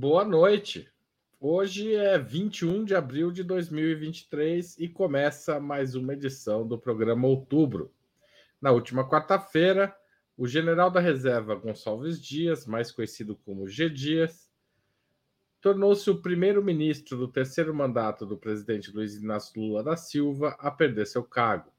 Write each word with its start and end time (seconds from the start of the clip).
Boa 0.00 0.24
noite. 0.24 0.88
Hoje 1.40 1.92
é 1.92 2.16
21 2.16 2.84
de 2.84 2.94
abril 2.94 3.32
de 3.32 3.42
2023 3.42 4.78
e 4.78 4.88
começa 4.88 5.58
mais 5.58 5.96
uma 5.96 6.12
edição 6.12 6.64
do 6.64 6.78
programa 6.78 7.26
Outubro. 7.26 7.92
Na 8.60 8.70
última 8.70 9.08
quarta-feira, 9.08 9.92
o 10.36 10.46
general 10.46 10.88
da 10.88 11.00
reserva 11.00 11.56
Gonçalves 11.56 12.22
Dias, 12.22 12.64
mais 12.64 12.92
conhecido 12.92 13.34
como 13.44 13.66
G. 13.66 13.90
Dias, 13.90 14.48
tornou-se 15.60 16.08
o 16.08 16.22
primeiro-ministro 16.22 17.18
do 17.18 17.26
terceiro 17.26 17.74
mandato 17.74 18.24
do 18.24 18.38
presidente 18.38 18.92
Luiz 18.92 19.16
Inácio 19.16 19.60
Lula 19.60 19.82
da 19.82 19.96
Silva 19.96 20.54
a 20.60 20.70
perder 20.70 21.08
seu 21.08 21.24
cargo. 21.24 21.72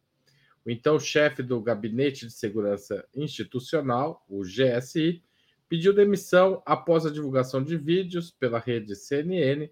O 0.66 0.70
então 0.70 1.00
chefe 1.00 1.42
do 1.42 1.62
Gabinete 1.62 2.28
de 2.28 2.34
Segurança 2.34 3.08
Institucional, 3.16 4.26
o 4.28 4.42
GSI, 4.42 5.24
pediu 5.70 5.94
demissão 5.94 6.64
após 6.66 7.06
a 7.06 7.12
divulgação 7.12 7.64
de 7.64 7.78
vídeos 7.78 8.32
pela 8.32 8.58
rede 8.58 8.96
CNN 8.96 9.70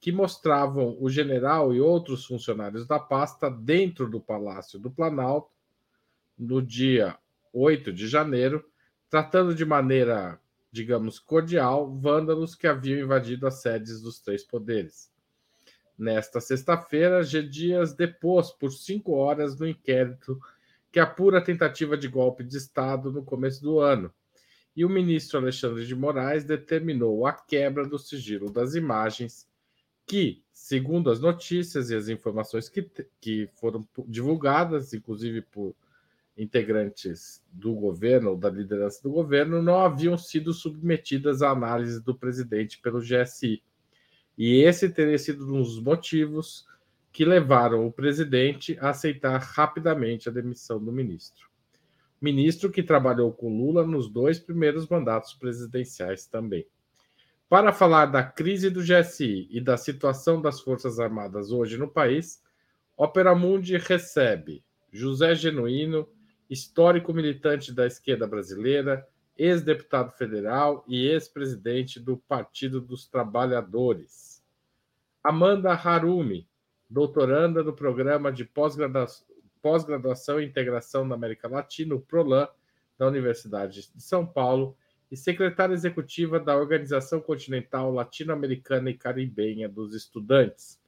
que 0.00 0.12
mostravam 0.12 0.96
o 1.00 1.10
general 1.10 1.74
e 1.74 1.80
outros 1.80 2.24
funcionários 2.24 2.86
da 2.86 2.98
pasta 2.98 3.50
dentro 3.50 4.08
do 4.08 4.20
Palácio 4.20 4.78
do 4.78 4.90
Planalto 4.90 5.50
no 6.38 6.62
dia 6.62 7.18
8 7.52 7.92
de 7.92 8.08
janeiro, 8.08 8.64
tratando 9.10 9.54
de 9.54 9.64
maneira, 9.64 10.40
digamos, 10.70 11.18
cordial 11.18 11.92
vândalos 11.92 12.54
que 12.54 12.66
haviam 12.66 13.00
invadido 13.00 13.46
as 13.46 13.60
sedes 13.60 14.00
dos 14.00 14.20
três 14.20 14.44
poderes. 14.44 15.10
Nesta 15.98 16.40
sexta-feira, 16.40 17.22
G. 17.22 17.42
Dias 17.42 17.94
depôs 17.94 18.50
por 18.50 18.72
cinco 18.72 19.12
horas 19.12 19.58
no 19.58 19.68
inquérito 19.68 20.40
que 20.90 20.98
apura 20.98 21.38
a 21.38 21.44
tentativa 21.44 21.96
de 21.96 22.08
golpe 22.08 22.42
de 22.42 22.56
Estado 22.56 23.12
no 23.12 23.22
começo 23.24 23.62
do 23.62 23.78
ano 23.78 24.12
e 24.74 24.84
o 24.84 24.88
ministro 24.88 25.38
Alexandre 25.38 25.86
de 25.86 25.94
Moraes 25.94 26.44
determinou 26.44 27.26
a 27.26 27.32
quebra 27.32 27.86
do 27.86 27.98
sigilo 27.98 28.50
das 28.50 28.74
imagens 28.74 29.46
que, 30.06 30.42
segundo 30.52 31.10
as 31.10 31.20
notícias 31.20 31.90
e 31.90 31.94
as 31.94 32.08
informações 32.08 32.68
que, 32.68 32.90
que 33.20 33.48
foram 33.54 33.86
divulgadas, 34.06 34.92
inclusive 34.92 35.42
por 35.42 35.74
integrantes 36.36 37.44
do 37.52 37.74
governo 37.74 38.30
ou 38.30 38.36
da 38.36 38.48
liderança 38.48 39.02
do 39.02 39.10
governo, 39.10 39.62
não 39.62 39.78
haviam 39.78 40.16
sido 40.16 40.52
submetidas 40.54 41.42
à 41.42 41.50
análise 41.50 42.02
do 42.02 42.14
presidente 42.14 42.80
pelo 42.80 43.00
GSI. 43.00 43.62
E 44.36 44.62
esse 44.62 44.88
teria 44.88 45.18
sido 45.18 45.44
um 45.54 45.62
dos 45.62 45.78
motivos 45.78 46.66
que 47.12 47.26
levaram 47.26 47.86
o 47.86 47.92
presidente 47.92 48.78
a 48.80 48.88
aceitar 48.88 49.38
rapidamente 49.38 50.30
a 50.30 50.32
demissão 50.32 50.82
do 50.82 50.90
ministro 50.90 51.51
ministro 52.22 52.70
que 52.70 52.84
trabalhou 52.84 53.32
com 53.32 53.48
Lula 53.48 53.84
nos 53.84 54.08
dois 54.08 54.38
primeiros 54.38 54.86
mandatos 54.86 55.34
presidenciais 55.34 56.24
também. 56.24 56.64
Para 57.48 57.72
falar 57.72 58.06
da 58.06 58.22
crise 58.22 58.70
do 58.70 58.80
GSI 58.80 59.48
e 59.50 59.60
da 59.60 59.76
situação 59.76 60.40
das 60.40 60.60
Forças 60.60 61.00
Armadas 61.00 61.50
hoje 61.50 61.76
no 61.76 61.88
país, 61.88 62.40
Opera 62.96 63.34
Mundi 63.34 63.76
recebe 63.76 64.64
José 64.92 65.34
Genuíno, 65.34 66.08
histórico 66.48 67.12
militante 67.12 67.72
da 67.72 67.86
esquerda 67.86 68.26
brasileira, 68.26 69.06
ex-deputado 69.36 70.12
federal 70.12 70.84
e 70.86 71.08
ex-presidente 71.08 71.98
do 71.98 72.16
Partido 72.16 72.80
dos 72.80 73.06
Trabalhadores. 73.08 74.42
Amanda 75.24 75.72
Harumi, 75.72 76.46
doutoranda 76.88 77.64
do 77.64 77.72
programa 77.72 78.30
de 78.30 78.44
pós-graduação 79.62 80.40
e 80.40 80.44
integração 80.44 81.04
na 81.04 81.14
América 81.14 81.48
Latina, 81.48 81.94
o 81.94 82.00
PROLAN, 82.00 82.48
da 82.98 83.06
Universidade 83.06 83.88
de 83.94 84.02
São 84.02 84.26
Paulo, 84.26 84.76
e 85.10 85.16
secretária 85.16 85.74
executiva 85.74 86.40
da 86.40 86.56
Organização 86.56 87.20
Continental 87.20 87.92
Latino-Americana 87.92 88.90
e 88.90 88.96
Caribenha 88.96 89.68
dos 89.68 89.94
Estudantes. 89.94 90.80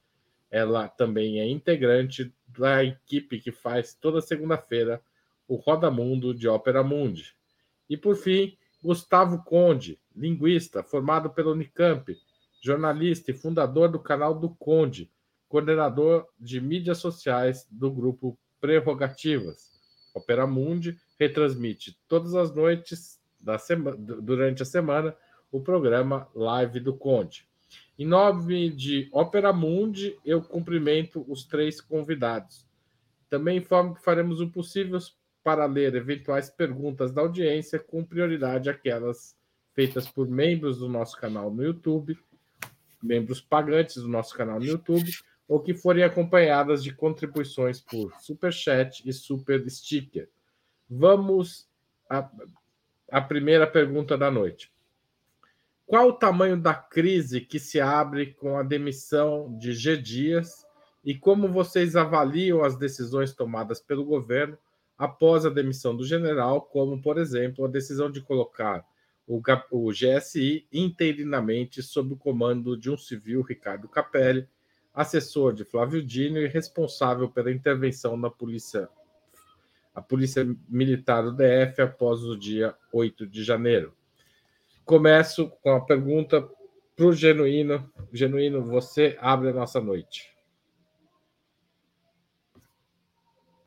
Ela 0.49 0.87
também 0.87 1.39
é 1.39 1.47
integrante 1.47 2.33
da 2.47 2.83
equipe 2.83 3.39
que 3.39 3.51
faz 3.51 3.93
toda 3.93 4.21
segunda-feira 4.21 5.01
o 5.47 5.55
Roda 5.55 5.91
Mundo 5.91 6.33
de 6.33 6.47
Ópera 6.47 6.83
Mundi. 6.83 7.35
E 7.89 7.95
por 7.95 8.15
fim, 8.15 8.57
Gustavo 8.81 9.43
Conde, 9.43 9.99
linguista, 10.15 10.83
formado 10.83 11.29
pela 11.29 11.51
Unicamp, 11.51 12.17
jornalista 12.63 13.29
e 13.29 13.33
fundador 13.33 13.89
do 13.89 13.99
canal 13.99 14.33
do 14.33 14.49
Conde, 14.49 15.11
coordenador 15.47 16.27
de 16.39 16.59
mídias 16.59 16.97
sociais 16.97 17.67
do 17.69 17.91
grupo 17.91 18.37
prerrogativas. 18.59 19.71
Opera 20.13 20.47
Mundi 20.47 20.97
retransmite 21.19 21.97
todas 22.07 22.35
as 22.35 22.53
noites 22.53 23.19
da 23.39 23.57
semana, 23.57 23.97
durante 23.97 24.63
a 24.63 24.65
semana 24.65 25.15
o 25.51 25.61
programa 25.61 26.27
Live 26.33 26.79
do 26.79 26.95
Conde. 26.95 27.47
Em 27.97 28.05
nome 28.05 28.69
de 28.69 29.09
Opera 29.11 29.53
Mundi, 29.53 30.17
eu 30.25 30.41
cumprimento 30.41 31.25
os 31.27 31.45
três 31.45 31.79
convidados. 31.79 32.65
Também 33.29 33.57
informo 33.57 33.95
que 33.95 34.03
faremos 34.03 34.41
o 34.41 34.49
possível 34.49 34.99
para 35.43 35.65
ler 35.65 35.95
eventuais 35.95 36.49
perguntas 36.49 37.11
da 37.11 37.21
audiência, 37.21 37.79
com 37.79 38.03
prioridade 38.03 38.69
aquelas 38.69 39.35
feitas 39.73 40.07
por 40.07 40.27
membros 40.27 40.79
do 40.79 40.89
nosso 40.89 41.15
canal 41.17 41.53
no 41.53 41.63
YouTube, 41.63 42.17
membros 43.01 43.41
pagantes 43.41 43.97
do 43.97 44.07
nosso 44.07 44.33
canal 44.33 44.59
no 44.59 44.65
YouTube, 44.65 45.11
ou 45.47 45.59
que 45.59 45.73
forem 45.73 46.03
acompanhadas 46.03 46.83
de 46.83 46.93
contribuições 46.93 47.79
por 47.79 48.13
super 48.19 48.51
chat 48.51 49.07
e 49.07 49.13
super 49.13 49.69
sticker. 49.69 50.29
Vamos 50.89 51.67
à, 52.09 52.29
à 53.11 53.21
primeira 53.21 53.67
pergunta 53.67 54.17
da 54.17 54.31
noite. 54.31 54.71
Qual 55.85 56.09
o 56.09 56.13
tamanho 56.13 56.57
da 56.57 56.73
crise 56.73 57.41
que 57.41 57.59
se 57.59 57.79
abre 57.79 58.33
com 58.33 58.57
a 58.57 58.63
demissão 58.63 59.55
de 59.57 59.73
G. 59.73 59.97
Dias 59.97 60.65
e 61.03 61.13
como 61.13 61.47
vocês 61.47 61.95
avaliam 61.95 62.63
as 62.63 62.75
decisões 62.75 63.33
tomadas 63.33 63.79
pelo 63.79 64.03
governo 64.03 64.57
após 64.97 65.45
a 65.45 65.49
demissão 65.49 65.95
do 65.95 66.03
general, 66.03 66.61
como, 66.61 66.99
por 66.99 67.19
exemplo, 67.19 67.65
a 67.65 67.67
decisão 67.67 68.09
de 68.09 68.21
colocar 68.21 68.83
o, 69.27 69.91
GSI 69.91 70.67
interinamente 70.71 71.83
sob 71.83 72.13
o 72.13 72.17
comando 72.17 72.77
de 72.77 72.89
um 72.89 72.97
civil, 72.97 73.41
Ricardo 73.41 73.87
Capelli, 73.87 74.47
assessor 74.95 75.53
de 75.53 75.65
Flávio 75.65 76.01
Dino 76.01 76.39
e 76.39 76.47
responsável 76.47 77.29
pela 77.29 77.51
intervenção 77.51 78.15
na 78.15 78.29
polícia, 78.29 78.87
a 79.93 80.01
Polícia 80.01 80.47
Militar 80.69 81.23
do 81.23 81.33
DF 81.33 81.81
após 81.81 82.23
o 82.23 82.37
dia 82.37 82.73
8 82.93 83.27
de 83.27 83.43
janeiro. 83.43 83.93
Começo 84.85 85.49
com 85.61 85.71
a 85.71 85.81
pergunta 85.81 86.47
para 86.95 87.05
o 87.05 87.13
Genuíno. 87.13 87.91
Genuíno, 88.13 88.63
você 88.63 89.17
abre 89.19 89.49
a 89.49 89.53
nossa 89.53 89.81
noite. 89.81 90.33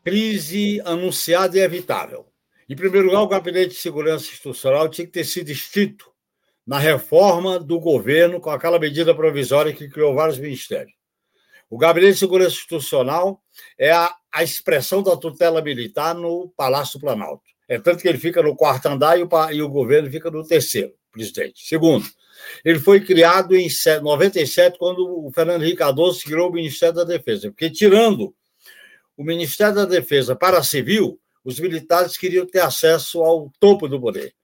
Crise 0.03 0.81
anunciada 0.85 1.59
e 1.59 1.61
evitável. 1.61 2.27
Em 2.69 2.77
primeiro 2.77 3.09
lugar, 3.09 3.23
o 3.23 3.29
Gabinete 3.29 3.71
de 3.71 3.75
Segurança 3.75 4.25
Institucional 4.27 4.89
tinha 4.89 5.07
que 5.07 5.13
ter 5.13 5.25
sido 5.25 5.51
extinto 5.51 6.11
na 6.67 6.79
reforma 6.79 7.59
do 7.59 7.81
governo 7.81 8.41
com 8.41 8.51
aquela 8.51 8.79
medida 8.79 9.15
provisória 9.15 9.73
que 9.73 9.89
criou 9.89 10.15
vários 10.15 10.39
ministérios. 10.39 10.98
O 11.71 11.77
Gabinete 11.77 12.15
de 12.15 12.19
Segurança 12.21 12.57
Institucional 12.57 13.43
é 13.79 13.91
a, 13.91 14.15
a 14.33 14.43
expressão 14.43 15.03
da 15.03 15.17
tutela 15.17 15.61
militar 15.61 16.15
no 16.15 16.53
Palácio 16.57 16.99
Planalto. 16.99 17.45
É 17.69 17.79
tanto 17.79 18.01
que 18.01 18.09
ele 18.09 18.19
fica 18.19 18.43
no 18.43 18.57
quarto 18.57 18.87
andar 18.87 19.19
e 19.19 19.23
o, 19.23 19.29
e 19.53 19.63
o 19.63 19.69
governo 19.69 20.11
fica 20.11 20.31
no 20.31 20.47
terceiro, 20.47 20.93
presidente. 21.13 21.67
Segundo, 21.67 22.07
ele 22.65 22.79
foi 22.79 23.01
criado 23.01 23.55
em 23.55 23.69
97, 24.03 24.79
quando 24.79 25.27
o 25.27 25.31
Fernando 25.31 25.63
Henrique 25.63 25.79
Cardoso 25.79 26.25
criou 26.25 26.49
o 26.49 26.53
Ministério 26.53 26.95
da 26.95 27.05
Defesa, 27.05 27.51
porque 27.51 27.69
tirando 27.69 28.35
o 29.17 29.23
Ministério 29.23 29.75
da 29.75 29.85
Defesa 29.85 30.35
para 30.35 30.63
civil, 30.63 31.21
os 31.45 31.61
militares 31.61 32.17
queriam 32.17 32.47
ter 32.47 32.61
acesso 32.61 33.23
ao 33.23 33.53
topo 33.61 33.89
do 33.89 34.01
poder. 34.01 34.35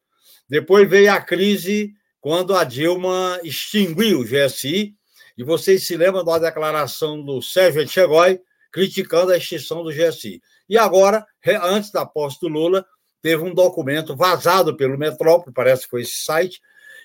Depois 0.48 0.88
veio 0.88 1.12
a 1.12 1.20
crise 1.20 1.94
quando 2.20 2.54
a 2.54 2.64
Dilma 2.64 3.40
extinguiu 3.42 4.20
o 4.20 4.24
GSI 4.24 4.94
e 5.36 5.42
vocês 5.42 5.86
se 5.86 5.96
lembram 5.96 6.24
da 6.24 6.38
declaração 6.38 7.22
do 7.22 7.42
Sérgio 7.42 7.82
Etchegói 7.82 8.40
criticando 8.72 9.32
a 9.32 9.36
extinção 9.36 9.84
do 9.84 9.90
GSI. 9.90 10.42
E 10.68 10.76
agora, 10.76 11.24
antes 11.62 11.92
da 11.92 12.04
posse 12.04 12.40
do 12.40 12.48
Lula, 12.48 12.84
teve 13.22 13.42
um 13.42 13.54
documento 13.54 14.16
vazado 14.16 14.76
pelo 14.76 14.98
Metrópole, 14.98 15.54
parece 15.54 15.84
que 15.84 15.90
foi 15.90 16.02
esse 16.02 16.24
site, 16.24 16.60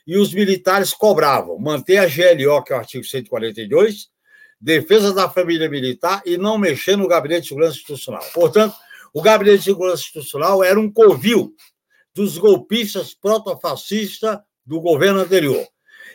e 0.08 0.18
os 0.18 0.34
militares 0.34 0.94
cobravam 0.94 1.60
manter 1.60 1.98
a 1.98 2.08
GLO, 2.08 2.64
que 2.64 2.74
é 2.74 2.76
o 2.76 2.80
artigo 2.80 3.04
142, 3.04 4.08
defesa 4.60 5.14
da 5.14 5.30
família 5.30 5.70
militar 5.70 6.24
e 6.26 6.38
não 6.38 6.58
mexer 6.58 6.96
no 6.96 7.08
Gabinete 7.08 7.44
de 7.44 7.48
Segurança 7.50 7.78
Institucional. 7.78 8.24
Portanto, 8.34 8.76
o 9.14 9.22
Gabinete 9.22 9.60
de 9.60 9.66
Segurança 9.66 10.02
Institucional 10.02 10.64
era 10.64 10.80
um 10.80 10.92
covil 10.92 11.54
dos 12.16 12.38
golpistas 12.38 13.14
protofascistas 13.14 14.40
do 14.66 14.82
governo 14.82 15.20
anterior. 15.20 15.66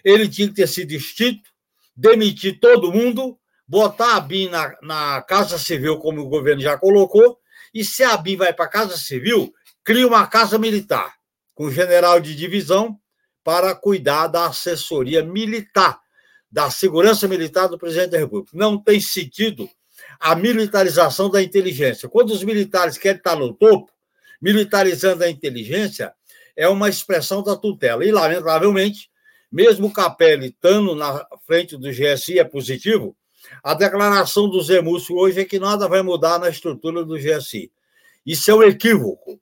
Ele 0.04 0.28
tinha 0.28 0.48
que 0.48 0.54
ter 0.54 0.66
sido 0.66 0.92
extinto, 0.92 1.48
demitir 1.96 2.58
todo 2.60 2.92
mundo, 2.92 3.38
botar 3.66 4.16
a 4.16 4.20
BIM 4.20 4.48
na, 4.48 4.76
na 4.82 5.22
Casa 5.22 5.58
Civil, 5.58 5.98
como 5.98 6.20
o 6.20 6.28
governo 6.28 6.62
já 6.62 6.76
colocou, 6.76 7.38
e 7.72 7.84
se 7.84 8.02
a 8.02 8.16
BIM 8.16 8.36
vai 8.36 8.52
para 8.52 8.66
a 8.66 8.68
Casa 8.68 8.96
Civil, 8.96 9.52
cria 9.82 10.06
uma 10.06 10.26
Casa 10.26 10.58
Militar, 10.58 11.14
com 11.54 11.70
general 11.70 12.20
de 12.20 12.34
divisão, 12.34 12.98
para 13.42 13.74
cuidar 13.74 14.28
da 14.28 14.46
assessoria 14.46 15.22
militar, 15.22 16.00
da 16.50 16.70
segurança 16.70 17.28
militar 17.28 17.68
do 17.68 17.78
presidente 17.78 18.10
da 18.10 18.18
República. 18.18 18.56
Não 18.56 18.82
tem 18.82 19.00
sentido 19.00 19.68
a 20.18 20.34
militarização 20.34 21.28
da 21.30 21.42
inteligência. 21.42 22.08
Quando 22.08 22.30
os 22.30 22.42
militares 22.42 22.96
querem 22.96 23.18
estar 23.18 23.36
no 23.36 23.52
topo, 23.52 23.92
militarizando 24.40 25.24
a 25.24 25.30
inteligência, 25.30 26.14
é 26.56 26.68
uma 26.68 26.88
expressão 26.88 27.42
da 27.42 27.56
tutela. 27.56 28.04
E, 28.04 28.10
lamentavelmente, 28.10 29.10
mesmo 29.54 29.86
o 29.86 29.92
Capelli 29.92 30.48
estando 30.48 30.96
na 30.96 31.24
frente 31.46 31.76
do 31.76 31.88
GSI 31.88 32.40
é 32.40 32.44
positivo, 32.44 33.16
a 33.62 33.72
declaração 33.72 34.50
do 34.50 34.60
Zé 34.60 34.80
Múcio 34.80 35.14
hoje 35.14 35.42
é 35.42 35.44
que 35.44 35.60
nada 35.60 35.86
vai 35.86 36.02
mudar 36.02 36.40
na 36.40 36.48
estrutura 36.48 37.04
do 37.04 37.16
GSI. 37.16 37.70
Isso 38.26 38.50
é 38.50 38.54
um 38.54 38.64
equívoco. 38.64 39.40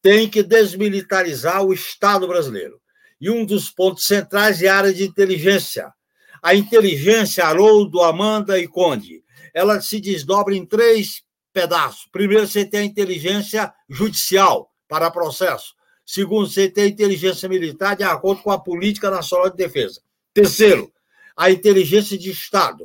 Tem 0.00 0.28
que 0.28 0.44
desmilitarizar 0.44 1.64
o 1.64 1.72
Estado 1.72 2.28
brasileiro. 2.28 2.80
E 3.20 3.28
um 3.28 3.44
dos 3.44 3.68
pontos 3.68 4.04
centrais 4.04 4.62
é 4.62 4.68
a 4.68 4.76
área 4.76 4.94
de 4.94 5.02
inteligência. 5.02 5.92
A 6.40 6.54
inteligência, 6.54 7.44
Haroldo, 7.44 8.00
Amanda 8.00 8.60
e 8.60 8.68
Conde, 8.68 9.24
ela 9.52 9.80
se 9.80 9.98
desdobra 10.00 10.54
em 10.54 10.64
três 10.64 11.24
pedaços. 11.52 12.06
Primeiro, 12.12 12.46
você 12.46 12.64
tem 12.64 12.78
a 12.78 12.84
inteligência 12.84 13.74
judicial 13.90 14.70
para 14.86 15.10
processo. 15.10 15.74
Segundo, 16.10 16.48
a 16.58 16.86
inteligência 16.86 17.46
militar 17.50 17.94
de 17.94 18.02
acordo 18.02 18.40
com 18.40 18.50
a 18.50 18.58
Política 18.58 19.10
Nacional 19.10 19.50
de 19.50 19.58
Defesa. 19.58 20.00
Terceiro, 20.32 20.90
a 21.36 21.50
inteligência 21.50 22.16
de 22.16 22.30
Estado 22.30 22.82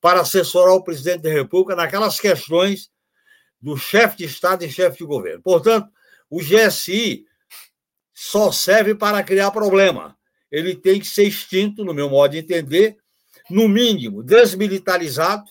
para 0.00 0.20
assessorar 0.20 0.74
o 0.74 0.84
presidente 0.84 1.22
da 1.22 1.30
República 1.30 1.74
naquelas 1.74 2.20
questões 2.20 2.88
do 3.60 3.76
chefe 3.76 4.18
de 4.18 4.24
Estado 4.26 4.64
e 4.64 4.70
chefe 4.70 4.98
de 4.98 5.04
governo. 5.04 5.42
Portanto, 5.42 5.90
o 6.30 6.38
GSI 6.38 7.26
só 8.14 8.52
serve 8.52 8.94
para 8.94 9.20
criar 9.24 9.50
problema. 9.50 10.16
Ele 10.48 10.76
tem 10.76 11.00
que 11.00 11.08
ser 11.08 11.24
extinto, 11.24 11.84
no 11.84 11.92
meu 11.92 12.08
modo 12.08 12.30
de 12.30 12.38
entender, 12.38 12.98
no 13.50 13.68
mínimo 13.68 14.22
desmilitarizado 14.22 15.50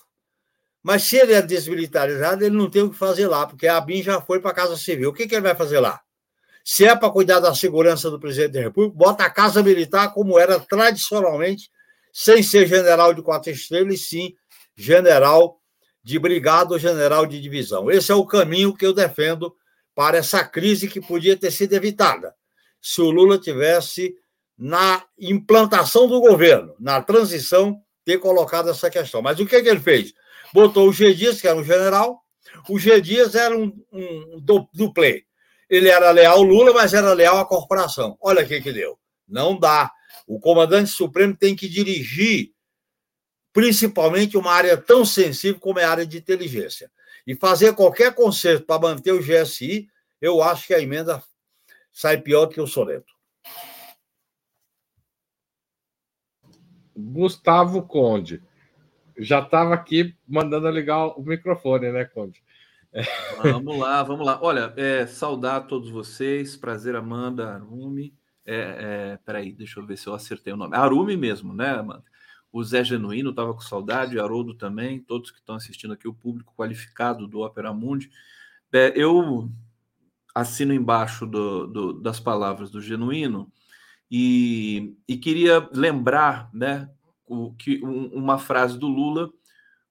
mas 0.81 1.03
se 1.03 1.17
ele 1.17 1.33
é 1.33 1.41
desmilitarizado, 1.41 2.45
ele 2.45 2.55
não 2.55 2.69
tem 2.69 2.81
o 2.81 2.89
que 2.89 2.97
fazer 2.97 3.27
lá, 3.27 3.45
porque 3.45 3.67
a 3.67 3.75
ABIN 3.75 4.01
já 4.01 4.21
foi 4.21 4.39
para 4.39 4.51
a 4.51 4.53
Casa 4.53 4.77
Civil. 4.77 5.09
O 5.09 5.13
que, 5.13 5.27
que 5.27 5.35
ele 5.35 5.41
vai 5.41 5.53
fazer 5.53 5.81
lá? 5.81 6.01
Se 6.71 6.85
é 6.85 6.95
para 6.95 7.09
cuidar 7.09 7.39
da 7.39 7.55
segurança 7.55 8.11
do 8.11 8.19
presidente 8.19 8.51
da 8.51 8.61
República, 8.61 8.95
bota 8.95 9.23
a 9.23 9.29
Casa 9.29 9.63
Militar 9.63 10.13
como 10.13 10.37
era 10.37 10.59
tradicionalmente, 10.59 11.67
sem 12.13 12.43
ser 12.43 12.67
general 12.67 13.11
de 13.11 13.23
quatro 13.23 13.49
estrelas, 13.49 13.95
e 13.95 13.97
sim 13.97 14.35
general 14.75 15.59
de 16.03 16.19
brigada 16.19 16.73
ou 16.73 16.77
general 16.77 17.25
de 17.25 17.41
divisão. 17.41 17.89
Esse 17.89 18.11
é 18.11 18.15
o 18.15 18.23
caminho 18.23 18.71
que 18.75 18.85
eu 18.85 18.93
defendo 18.93 19.51
para 19.95 20.19
essa 20.19 20.43
crise 20.43 20.87
que 20.87 21.01
podia 21.01 21.35
ter 21.35 21.49
sido 21.49 21.73
evitada 21.73 22.35
se 22.79 23.01
o 23.01 23.09
Lula 23.09 23.39
tivesse 23.39 24.13
na 24.55 25.03
implantação 25.17 26.07
do 26.07 26.21
governo, 26.21 26.75
na 26.79 27.01
transição, 27.01 27.81
ter 28.05 28.19
colocado 28.19 28.69
essa 28.69 28.91
questão. 28.91 29.23
Mas 29.23 29.39
o 29.39 29.45
que, 29.47 29.59
que 29.59 29.69
ele 29.69 29.79
fez? 29.79 30.13
botou 30.53 30.87
o 30.87 30.93
G 30.93 31.15
Dias, 31.15 31.41
que 31.41 31.47
era 31.47 31.57
um 31.57 31.63
general, 31.63 32.21
o 32.69 32.77
G 32.77 33.01
Dias 33.01 33.33
era 33.33 33.57
um, 33.57 33.73
um 33.91 34.39
duplê. 34.71 35.25
Ele 35.69 35.89
era 35.89 36.11
leal 36.11 36.37
ao 36.37 36.43
Lula, 36.43 36.73
mas 36.73 36.93
era 36.93 37.13
leal 37.13 37.37
à 37.37 37.45
corporação. 37.45 38.17
Olha 38.19 38.43
o 38.43 38.47
que, 38.47 38.59
que 38.59 38.71
deu. 38.71 38.97
Não 39.27 39.57
dá. 39.57 39.91
O 40.25 40.39
comandante 40.39 40.89
supremo 40.89 41.35
tem 41.35 41.55
que 41.55 41.69
dirigir 41.69 42.51
principalmente 43.53 44.37
uma 44.37 44.51
área 44.51 44.77
tão 44.77 45.05
sensível 45.05 45.59
como 45.59 45.79
é 45.79 45.83
a 45.83 45.91
área 45.91 46.05
de 46.05 46.17
inteligência. 46.17 46.91
E 47.25 47.35
fazer 47.35 47.75
qualquer 47.75 48.13
conserto 48.15 48.65
para 48.65 48.81
manter 48.81 49.11
o 49.11 49.21
GSI, 49.21 49.87
eu 50.21 50.41
acho 50.41 50.67
que 50.67 50.73
a 50.73 50.79
emenda 50.79 51.21
sai 51.91 52.19
pior 52.19 52.45
do 52.45 52.53
que 52.53 52.61
o 52.61 52.67
soneto. 52.67 53.13
Gustavo 56.95 57.83
Conde 57.83 58.41
já 59.17 59.39
estava 59.39 59.73
aqui 59.73 60.15
mandando 60.27 60.69
ligar 60.69 61.07
o 61.07 61.21
microfone, 61.21 61.91
né, 61.91 62.05
Conde? 62.05 62.41
Vamos 63.41 63.77
lá, 63.77 64.03
vamos 64.03 64.25
lá. 64.25 64.39
Olha, 64.41 64.73
é, 64.75 65.05
saudar 65.05 65.67
todos 65.67 65.89
vocês. 65.89 66.57
Prazer, 66.57 66.95
Amanda, 66.95 67.53
Arumi. 67.53 68.13
É, 68.45 68.55
é, 69.13 69.19
peraí, 69.23 69.53
deixa 69.53 69.79
eu 69.79 69.85
ver 69.85 69.97
se 69.97 70.07
eu 70.07 70.13
acertei 70.13 70.51
o 70.51 70.57
nome. 70.57 70.75
Arumi 70.75 71.15
mesmo, 71.15 71.53
né, 71.53 71.69
Amanda? 71.69 72.03
O 72.51 72.63
Zé 72.63 72.83
Genuíno 72.83 73.29
estava 73.29 73.53
com 73.53 73.61
saudade, 73.61 74.19
Haroldo 74.19 74.55
também, 74.55 74.99
todos 74.99 75.29
que 75.29 75.37
estão 75.37 75.55
assistindo 75.55 75.93
aqui, 75.93 76.07
o 76.07 76.13
público 76.13 76.53
qualificado 76.55 77.27
do 77.27 77.41
Opera 77.41 77.71
Mundi. 77.71 78.09
É, 78.73 78.91
eu 78.95 79.51
assino 80.33 80.73
embaixo 80.73 81.27
do, 81.27 81.67
do, 81.67 81.93
das 81.93 82.19
palavras 82.19 82.71
do 82.71 82.81
Genuíno 82.81 83.51
e, 84.09 84.95
e 85.07 85.17
queria 85.17 85.67
lembrar, 85.71 86.49
né, 86.51 86.89
o, 87.25 87.53
que, 87.53 87.83
um, 87.85 88.07
uma 88.07 88.39
frase 88.39 88.79
do 88.79 88.87
Lula 88.87 89.29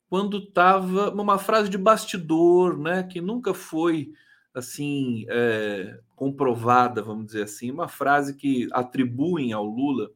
quando 0.08 0.38
estava 0.38 1.10
uma 1.10 1.38
frase 1.38 1.68
de 1.68 1.76
bastidor, 1.76 2.78
né, 2.78 3.02
que 3.02 3.20
nunca 3.20 3.52
foi 3.52 4.12
assim 4.54 5.26
é, 5.28 6.00
comprovada, 6.16 7.02
vamos 7.02 7.26
dizer 7.26 7.42
assim, 7.42 7.70
uma 7.70 7.88
frase 7.88 8.34
que 8.34 8.68
atribuem 8.72 9.52
ao 9.52 9.64
Lula 9.64 10.10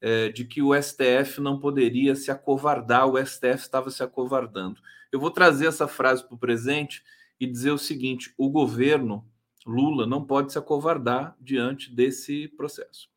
é, 0.00 0.28
de 0.28 0.44
que 0.44 0.60
o 0.60 0.74
STF 0.74 1.40
não 1.40 1.58
poderia 1.58 2.14
se 2.14 2.30
acovardar, 2.30 3.08
o 3.08 3.16
STF 3.24 3.62
estava 3.62 3.90
se 3.90 4.02
acovardando. 4.02 4.80
Eu 5.10 5.18
vou 5.18 5.30
trazer 5.30 5.66
essa 5.66 5.88
frase 5.88 6.24
para 6.24 6.34
o 6.34 6.38
presente 6.38 7.02
e 7.40 7.46
dizer 7.46 7.70
o 7.70 7.78
seguinte: 7.78 8.34
o 8.36 8.50
governo 8.50 9.26
Lula 9.64 10.06
não 10.06 10.24
pode 10.24 10.52
se 10.52 10.58
acovardar 10.58 11.36
diante 11.40 11.90
desse 11.94 12.48
processo, 12.48 13.08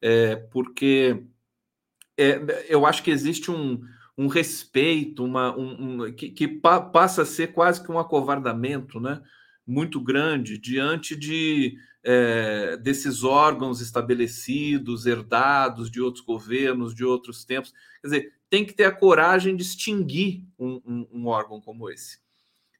é, 0.00 0.36
porque 0.36 1.24
é, 2.16 2.66
eu 2.68 2.86
acho 2.86 3.02
que 3.02 3.10
existe 3.10 3.50
um, 3.50 3.80
um 4.16 4.26
respeito, 4.26 5.24
uma, 5.24 5.56
um, 5.56 6.04
um 6.04 6.12
que, 6.12 6.30
que 6.30 6.48
pa, 6.48 6.80
passa 6.80 7.22
a 7.22 7.26
ser 7.26 7.52
quase 7.52 7.82
que 7.82 7.92
um 7.92 7.98
acovardamento 7.98 8.98
né, 8.98 9.20
muito 9.66 10.00
grande 10.00 10.58
diante 10.58 11.14
de 11.14 11.76
é, 12.02 12.76
desses 12.76 13.24
órgãos 13.24 13.80
estabelecidos, 13.80 15.06
herdados 15.06 15.90
de 15.90 16.00
outros 16.00 16.24
governos, 16.24 16.94
de 16.94 17.04
outros 17.04 17.44
tempos. 17.44 17.72
Quer 18.00 18.06
dizer, 18.06 18.32
tem 18.48 18.64
que 18.64 18.72
ter 18.72 18.84
a 18.84 18.92
coragem 18.92 19.56
de 19.56 19.62
extinguir 19.62 20.44
um, 20.56 20.80
um, 20.86 21.08
um 21.12 21.26
órgão 21.26 21.60
como 21.60 21.90
esse. 21.90 22.18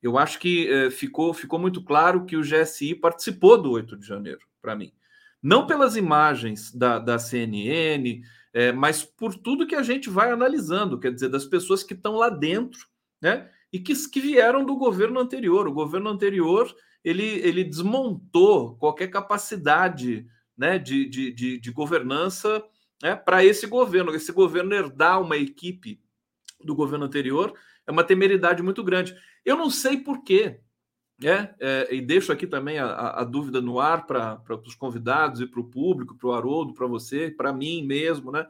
Eu 0.01 0.17
acho 0.17 0.39
que 0.39 0.69
é, 0.71 0.91
ficou, 0.91 1.35
ficou 1.35 1.59
muito 1.59 1.83
claro 1.83 2.25
que 2.25 2.37
o 2.37 2.43
GSI 2.43 2.95
participou 2.95 3.61
do 3.61 3.73
8 3.73 3.97
de 3.97 4.07
janeiro, 4.07 4.41
para 4.63 4.77
mim. 4.77 4.93
Não 5.43 5.67
pelas 5.67 5.97
imagens 5.97 6.73
da, 6.73 7.01
da 7.01 7.19
CNN, 7.19 8.23
é, 8.57 8.73
mas 8.73 9.05
por 9.05 9.35
tudo 9.35 9.67
que 9.67 9.75
a 9.75 9.83
gente 9.83 10.09
vai 10.09 10.31
analisando, 10.31 10.99
quer 10.99 11.13
dizer, 11.13 11.29
das 11.29 11.45
pessoas 11.45 11.83
que 11.83 11.93
estão 11.93 12.15
lá 12.15 12.31
dentro, 12.31 12.87
né? 13.21 13.51
E 13.71 13.79
que, 13.79 13.93
que 14.09 14.19
vieram 14.19 14.65
do 14.65 14.77
governo 14.77 15.21
anterior. 15.21 15.69
O 15.69 15.75
governo 15.75 16.09
anterior 16.09 16.75
ele, 17.05 17.23
ele 17.23 17.63
desmontou 17.63 18.75
qualquer 18.79 19.09
capacidade 19.09 20.27
né, 20.57 20.79
de, 20.79 21.07
de, 21.07 21.33
de, 21.33 21.61
de 21.61 21.71
governança 21.71 22.65
né, 23.03 23.15
para 23.15 23.45
esse 23.45 23.67
governo. 23.67 24.15
Esse 24.15 24.33
governo 24.33 24.73
herdar 24.73 25.21
uma 25.21 25.37
equipe 25.37 26.01
do 26.65 26.75
governo 26.75 27.05
anterior 27.05 27.53
é 27.87 27.93
uma 27.93 28.05
temeridade 28.05 28.63
muito 28.63 28.83
grande. 28.83 29.15
Eu 29.45 29.59
não 29.59 29.69
sei 29.69 29.99
por 29.99 30.25
quê. 30.25 30.61
É, 31.23 31.55
é, 31.59 31.95
e 31.95 32.03
deixo 32.03 32.31
aqui 32.31 32.47
também 32.47 32.79
a, 32.79 33.21
a 33.21 33.25
dúvida 33.25 33.61
no 33.61 33.81
ar 33.81 34.07
para 34.07 34.43
os 34.67 34.75
convidados 34.75 35.41
e 35.41 35.47
para 35.47 35.61
o 35.61 35.65
público, 35.65 36.15
para 36.15 36.29
o 36.29 36.33
Haroldo, 36.33 36.75
para 36.75 36.87
você, 36.87 37.31
para 37.31 37.53
mim 37.53 37.83
mesmo, 37.87 38.31
né? 38.31 38.47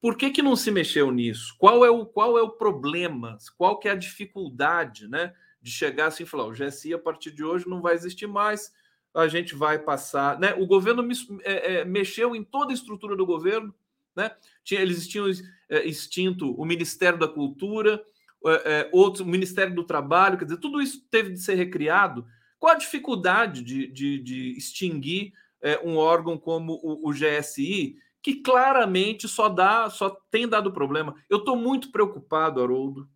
Por 0.00 0.16
que, 0.16 0.30
que 0.30 0.42
não 0.42 0.56
se 0.56 0.70
mexeu 0.70 1.10
nisso? 1.10 1.54
Qual 1.58 1.84
é 1.84 1.90
o 1.90 2.06
qual 2.06 2.38
é 2.38 2.42
o 2.42 2.50
problema? 2.50 3.36
Qual 3.58 3.78
que 3.78 3.88
é 3.88 3.90
a 3.90 3.96
dificuldade, 3.96 5.06
né? 5.06 5.34
De 5.60 5.70
chegar 5.70 6.06
assim 6.06 6.22
e 6.22 6.26
falar, 6.26 6.46
o 6.46 6.52
GSI 6.52 6.94
a 6.94 6.98
partir 6.98 7.30
de 7.30 7.44
hoje 7.44 7.68
não 7.68 7.82
vai 7.82 7.94
existir 7.94 8.26
mais, 8.26 8.72
a 9.14 9.28
gente 9.28 9.54
vai 9.54 9.78
passar, 9.78 10.38
né? 10.38 10.54
O 10.54 10.66
governo 10.66 11.06
é, 11.42 11.80
é, 11.80 11.84
mexeu 11.84 12.34
em 12.34 12.42
toda 12.42 12.72
a 12.72 12.74
estrutura 12.74 13.16
do 13.16 13.26
governo, 13.26 13.74
né? 14.16 14.30
Tinha, 14.64 14.80
eles 14.80 15.06
tinham 15.06 15.26
é, 15.68 15.86
extinto 15.86 16.54
o 16.54 16.64
Ministério 16.64 17.18
da 17.18 17.28
Cultura, 17.28 18.02
é, 18.46 18.50
é, 18.80 18.90
outros, 18.92 19.20
o 19.20 19.28
Ministério 19.28 19.74
do 19.74 19.84
Trabalho, 19.84 20.38
quer 20.38 20.44
dizer, 20.44 20.58
tudo 20.58 20.80
isso 20.80 21.04
teve 21.10 21.30
de 21.32 21.40
ser 21.40 21.54
recriado. 21.54 22.26
Qual 22.58 22.72
a 22.72 22.78
dificuldade 22.78 23.62
de, 23.62 23.86
de, 23.88 24.18
de 24.20 24.56
extinguir 24.56 25.32
é, 25.60 25.80
um 25.84 25.96
órgão 25.96 26.38
como 26.38 26.74
o, 26.82 27.08
o, 27.08 27.12
GSI, 27.12 27.96
que 28.22 28.36
claramente 28.36 29.28
só 29.28 29.48
dá, 29.48 29.90
só 29.90 30.10
tem 30.30 30.48
dado 30.48 30.72
problema? 30.72 31.14
Eu 31.28 31.38
estou 31.38 31.56
muito 31.56 31.90
preocupado, 31.90 32.62
Haroldo, 32.62 33.08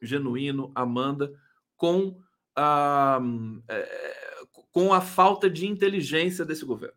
genuíno, 0.00 0.72
Amanda, 0.74 1.32
com 1.76 2.20
a, 2.56 3.20
é, 3.68 4.42
com 4.72 4.92
a 4.92 5.00
falta 5.00 5.48
de 5.48 5.66
inteligência 5.66 6.44
desse 6.44 6.64
governo. 6.64 6.96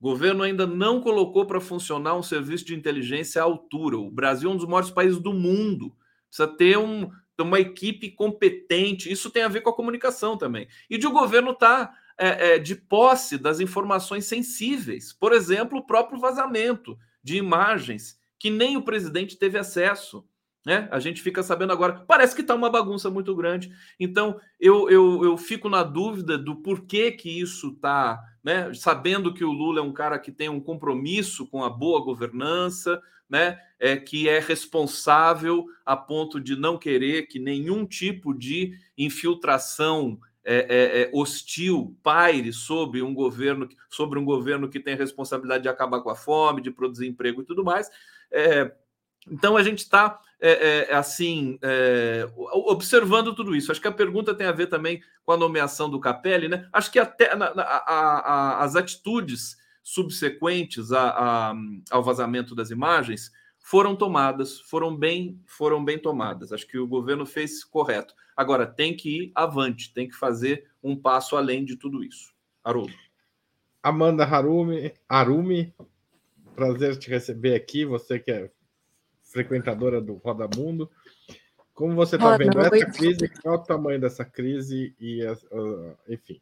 O 0.00 0.08
governo 0.08 0.42
ainda 0.42 0.66
não 0.66 0.98
colocou 1.02 1.44
para 1.44 1.60
funcionar 1.60 2.14
um 2.14 2.22
serviço 2.22 2.64
de 2.64 2.74
inteligência 2.74 3.42
à 3.42 3.44
altura. 3.44 3.98
O 3.98 4.10
Brasil 4.10 4.50
é 4.50 4.52
um 4.54 4.56
dos 4.56 4.64
maiores 4.64 4.90
países 4.90 5.20
do 5.20 5.34
mundo 5.34 5.94
Precisa 6.30 6.48
ter 6.56 6.78
um, 6.78 7.10
uma 7.38 7.60
equipe 7.60 8.10
competente. 8.10 9.10
Isso 9.10 9.30
tem 9.30 9.42
a 9.42 9.48
ver 9.48 9.60
com 9.60 9.70
a 9.70 9.76
comunicação 9.76 10.38
também. 10.38 10.68
E 10.88 10.96
de 10.96 11.06
o 11.06 11.12
governo 11.12 11.50
estar 11.50 11.86
tá, 11.86 11.94
é, 12.16 12.54
é, 12.54 12.58
de 12.58 12.74
posse 12.74 13.36
das 13.36 13.60
informações 13.60 14.24
sensíveis. 14.26 15.12
Por 15.12 15.32
exemplo, 15.32 15.78
o 15.78 15.86
próprio 15.86 16.18
vazamento 16.18 16.96
de 17.22 17.36
imagens 17.36 18.18
que 18.38 18.48
nem 18.48 18.76
o 18.76 18.82
presidente 18.82 19.36
teve 19.36 19.58
acesso. 19.58 20.24
Né? 20.64 20.88
A 20.90 20.98
gente 20.98 21.22
fica 21.22 21.42
sabendo 21.42 21.72
agora. 21.72 22.04
Parece 22.06 22.34
que 22.34 22.40
está 22.42 22.54
uma 22.54 22.70
bagunça 22.70 23.10
muito 23.10 23.34
grande. 23.34 23.70
Então, 23.98 24.38
eu, 24.58 24.90
eu, 24.90 25.24
eu 25.24 25.36
fico 25.36 25.68
na 25.68 25.82
dúvida 25.82 26.36
do 26.36 26.56
porquê 26.56 27.12
que 27.12 27.40
isso 27.40 27.68
está, 27.68 28.20
né? 28.42 28.72
sabendo 28.74 29.32
que 29.32 29.44
o 29.44 29.52
Lula 29.52 29.80
é 29.80 29.82
um 29.82 29.92
cara 29.92 30.18
que 30.18 30.32
tem 30.32 30.48
um 30.48 30.60
compromisso 30.60 31.46
com 31.46 31.64
a 31.64 31.70
boa 31.70 32.02
governança, 32.02 33.00
né? 33.30 33.58
é, 33.80 33.96
que 33.96 34.28
é 34.28 34.38
responsável 34.38 35.66
a 35.84 35.96
ponto 35.96 36.38
de 36.38 36.54
não 36.54 36.76
querer 36.76 37.26
que 37.26 37.38
nenhum 37.38 37.86
tipo 37.86 38.34
de 38.34 38.78
infiltração 38.96 40.20
é, 40.44 40.54
é, 40.54 41.02
é, 41.02 41.10
hostil 41.12 41.96
paire 42.02 42.52
sobre 42.52 43.02
um 43.02 43.14
governo 43.14 43.68
sobre 43.88 44.18
um 44.18 44.24
governo 44.24 44.68
que 44.68 44.80
tem 44.80 44.94
a 44.94 44.98
responsabilidade 44.98 45.62
de 45.62 45.68
acabar 45.68 46.00
com 46.00 46.10
a 46.10 46.14
fome, 46.14 46.62
de 46.62 46.70
produzir 46.70 47.08
emprego 47.08 47.40
e 47.40 47.44
tudo 47.44 47.64
mais. 47.64 47.90
É, 48.30 48.70
então 49.30 49.56
a 49.56 49.62
gente 49.62 49.78
está 49.78 50.18
é, 50.40 50.94
assim 50.94 51.58
observando 52.48 53.34
tudo 53.34 53.54
isso. 53.54 53.72
Acho 53.72 53.80
que 53.80 53.88
a 53.88 53.92
pergunta 53.92 54.34
tem 54.34 54.46
a 54.46 54.52
ver 54.52 54.66
também 54.66 55.02
com 55.24 55.32
a 55.32 55.36
nomeação 55.36 55.90
do 55.90 56.00
Capelli, 56.00 56.48
né? 56.48 56.68
Acho 56.72 56.90
que 56.90 56.98
até 56.98 57.34
na, 57.34 57.54
na, 57.54 57.62
a, 57.62 57.84
a, 57.86 58.64
as 58.64 58.76
atitudes 58.76 59.59
subsequentes 59.82 60.92
a, 60.92 61.54
ao 61.90 62.02
vazamento 62.02 62.54
das 62.54 62.70
imagens 62.70 63.30
foram 63.58 63.94
tomadas, 63.94 64.58
foram 64.60 64.96
bem, 64.96 65.40
foram 65.46 65.84
bem 65.84 65.98
tomadas. 65.98 66.52
Acho 66.52 66.66
que 66.66 66.78
o 66.78 66.86
governo 66.86 67.26
fez 67.26 67.62
correto. 67.62 68.14
Agora 68.36 68.66
tem 68.66 68.96
que 68.96 69.24
ir 69.24 69.32
avante, 69.34 69.92
tem 69.92 70.08
que 70.08 70.14
fazer 70.14 70.70
um 70.82 70.96
passo 70.96 71.36
além 71.36 71.64
de 71.64 71.76
tudo 71.76 72.02
isso. 72.02 72.32
Haroldo. 72.64 72.94
Amanda 73.82 74.24
Harumi, 74.24 74.92
Arumi, 75.08 75.74
prazer 76.54 76.98
te 76.98 77.08
receber 77.08 77.54
aqui. 77.54 77.84
Você 77.84 78.18
que 78.18 78.30
é 78.30 78.50
frequentadora 79.22 80.00
do 80.00 80.14
Roda 80.14 80.48
Mundo. 80.56 80.90
Como 81.72 81.94
você 81.94 82.16
está 82.16 82.36
vendo 82.36 82.60
essa 82.60 82.86
crise? 82.86 83.28
Qual 83.40 83.54
é 83.54 83.58
o 83.58 83.62
tamanho 83.62 84.00
dessa 84.00 84.24
crise? 84.24 84.94
E, 85.00 85.24
uh, 85.24 85.96
enfim. 86.08 86.40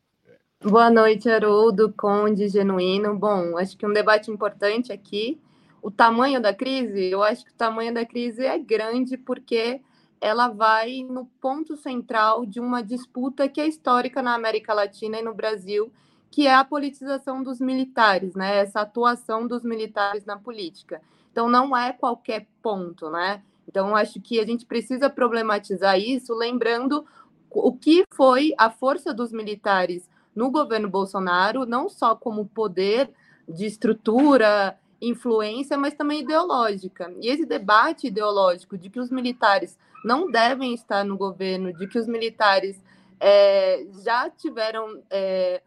Boa 0.61 0.91
noite, 0.91 1.31
Haroldo, 1.31 1.95
Conde, 1.97 2.49
Genuíno. 2.49 3.17
Bom, 3.17 3.57
acho 3.57 3.77
que 3.77 3.87
um 3.87 3.93
debate 3.93 4.29
importante 4.29 4.93
aqui. 4.93 5.41
O 5.81 5.89
tamanho 5.89 6.43
da 6.43 6.53
crise, 6.53 7.05
eu 7.13 7.23
acho 7.23 7.45
que 7.45 7.53
o 7.53 7.55
tamanho 7.55 7.95
da 7.95 8.05
crise 8.05 8.45
é 8.45 8.59
grande 8.59 9.17
porque 9.17 9.81
ela 10.21 10.49
vai 10.49 11.05
no 11.09 11.27
ponto 11.41 11.77
central 11.77 12.45
de 12.45 12.59
uma 12.59 12.83
disputa 12.83 13.49
que 13.49 13.61
é 13.61 13.69
histórica 13.69 14.21
na 14.21 14.35
América 14.35 14.75
Latina 14.75 15.21
e 15.21 15.23
no 15.23 15.33
Brasil, 15.33 15.93
que 16.29 16.49
é 16.49 16.55
a 16.55 16.65
politização 16.65 17.41
dos 17.41 17.61
militares, 17.61 18.35
né? 18.35 18.57
Essa 18.59 18.81
atuação 18.81 19.47
dos 19.47 19.63
militares 19.63 20.25
na 20.25 20.37
política. 20.37 21.01
Então, 21.31 21.49
não 21.49 21.77
é 21.77 21.93
qualquer 21.93 22.49
ponto, 22.61 23.09
né? 23.11 23.45
Então, 23.69 23.95
acho 23.95 24.21
que 24.21 24.41
a 24.41 24.45
gente 24.45 24.67
precisa 24.67 25.09
problematizar 25.09 26.01
isso, 26.01 26.35
lembrando 26.35 27.07
o 27.49 27.73
que 27.73 28.03
foi 28.13 28.53
a 28.59 28.69
força 28.69 29.15
dos 29.15 29.31
militares 29.31 30.09
no 30.39 30.53
governo 30.53 30.89
Bolsonaro, 30.89 31.67
não 31.67 31.89
só 31.89 32.15
como 32.15 32.47
poder 32.47 33.11
de 33.49 33.67
estrutura, 33.67 34.79
influência, 35.03 35.77
mas 35.77 35.95
também 35.95 36.21
ideológica. 36.21 37.13
E 37.21 37.27
esse 37.27 37.45
debate 37.45 38.07
ideológico 38.07 38.79
de 38.79 38.89
que 38.89 39.01
os 39.01 39.11
militares 39.11 39.77
não 40.05 40.31
devem 40.31 40.73
estar 40.73 41.05
no 41.05 41.17
governo, 41.17 41.73
de 41.73 41.89
que 41.89 41.99
os 41.99 42.07
militares 42.07 42.81
é, 43.19 43.85
já 44.05 44.31
tiveram 44.31 45.03
é, 45.11 45.61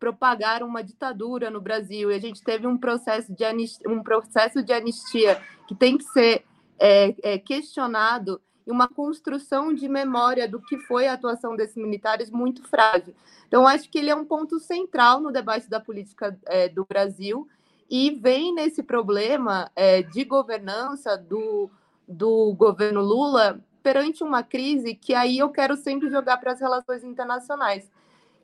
propagaram 0.00 0.66
uma 0.66 0.82
ditadura 0.82 1.48
no 1.48 1.60
Brasil 1.60 2.10
e 2.10 2.14
a 2.14 2.18
gente 2.18 2.42
teve 2.42 2.66
um 2.66 2.76
processo 2.76 3.32
de 3.32 3.44
anistia, 3.44 3.88
um 3.88 4.02
processo 4.02 4.64
de 4.64 4.72
anistia 4.72 5.40
que 5.68 5.76
tem 5.76 5.96
que 5.96 6.04
ser 6.04 6.44
é, 6.76 7.14
é, 7.22 7.38
questionado 7.38 8.40
e 8.68 8.70
uma 8.70 8.86
construção 8.86 9.72
de 9.72 9.88
memória 9.88 10.46
do 10.46 10.60
que 10.60 10.78
foi 10.80 11.08
a 11.08 11.14
atuação 11.14 11.56
desses 11.56 11.76
militares 11.76 12.30
muito 12.30 12.62
frágil. 12.68 13.14
Então, 13.46 13.66
acho 13.66 13.88
que 13.88 13.98
ele 13.98 14.10
é 14.10 14.14
um 14.14 14.26
ponto 14.26 14.60
central 14.60 15.20
no 15.20 15.32
debate 15.32 15.70
da 15.70 15.80
política 15.80 16.38
é, 16.44 16.68
do 16.68 16.84
Brasil 16.84 17.48
e 17.88 18.10
vem 18.10 18.54
nesse 18.54 18.82
problema 18.82 19.70
é, 19.74 20.02
de 20.02 20.22
governança 20.22 21.16
do, 21.16 21.70
do 22.06 22.52
governo 22.52 23.00
Lula 23.00 23.58
perante 23.82 24.22
uma 24.22 24.42
crise 24.42 24.94
que 24.94 25.14
aí 25.14 25.38
eu 25.38 25.48
quero 25.48 25.74
sempre 25.74 26.10
jogar 26.10 26.36
para 26.36 26.52
as 26.52 26.60
relações 26.60 27.02
internacionais, 27.02 27.90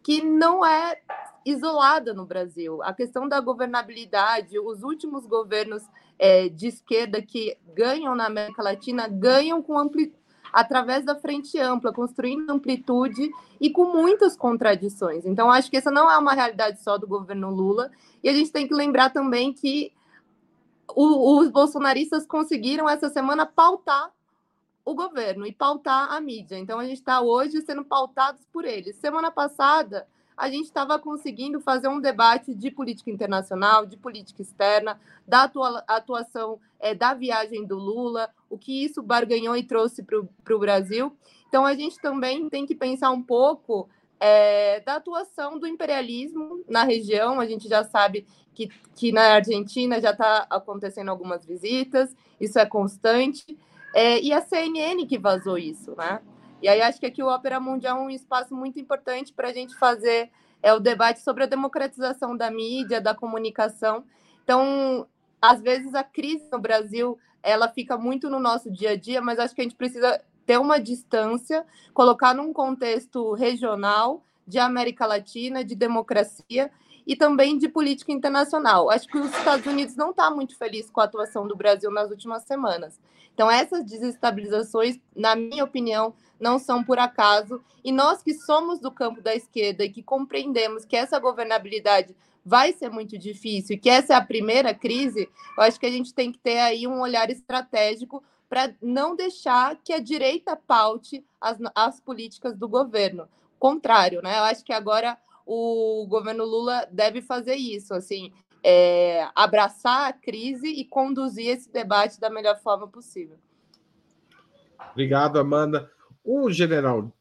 que 0.02 0.22
não 0.22 0.64
é 0.64 1.02
isolada 1.44 2.14
no 2.14 2.24
Brasil. 2.24 2.82
A 2.82 2.94
questão 2.94 3.28
da 3.28 3.40
governabilidade, 3.40 4.58
os 4.58 4.82
últimos 4.82 5.26
governos 5.26 5.86
é, 6.18 6.48
de 6.48 6.68
esquerda 6.68 7.20
que 7.20 7.56
ganham 7.74 8.14
na 8.14 8.26
América 8.26 8.62
Latina 8.62 9.08
ganham 9.08 9.62
com 9.62 9.78
ampli... 9.78 10.12
através 10.52 11.04
da 11.04 11.14
frente 11.14 11.58
ampla, 11.58 11.92
construindo 11.92 12.48
amplitude 12.50 13.30
e 13.60 13.70
com 13.70 13.84
muitas 13.84 14.36
contradições. 14.36 15.24
Então, 15.26 15.50
acho 15.50 15.70
que 15.70 15.76
essa 15.76 15.90
não 15.90 16.10
é 16.10 16.16
uma 16.16 16.34
realidade 16.34 16.82
só 16.82 16.96
do 16.96 17.06
governo 17.06 17.50
Lula. 17.50 17.90
E 18.22 18.28
a 18.28 18.32
gente 18.32 18.52
tem 18.52 18.66
que 18.66 18.74
lembrar 18.74 19.10
também 19.10 19.52
que 19.52 19.92
o, 20.94 21.38
os 21.38 21.48
bolsonaristas 21.50 22.26
conseguiram 22.26 22.88
essa 22.88 23.08
semana 23.08 23.46
pautar 23.46 24.12
o 24.84 24.94
governo 24.94 25.46
e 25.46 25.52
pautar 25.52 26.12
a 26.12 26.20
mídia. 26.20 26.58
Então, 26.58 26.78
a 26.78 26.84
gente 26.84 26.98
está 26.98 27.20
hoje 27.20 27.62
sendo 27.62 27.84
pautados 27.84 28.42
por 28.52 28.64
eles. 28.64 28.96
Semana 28.96 29.30
passada, 29.30 30.06
a 30.36 30.50
gente 30.50 30.64
estava 30.64 30.98
conseguindo 30.98 31.60
fazer 31.60 31.88
um 31.88 32.00
debate 32.00 32.54
de 32.54 32.70
política 32.70 33.10
internacional, 33.10 33.86
de 33.86 33.96
política 33.96 34.42
externa, 34.42 35.00
da 35.26 35.44
atua 35.44 35.84
atuação 35.86 36.58
é, 36.80 36.94
da 36.94 37.14
viagem 37.14 37.64
do 37.64 37.76
Lula, 37.76 38.28
o 38.50 38.58
que 38.58 38.84
isso 38.84 39.02
barganhou 39.02 39.56
e 39.56 39.62
trouxe 39.62 40.02
para 40.02 40.54
o 40.54 40.58
Brasil. 40.58 41.16
Então, 41.48 41.64
a 41.64 41.74
gente 41.74 42.00
também 42.00 42.48
tem 42.48 42.66
que 42.66 42.74
pensar 42.74 43.10
um 43.10 43.22
pouco 43.22 43.88
é, 44.18 44.80
da 44.80 44.96
atuação 44.96 45.58
do 45.58 45.66
imperialismo 45.66 46.64
na 46.68 46.82
região. 46.82 47.38
A 47.38 47.46
gente 47.46 47.68
já 47.68 47.84
sabe 47.84 48.26
que, 48.52 48.70
que 48.94 49.12
na 49.12 49.34
Argentina 49.34 50.00
já 50.00 50.10
está 50.10 50.46
acontecendo 50.50 51.10
algumas 51.10 51.44
visitas, 51.44 52.14
isso 52.40 52.58
é 52.58 52.66
constante. 52.66 53.56
É, 53.94 54.20
e 54.20 54.32
a 54.32 54.40
CNN 54.40 55.06
que 55.06 55.16
vazou 55.16 55.56
isso, 55.56 55.94
né? 55.96 56.20
E 56.64 56.68
aí 56.68 56.80
acho 56.80 56.98
que 56.98 57.04
aqui 57.04 57.22
o 57.22 57.26
Ópera 57.26 57.60
Mundial 57.60 57.98
é 57.98 58.00
um 58.00 58.08
espaço 58.08 58.54
muito 58.54 58.80
importante 58.80 59.34
para 59.34 59.48
a 59.48 59.52
gente 59.52 59.76
fazer 59.76 60.30
é, 60.62 60.72
o 60.72 60.80
debate 60.80 61.20
sobre 61.20 61.44
a 61.44 61.46
democratização 61.46 62.34
da 62.34 62.50
mídia, 62.50 63.02
da 63.02 63.14
comunicação. 63.14 64.02
Então, 64.42 65.06
às 65.42 65.60
vezes 65.60 65.94
a 65.94 66.02
crise 66.02 66.48
no 66.50 66.58
Brasil 66.58 67.18
ela 67.42 67.68
fica 67.68 67.98
muito 67.98 68.30
no 68.30 68.40
nosso 68.40 68.70
dia 68.70 68.92
a 68.92 68.96
dia, 68.96 69.20
mas 69.20 69.38
acho 69.38 69.54
que 69.54 69.60
a 69.60 69.64
gente 69.64 69.76
precisa 69.76 70.24
ter 70.46 70.58
uma 70.58 70.80
distância, 70.80 71.66
colocar 71.92 72.32
num 72.32 72.50
contexto 72.50 73.34
regional 73.34 74.22
de 74.48 74.58
América 74.58 75.04
Latina, 75.04 75.62
de 75.62 75.74
democracia 75.74 76.70
e 77.06 77.14
também 77.14 77.58
de 77.58 77.68
política 77.68 78.10
internacional. 78.10 78.88
Acho 78.88 79.06
que 79.06 79.18
os 79.18 79.36
Estados 79.36 79.66
Unidos 79.66 79.96
não 79.96 80.12
está 80.12 80.30
muito 80.30 80.56
feliz 80.56 80.88
com 80.88 81.02
a 81.02 81.04
atuação 81.04 81.46
do 81.46 81.54
Brasil 81.54 81.90
nas 81.90 82.10
últimas 82.10 82.44
semanas. 82.44 82.98
Então, 83.34 83.50
essas 83.50 83.84
desestabilizações, 83.84 84.98
na 85.14 85.36
minha 85.36 85.64
opinião, 85.64 86.14
não 86.44 86.58
são 86.58 86.84
por 86.84 86.98
acaso. 86.98 87.64
E 87.82 87.90
nós 87.90 88.22
que 88.22 88.34
somos 88.34 88.78
do 88.78 88.92
campo 88.92 89.22
da 89.22 89.34
esquerda 89.34 89.82
e 89.82 89.88
que 89.88 90.02
compreendemos 90.02 90.84
que 90.84 90.94
essa 90.94 91.18
governabilidade 91.18 92.14
vai 92.44 92.74
ser 92.74 92.90
muito 92.90 93.16
difícil 93.16 93.76
e 93.76 93.78
que 93.78 93.88
essa 93.88 94.12
é 94.12 94.16
a 94.16 94.24
primeira 94.24 94.74
crise, 94.74 95.26
eu 95.56 95.64
acho 95.64 95.80
que 95.80 95.86
a 95.86 95.90
gente 95.90 96.12
tem 96.12 96.30
que 96.30 96.38
ter 96.38 96.58
aí 96.58 96.86
um 96.86 97.00
olhar 97.00 97.30
estratégico 97.30 98.22
para 98.46 98.74
não 98.82 99.16
deixar 99.16 99.78
que 99.82 99.94
a 99.94 99.98
direita 99.98 100.54
paute 100.54 101.24
as, 101.40 101.56
as 101.74 101.98
políticas 101.98 102.54
do 102.54 102.68
governo. 102.68 103.26
Contrário, 103.58 104.20
né? 104.20 104.38
Eu 104.38 104.42
acho 104.42 104.62
que 104.62 104.72
agora 104.74 105.16
o 105.46 106.06
governo 106.06 106.44
Lula 106.44 106.86
deve 106.92 107.22
fazer 107.22 107.56
isso, 107.56 107.94
assim, 107.94 108.34
é, 108.62 109.26
abraçar 109.34 110.10
a 110.10 110.12
crise 110.12 110.68
e 110.68 110.84
conduzir 110.84 111.48
esse 111.48 111.72
debate 111.72 112.20
da 112.20 112.28
melhor 112.28 112.60
forma 112.60 112.86
possível. 112.86 113.38
Obrigado, 114.92 115.38
Amanda. 115.38 115.90
O 116.24 116.50
general, 116.50 117.12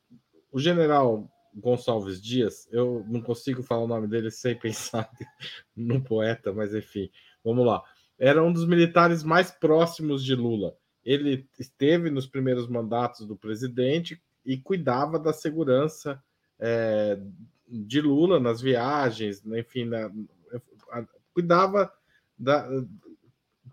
o 0.51 0.59
general 0.59 1.29
Gonçalves 1.53 2.21
Dias, 2.21 2.67
eu 2.71 3.05
não 3.07 3.21
consigo 3.21 3.61
falar 3.61 3.83
o 3.83 3.87
nome 3.87 4.07
dele 4.07 4.31
sem 4.31 4.55
pensar 4.57 5.09
no 5.75 6.01
poeta, 6.01 6.53
mas 6.53 6.73
enfim, 6.73 7.09
vamos 7.43 7.65
lá. 7.65 7.83
Era 8.17 8.43
um 8.43 8.53
dos 8.53 8.65
militares 8.65 9.23
mais 9.23 9.51
próximos 9.51 10.23
de 10.23 10.33
Lula. 10.33 10.75
Ele 11.03 11.45
esteve 11.59 12.09
nos 12.09 12.25
primeiros 12.25 12.67
mandatos 12.67 13.27
do 13.27 13.35
presidente 13.35 14.21
e 14.45 14.57
cuidava 14.57 15.19
da 15.19 15.33
segurança 15.33 16.23
é, 16.57 17.19
de 17.67 17.99
Lula 17.99 18.39
nas 18.39 18.61
viagens, 18.61 19.45
enfim, 19.45 19.85
na, 19.85 20.09
cuidava 21.33 21.91
da 22.37 22.67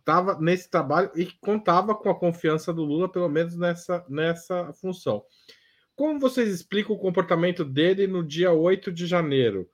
estava 0.00 0.38
nesse 0.40 0.68
trabalho 0.68 1.10
e 1.14 1.26
contava 1.40 1.94
com 1.94 2.10
a 2.10 2.18
confiança 2.18 2.72
do 2.72 2.82
Lula, 2.82 3.10
pelo 3.10 3.28
menos 3.28 3.56
nessa, 3.56 4.04
nessa 4.08 4.72
função. 4.72 5.24
Como 5.94 6.18
vocês 6.18 6.48
explicam 6.48 6.96
o 6.96 6.98
comportamento 6.98 7.64
dele 7.64 8.06
no 8.06 8.26
dia 8.26 8.52
8 8.52 8.90
de 8.90 9.06
janeiro? 9.06 9.70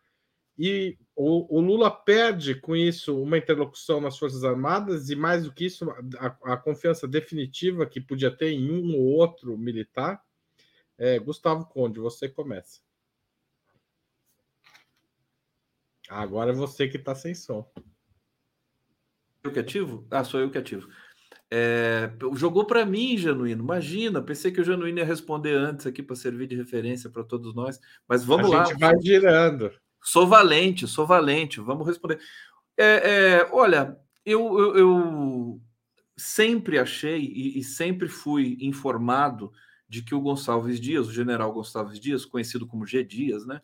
E 0.59 0.99
o, 1.14 1.59
o, 1.59 1.61
Lula 1.61 1.90
perde 1.90 2.54
com 2.54 2.75
isso 2.75 3.23
uma 3.23 3.37
interlocução 3.37 4.00
nas 4.00 4.18
Forças 4.18 4.42
Armadas 4.42 5.11
e, 5.11 5.16
mais 5.16 5.45
do 5.45 5.52
que 5.52 5.66
isso, 5.66 5.88
a, 6.18 6.54
a 6.54 6.56
confiança 6.56 7.06
definitiva 7.06 7.87
que 7.87 8.00
podia 8.00 8.30
ter 8.30 8.50
em 8.52 8.71
um 8.71 8.97
ou 8.97 9.04
outro 9.04 9.56
militar. 9.56 10.23
É, 10.99 11.18
Gustavo 11.18 11.66
Conde, 11.66 12.00
você 12.00 12.28
começa. 12.28 12.80
Agora 16.09 16.52
é 16.52 16.54
você 16.54 16.88
que 16.88 16.97
está 16.97 17.14
sem 17.14 17.35
som. 17.35 17.71
Eu 19.46 19.52
que 19.52 19.58
ativo? 19.58 20.06
Ah, 20.10 20.24
sou 20.24 20.40
eu 20.40 20.50
que 20.50 20.58
ativo. 20.58 20.88
É, 21.50 22.10
jogou 22.34 22.66
para 22.66 22.84
mim, 22.84 23.16
Genuíno. 23.16 23.62
Imagina, 23.62 24.20
pensei 24.20 24.50
que 24.50 24.60
o 24.60 24.64
Genuíno 24.64 24.98
ia 24.98 25.04
responder 25.04 25.54
antes 25.54 25.86
aqui 25.86 26.02
para 26.02 26.16
servir 26.16 26.48
de 26.48 26.56
referência 26.56 27.08
para 27.08 27.22
todos 27.22 27.54
nós. 27.54 27.80
Mas 28.08 28.24
vamos 28.24 28.50
lá. 28.50 28.62
A 28.62 28.64
gente 28.64 28.80
vai 28.80 29.00
girando. 29.00 29.70
Sou 30.02 30.26
valente, 30.26 30.86
sou 30.86 31.06
valente. 31.06 31.60
Vamos 31.60 31.86
responder. 31.86 32.18
É, 32.76 32.84
é, 32.84 33.48
olha, 33.52 33.96
eu, 34.24 34.58
eu, 34.58 34.76
eu, 34.76 35.60
sempre 36.16 36.78
achei 36.78 37.20
e, 37.20 37.58
e, 37.58 37.62
sempre 37.64 38.08
fui 38.08 38.56
informado 38.60 39.52
de 39.88 40.02
que 40.02 40.14
o 40.14 40.20
Gonçalves 40.20 40.80
Dias, 40.80 41.06
o 41.06 41.12
general 41.12 41.52
Gonçalves 41.52 42.00
Dias, 42.00 42.24
conhecido 42.24 42.66
como 42.66 42.86
G. 42.86 43.04
Dias, 43.04 43.46
né, 43.46 43.60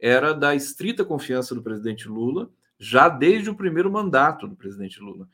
era 0.00 0.32
da 0.32 0.54
estrita 0.54 1.04
confiança 1.04 1.54
do 1.54 1.62
presidente 1.62 2.08
Lula, 2.08 2.50
já 2.80 3.08
desde 3.08 3.50
o 3.50 3.54
primeiro 3.54 3.92
mandato 3.92 4.48
do 4.48 4.56
presidente 4.56 4.98
Lula. 5.00 5.28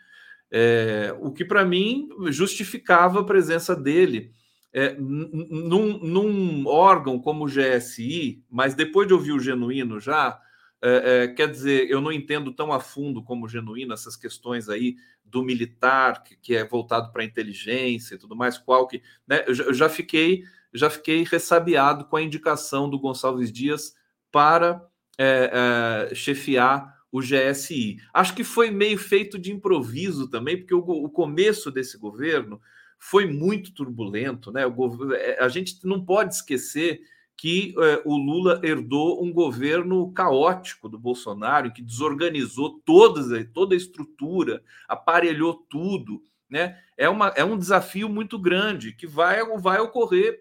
É, 0.50 1.16
o 1.20 1.32
que 1.32 1.44
para 1.44 1.64
mim 1.64 2.08
justificava 2.28 3.20
a 3.20 3.24
presença 3.24 3.74
dele 3.74 4.32
é, 4.72 4.94
num, 4.98 5.98
num, 5.98 6.66
órgão 6.66 7.18
como 7.18 7.44
o 7.44 7.48
GSI, 7.48 8.44
mas 8.50 8.74
depois 8.74 9.08
de 9.08 9.14
ouvir 9.14 9.32
o 9.32 9.40
Genuíno 9.40 10.00
já, 10.00 10.38
é, 10.82 11.24
é, 11.24 11.28
quer 11.28 11.50
dizer, 11.50 11.88
eu 11.88 12.00
não 12.00 12.12
entendo 12.12 12.52
tão 12.52 12.72
a 12.72 12.80
fundo 12.80 13.22
como 13.22 13.46
o 13.46 13.48
Genuíno 13.48 13.94
essas 13.94 14.16
questões 14.16 14.68
aí 14.68 14.96
do 15.24 15.42
militar, 15.42 16.22
que, 16.22 16.36
que 16.36 16.54
é 16.54 16.64
voltado 16.64 17.10
para 17.10 17.22
a 17.22 17.24
inteligência 17.24 18.16
e 18.16 18.18
tudo 18.18 18.36
mais, 18.36 18.58
qual 18.58 18.86
que. 18.86 19.02
Né, 19.26 19.44
eu, 19.46 19.54
eu 19.54 19.74
já 19.74 19.88
fiquei 19.88 20.44
já 20.76 20.90
fiquei 20.90 21.24
ressabiado 21.24 22.04
com 22.04 22.16
a 22.16 22.22
indicação 22.22 22.88
do 22.88 22.98
Gonçalves 22.98 23.50
Dias 23.50 23.94
para 24.30 24.86
é, 25.18 26.08
é, 26.10 26.14
chefiar 26.14 26.95
o 27.16 27.20
GSI. 27.20 27.98
Acho 28.12 28.34
que 28.34 28.44
foi 28.44 28.70
meio 28.70 28.98
feito 28.98 29.38
de 29.38 29.50
improviso 29.50 30.28
também, 30.28 30.58
porque 30.58 30.74
o, 30.74 30.80
o 30.80 31.08
começo 31.08 31.70
desse 31.70 31.96
governo 31.96 32.60
foi 32.98 33.26
muito 33.26 33.72
turbulento, 33.72 34.52
né? 34.52 34.66
O, 34.66 35.14
é, 35.14 35.42
a 35.42 35.48
gente 35.48 35.78
não 35.84 36.04
pode 36.04 36.34
esquecer 36.34 37.00
que 37.34 37.74
é, 37.78 38.02
o 38.04 38.16
Lula 38.16 38.60
herdou 38.62 39.22
um 39.22 39.32
governo 39.32 40.12
caótico 40.12 40.88
do 40.88 40.98
Bolsonaro, 40.98 41.72
que 41.72 41.82
desorganizou 41.82 42.80
todas, 42.84 43.26
toda 43.52 43.74
a 43.74 43.76
estrutura, 43.76 44.62
aparelhou 44.88 45.54
tudo. 45.54 46.22
Né? 46.48 46.78
É, 46.96 47.08
uma, 47.08 47.28
é 47.28 47.44
um 47.44 47.58
desafio 47.58 48.08
muito 48.08 48.38
grande 48.38 48.92
que 48.92 49.06
vai, 49.06 49.44
vai 49.58 49.80
ocorrer 49.80 50.40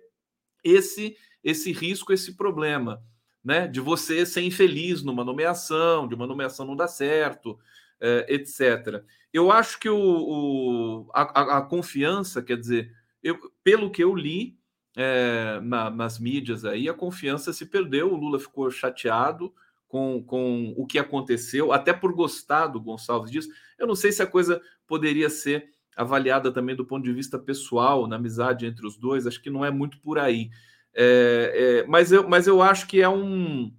esse, 0.64 1.18
esse 1.44 1.72
risco, 1.74 2.14
esse 2.14 2.38
problema 2.38 3.04
né, 3.46 3.68
de 3.68 3.80
você 3.80 4.26
ser 4.26 4.42
infeliz 4.42 5.04
numa 5.04 5.24
nomeação, 5.24 6.08
de 6.08 6.16
uma 6.16 6.26
nomeação 6.26 6.66
não 6.66 6.76
dar 6.76 6.88
certo, 6.88 7.60
é, 8.02 8.26
etc. 8.28 9.04
Eu 9.32 9.52
acho 9.52 9.80
que 9.80 9.88
o, 9.88 9.98
o 9.98 11.10
a, 11.14 11.58
a, 11.60 11.62
confiança, 11.62 12.42
quer 12.42 12.58
dizer, 12.58 12.92
eu, 13.22 13.38
pelo 13.64 13.92
que 13.92 14.04
eu 14.04 14.16
li 14.16 14.58
é, 14.98 15.60
na, 15.62 15.92
nas 15.92 16.18
mídias 16.18 16.66
aí, 16.66 16.90
a 16.90 16.94
confiança 16.94 17.54
se 17.54 17.68
perdeu, 17.68 18.12
o 18.12 18.18
Lula 18.18 18.40
ficou 18.40 18.72
chateado 18.72 19.54
com, 19.88 20.24
com 20.24 20.74
o 20.76 20.88
que 20.88 20.98
aconteceu, 20.98 21.72
até 21.72 21.94
por 21.94 22.14
gostar 22.14 22.68
do 22.68 22.82
Gonçalves 22.82 23.32
Dias. 23.32 23.48
Eu 23.78 23.86
não 23.86 23.96
sei 23.96 24.12
se 24.12 24.24
a 24.24 24.28
coisa 24.28 24.60
poderia 24.88 25.30
ser 25.30 25.70
avaliada 25.96 26.52
também 26.52 26.76
do 26.76 26.86
ponto 26.86 27.04
de 27.04 27.14
vista 27.14 27.38
pessoal, 27.38 28.08
na 28.08 28.16
amizade 28.16 28.66
entre 28.66 28.88
os 28.88 28.98
dois, 28.98 29.28
acho 29.28 29.42
que 29.42 29.52
não 29.52 29.64
é 29.64 29.70
muito 29.70 30.00
por 30.00 30.18
aí. 30.18 30.50
É, 30.96 31.82
é, 31.84 31.88
mas, 31.88 32.12
eu, 32.12 32.28
mas 32.28 32.48
eu 32.48 32.62
acho 32.62 32.88
que 32.88 33.02
é 33.02 33.10
um, 33.10 33.74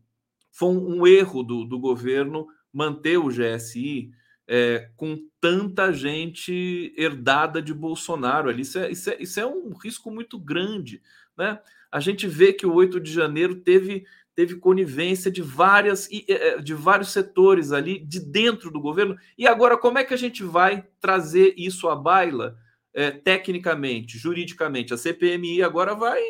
foi 0.53 0.69
um, 0.69 1.07
erro 1.07 1.43
do, 1.43 1.65
do 1.65 1.79
governo 1.79 2.47
manter 2.73 3.17
o 3.17 3.29
GSI 3.29 4.11
é, 4.47 4.91
com 4.97 5.19
tanta 5.41 5.93
gente 5.93 6.93
herdada 6.97 7.63
de 7.63 7.73
Bolsonaro 7.73 8.51
ali. 8.51 8.63
Isso 8.63 8.79
é, 8.79 8.91
isso, 8.91 9.11
é, 9.11 9.17
isso 9.19 9.41
é 9.41 9.47
um 9.47 9.73
risco 9.73 10.11
muito 10.11 10.39
grande. 10.39 11.01
Né? 11.37 11.59
A 11.91 12.01
gente 12.01 12.27
vê 12.27 12.53
que 12.53 12.67
o 12.67 12.75
8 12.75 13.01
de 13.01 13.11
janeiro 13.11 13.57
teve, 13.57 14.05
teve 14.35 14.57
conivência 14.57 15.31
de 15.31 15.41
várias 15.41 16.09
é, 16.29 16.59
de 16.59 16.75
vários 16.75 17.13
setores 17.13 17.73
ali 17.73 17.99
de 17.99 18.21
dentro 18.21 18.71
do 18.71 18.81
governo. 18.81 19.17
E 19.39 19.47
agora, 19.47 19.79
como 19.79 19.97
é 19.99 20.05
que 20.05 20.13
a 20.13 20.19
gente 20.19 20.45
vai 20.45 20.87
trazer 21.01 21.55
isso 21.57 21.89
à 21.89 21.97
baila 21.97 22.59
é, 22.93 23.11
tecnicamente, 23.11 24.19
juridicamente? 24.19 24.93
A 24.93 24.99
CPMI 24.99 25.63
agora 25.63 25.95
vai 25.95 26.21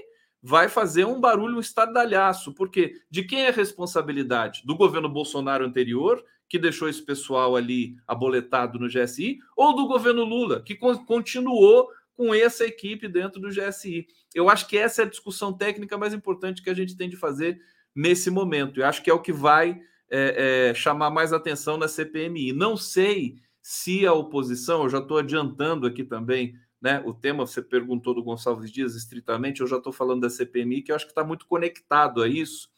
vai 0.47 0.69
fazer 0.69 1.05
um 1.05 1.21
barulho, 1.21 1.57
um 1.57 1.61
estardalhaço, 1.61 2.55
porque 2.55 2.95
de 3.11 3.25
quem 3.25 3.47
é 3.47 3.49
a 3.49 3.53
responsabilidade? 3.53 4.63
Do 4.65 4.77
governo 4.77 5.09
Bolsonaro 5.09 5.65
anterior, 5.65 6.25
que 6.49 6.57
deixou 6.57 6.89
esse 6.89 7.03
pessoal 7.03 7.57
ali 7.57 7.97
aboletado 8.07 8.79
no 8.79 8.87
GSI, 8.87 9.41
ou 9.57 9.75
do 9.75 9.89
governo 9.89 10.23
Lula, 10.23 10.63
que 10.63 10.77
continuou 10.77 11.89
com 12.15 12.33
essa 12.33 12.65
equipe 12.65 13.09
dentro 13.09 13.41
do 13.41 13.49
GSI? 13.49 14.07
Eu 14.33 14.49
acho 14.49 14.69
que 14.69 14.79
essa 14.79 15.03
é 15.03 15.05
a 15.05 15.09
discussão 15.09 15.53
técnica 15.53 15.99
mais 15.99 16.15
importante 16.15 16.63
que 16.63 16.71
a 16.71 16.75
gente 16.75 16.97
tem 16.97 17.09
de 17.09 17.17
fazer 17.17 17.61
nesse 17.93 18.31
momento. 18.31 18.79
Eu 18.79 18.87
acho 18.87 19.03
que 19.03 19.11
é 19.11 19.13
o 19.13 19.21
que 19.21 19.33
vai 19.33 19.81
é, 20.09 20.69
é, 20.69 20.75
chamar 20.75 21.11
mais 21.11 21.33
atenção 21.33 21.77
na 21.77 21.89
CPMI. 21.89 22.53
Não 22.53 22.77
sei 22.77 23.35
se 23.61 24.07
a 24.07 24.13
oposição, 24.13 24.85
eu 24.85 24.91
já 24.91 24.99
estou 24.99 25.19
adiantando 25.19 25.89
aqui 25.89 26.05
também 26.05 26.55
né? 26.87 27.03
O 27.05 27.13
tema 27.13 27.45
você 27.45 27.61
perguntou 27.61 28.15
do 28.15 28.23
Gonçalves 28.23 28.71
Dias 28.71 28.95
estritamente, 28.95 29.61
eu 29.61 29.67
já 29.67 29.79
estou 29.79 29.93
falando 29.93 30.21
da 30.21 30.31
CPMI, 30.31 30.83
que 30.83 30.93
eu 30.93 30.95
acho 30.95 31.05
que 31.05 31.11
está 31.11 31.25
muito 31.25 31.45
conectado 31.45 32.23
a 32.23 32.29
isso. 32.29 32.69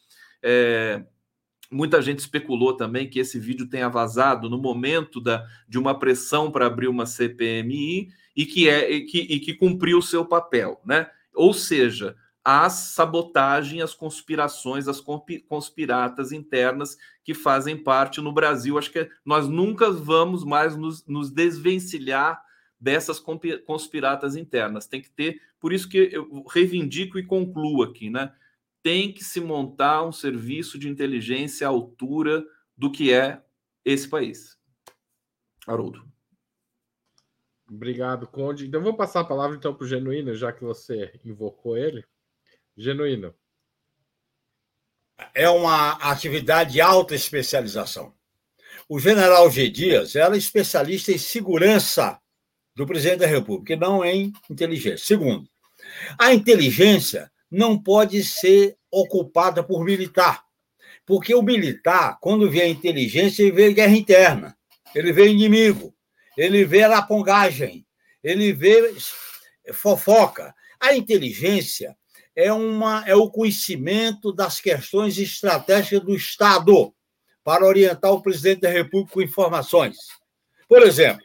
É, 0.42 1.04
muita 1.70 2.00
gente 2.00 2.20
especulou 2.20 2.74
também 2.74 3.06
que 3.06 3.18
esse 3.18 3.38
vídeo 3.38 3.68
tenha 3.68 3.86
vazado 3.86 4.48
no 4.48 4.56
momento 4.56 5.20
da, 5.20 5.46
de 5.68 5.78
uma 5.78 5.98
pressão 5.98 6.50
para 6.50 6.64
abrir 6.64 6.88
uma 6.88 7.04
CPMI 7.04 8.08
e 8.34 8.46
que, 8.46 8.66
é, 8.66 8.90
e 8.90 9.04
que, 9.04 9.18
e 9.18 9.40
que 9.40 9.52
cumpriu 9.52 9.98
o 9.98 10.02
seu 10.02 10.24
papel, 10.24 10.80
né? 10.86 11.10
Ou 11.34 11.52
seja, 11.52 12.16
a 12.42 12.70
sabotagem, 12.70 13.82
as 13.82 13.92
conspirações, 13.92 14.88
as 14.88 15.02
conspiratas 15.46 16.32
internas 16.32 16.96
que 17.22 17.34
fazem 17.34 17.76
parte 17.76 18.22
no 18.22 18.32
Brasil. 18.32 18.78
Acho 18.78 18.90
que 18.90 19.06
nós 19.22 19.46
nunca 19.46 19.92
vamos 19.92 20.44
mais 20.44 20.74
nos, 20.74 21.06
nos 21.06 21.30
desvencilhar 21.30 22.47
dessas 22.80 23.18
conspiratas 23.66 24.36
internas. 24.36 24.86
Tem 24.86 25.02
que 25.02 25.10
ter, 25.10 25.40
por 25.58 25.72
isso 25.72 25.88
que 25.88 26.10
eu 26.12 26.44
reivindico 26.44 27.18
e 27.18 27.26
concluo 27.26 27.82
aqui, 27.82 28.08
né? 28.08 28.32
Tem 28.82 29.12
que 29.12 29.24
se 29.24 29.40
montar 29.40 30.04
um 30.04 30.12
serviço 30.12 30.78
de 30.78 30.88
inteligência 30.88 31.66
à 31.66 31.70
altura 31.70 32.46
do 32.76 32.90
que 32.90 33.12
é 33.12 33.42
esse 33.84 34.08
país. 34.08 34.56
Haroldo. 35.66 36.06
Obrigado, 37.68 38.26
Conde. 38.26 38.66
Então, 38.66 38.80
vou 38.80 38.96
passar 38.96 39.20
a 39.20 39.24
palavra 39.24 39.56
então 39.56 39.74
para 39.74 39.84
o 39.84 39.88
Genuíno, 39.88 40.34
já 40.34 40.52
que 40.52 40.64
você 40.64 41.12
invocou 41.24 41.76
ele. 41.76 42.04
Genuíno. 42.76 43.34
É 45.34 45.50
uma 45.50 45.92
atividade 45.94 46.72
de 46.72 46.80
alta 46.80 47.14
especialização. 47.14 48.14
O 48.88 48.98
general 48.98 49.50
G. 49.50 49.68
Dias 49.68 50.16
era 50.16 50.36
especialista 50.36 51.12
em 51.12 51.18
segurança 51.18 52.18
do 52.78 52.86
presidente 52.86 53.18
da 53.18 53.26
República, 53.26 53.72
e 53.72 53.76
não 53.76 54.04
em 54.04 54.32
inteligência. 54.48 55.04
Segundo, 55.04 55.50
a 56.16 56.32
inteligência 56.32 57.28
não 57.50 57.76
pode 57.76 58.22
ser 58.22 58.76
ocupada 58.88 59.64
por 59.64 59.84
militar, 59.84 60.44
porque 61.04 61.34
o 61.34 61.42
militar, 61.42 62.18
quando 62.20 62.48
vê 62.48 62.62
a 62.62 62.68
inteligência, 62.68 63.42
ele 63.42 63.50
vê 63.50 63.72
guerra 63.72 63.96
interna, 63.96 64.56
ele 64.94 65.12
vê 65.12 65.28
inimigo, 65.28 65.92
ele 66.36 66.64
vê 66.64 66.86
lapongagem, 66.86 67.84
ele 68.22 68.52
vê 68.52 68.94
fofoca. 69.72 70.54
A 70.78 70.94
inteligência 70.94 71.96
é, 72.36 72.52
uma, 72.52 73.02
é 73.08 73.16
o 73.16 73.28
conhecimento 73.28 74.32
das 74.32 74.60
questões 74.60 75.18
estratégicas 75.18 76.00
do 76.00 76.14
Estado 76.14 76.94
para 77.42 77.66
orientar 77.66 78.12
o 78.12 78.22
presidente 78.22 78.60
da 78.60 78.70
República 78.70 79.14
com 79.14 79.22
informações. 79.22 79.96
Por 80.68 80.82
exemplo, 80.82 81.24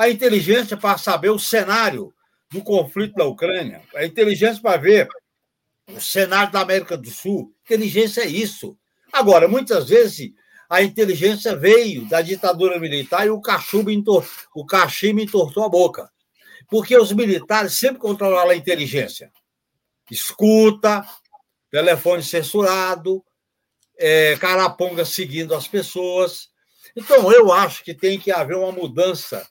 a 0.00 0.08
inteligência 0.08 0.78
para 0.78 0.96
saber 0.96 1.28
o 1.28 1.38
cenário 1.38 2.10
do 2.50 2.62
conflito 2.62 3.16
da 3.16 3.26
Ucrânia, 3.26 3.82
a 3.94 4.02
inteligência 4.02 4.62
para 4.62 4.80
ver 4.80 5.06
o 5.94 6.00
cenário 6.00 6.50
da 6.50 6.62
América 6.62 6.96
do 6.96 7.10
Sul. 7.10 7.54
Inteligência 7.66 8.22
é 8.22 8.26
isso. 8.26 8.78
Agora, 9.12 9.46
muitas 9.46 9.90
vezes, 9.90 10.32
a 10.70 10.82
inteligência 10.82 11.54
veio 11.54 12.08
da 12.08 12.22
ditadura 12.22 12.80
militar 12.80 13.26
e 13.26 13.28
o 13.30 13.42
cachumbo 13.42 13.90
entor... 13.90 14.26
o 14.54 14.64
cachimbo 14.64 15.20
entortou 15.20 15.64
a 15.64 15.68
boca. 15.68 16.10
Porque 16.70 16.96
os 16.96 17.12
militares 17.12 17.74
sempre 17.74 18.00
controlaram 18.00 18.52
a 18.52 18.56
inteligência. 18.56 19.30
Escuta, 20.10 21.04
telefone 21.70 22.22
censurado, 22.22 23.22
é, 23.98 24.34
Caraponga 24.38 25.04
seguindo 25.04 25.54
as 25.54 25.68
pessoas. 25.68 26.48
Então, 26.96 27.30
eu 27.30 27.52
acho 27.52 27.84
que 27.84 27.92
tem 27.92 28.18
que 28.18 28.32
haver 28.32 28.56
uma 28.56 28.72
mudança 28.72 29.46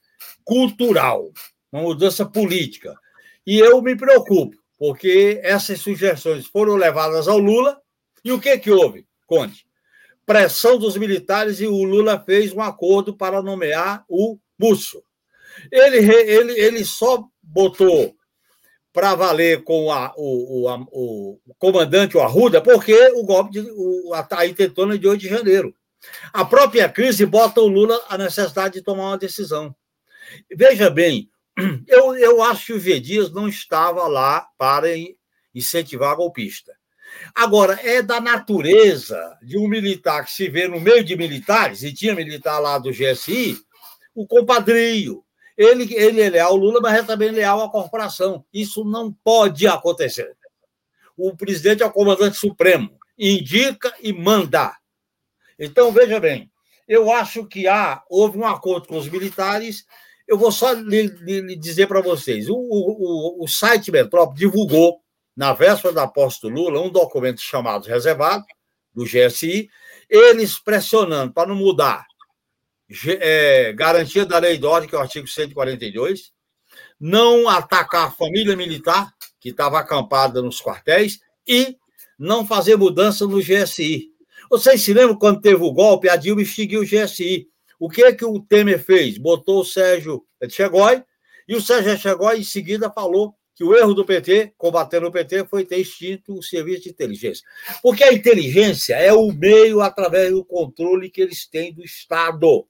cultural, 0.50 1.32
uma 1.72 1.84
mudança 1.84 2.26
política. 2.26 2.98
E 3.46 3.60
eu 3.60 3.80
me 3.84 3.96
preocupo, 3.96 4.58
porque 4.80 5.40
essas 5.44 5.80
sugestões 5.80 6.48
foram 6.48 6.76
levadas 6.76 7.28
ao 7.28 7.38
Lula, 7.38 7.80
e 8.26 8.32
o 8.32 8.40
que, 8.40 8.58
que 8.58 8.72
houve, 8.72 9.06
Conde? 9.28 9.64
Pressão 10.26 10.80
dos 10.80 10.98
militares 10.98 11.62
e 11.62 11.68
o 11.68 11.84
Lula 11.84 12.20
fez 12.20 12.52
um 12.52 12.62
acordo 12.62 13.16
para 13.16 13.44
nomear 13.44 14.04
o 14.10 14.40
Múcio. 14.60 15.04
Ele, 15.72 15.98
ele, 15.98 16.60
ele 16.60 16.84
só 16.84 17.24
botou 17.42 18.16
para 18.92 19.14
valer 19.14 19.64
com 19.64 19.92
a, 19.92 20.12
o, 20.18 20.64
o, 20.64 20.68
a, 20.68 20.76
o, 20.92 21.40
comandante, 21.60 22.18
o 22.18 22.22
Arruda, 22.22 22.60
porque 22.60 22.96
o 23.14 23.24
golpe, 23.24 23.52
de, 23.52 23.72
o, 23.72 24.14
a, 24.16 24.28
a 24.32 24.48
intentona 24.48 24.98
de 24.98 25.08
8 25.08 25.22
de 25.22 25.30
janeiro. 25.30 25.74
A 26.34 26.44
própria 26.44 26.90
crise 26.90 27.26
bota 27.26 27.62
o 27.62 27.68
Lula 27.68 28.00
a 28.10 28.18
necessidade 28.18 28.76
de 28.76 28.82
tomar 28.82 29.10
uma 29.10 29.18
decisão. 29.18 29.76
Veja 30.56 30.90
bem, 30.90 31.30
eu, 31.88 32.16
eu 32.16 32.44
acho 32.44 32.68
que 32.68 32.74
o 32.74 32.80
G. 32.80 33.00
Dias 33.00 33.32
não 33.32 33.48
estava 33.48 34.08
lá 34.08 34.48
para 34.58 34.88
incentivar 35.54 36.12
a 36.12 36.16
golpista. 36.16 36.74
Agora, 37.34 37.80
é 37.84 38.02
da 38.02 38.22
natureza 38.22 39.38
de 39.42 39.58
um 39.58 39.68
militar 39.68 40.26
que 40.26 40.32
se 40.32 40.48
vê 40.48 40.68
no 40.68 40.80
meio 40.80 41.04
de 41.04 41.16
militares, 41.16 41.84
e 41.84 41.94
tinha 41.94 42.16
militar 42.16 42.60
lá 42.60 42.78
do 42.78 42.92
GSI, 42.92 43.58
o 44.14 44.28
compadrio, 44.28 45.24
ele, 45.58 45.94
ele 45.94 46.22
é 46.22 46.30
leal 46.30 46.52
ao 46.52 46.56
Lula, 46.56 46.80
mas 46.82 47.00
é 47.00 47.04
também 47.04 47.32
leal 47.32 47.62
à 47.62 47.70
corporação. 47.70 48.46
Isso 48.54 48.86
não 48.86 49.12
pode 49.12 49.68
acontecer. 49.68 50.38
O 51.18 51.36
presidente 51.36 51.84
é 51.84 51.86
o 51.86 51.92
comandante 51.92 52.38
supremo, 52.38 52.98
indica 53.18 53.94
e 54.02 54.14
manda. 54.14 54.74
Então, 55.60 55.92
veja 55.92 56.18
bem, 56.18 56.50
eu 56.88 57.12
acho 57.12 57.46
que 57.46 57.68
há, 57.68 58.02
houve 58.10 58.38
um 58.38 58.48
acordo 58.48 58.88
com 58.88 58.98
os 58.98 59.10
militares. 59.10 59.86
Eu 60.30 60.38
vou 60.38 60.52
só 60.52 60.74
lhe, 60.74 61.08
lhe 61.08 61.56
dizer 61.56 61.88
para 61.88 62.02
vocês: 62.02 62.48
o, 62.48 62.56
o, 62.56 63.44
o 63.44 63.48
site 63.48 63.92
Metrópole 63.92 64.38
divulgou, 64.38 65.02
na 65.36 65.54
véspera 65.54 65.92
da 65.92 66.08
posse 66.08 66.40
do 66.42 66.50
Lula, 66.50 66.80
um 66.80 66.90
documento 66.90 67.42
chamado 67.42 67.88
reservado, 67.88 68.46
do 68.94 69.06
GSI, 69.06 69.70
eles 70.08 70.60
pressionando 70.60 71.34
para 71.34 71.50
não 71.50 71.56
mudar 71.56 72.06
é, 73.20 73.74
garantia 73.74 74.26
da 74.26 74.38
lei 74.38 74.58
de 74.58 74.66
ordem, 74.66 74.88
que 74.88 74.96
é 74.96 74.98
o 74.98 75.02
artigo 75.02 75.28
142, 75.28 76.32
não 77.00 77.48
atacar 77.48 78.08
a 78.08 78.12
família 78.12 78.56
militar, 78.56 79.12
que 79.40 79.50
estava 79.50 79.80
acampada 79.80 80.42
nos 80.42 80.62
quartéis, 80.62 81.20
e 81.48 81.76
não 82.18 82.46
fazer 82.46 82.76
mudança 82.76 83.26
no 83.26 83.40
GSI. 83.40 84.10
Vocês 84.50 84.84
se 84.84 84.94
lembram 84.94 85.18
quando 85.18 85.42
teve 85.42 85.64
o 85.64 85.72
golpe, 85.72 86.10
a 86.10 86.16
Dilma 86.16 86.42
extinguiu 86.42 86.82
o 86.82 86.86
GSI. 86.86 87.48
O 87.80 87.90
que 87.90 88.12
que 88.14 88.26
o 88.26 88.40
Temer 88.40 88.84
fez? 88.84 89.18
Botou 89.18 89.62
o 89.62 89.66
Sérgio 89.66 90.26
Etchegói, 90.42 91.04
e 91.48 91.56
o 91.56 91.62
Sérgio 91.62 91.94
Etchegói, 91.94 92.40
em 92.40 92.44
seguida, 92.44 92.92
falou 92.92 93.34
que 93.56 93.64
o 93.64 93.76
erro 93.76 93.94
do 93.94 94.06
PT, 94.06 94.54
combatendo 94.58 95.08
o 95.08 95.12
PT, 95.12 95.46
foi 95.46 95.66
ter 95.66 95.78
extinto 95.78 96.38
o 96.38 96.44
serviço 96.44 96.84
de 96.84 96.90
inteligência. 96.90 97.46
Porque 97.82 98.04
a 98.04 98.14
inteligência 98.14 98.96
é 98.96 99.12
o 99.12 99.32
meio 99.32 99.82
através 99.82 100.32
do 100.32 100.46
controle 100.46 101.10
que 101.10 101.22
eles 101.22 101.48
têm 101.48 101.74
do 101.74 101.84
Estado 101.84 102.68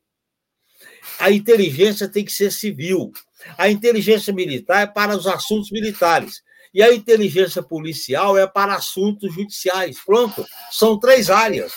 a 1.17 1.31
inteligência 1.31 2.07
tem 2.07 2.23
que 2.23 2.31
ser 2.31 2.51
civil. 2.51 3.11
A 3.57 3.69
inteligência 3.69 4.33
militar 4.33 4.83
é 4.83 4.87
para 4.87 5.15
os 5.15 5.27
assuntos 5.27 5.71
militares. 5.71 6.41
E 6.73 6.83
a 6.83 6.93
inteligência 6.93 7.63
policial 7.63 8.37
é 8.37 8.45
para 8.45 8.75
assuntos 8.75 9.33
judiciais. 9.33 9.99
Pronto, 10.05 10.45
são 10.71 10.99
três 10.99 11.29
áreas. 11.29 11.73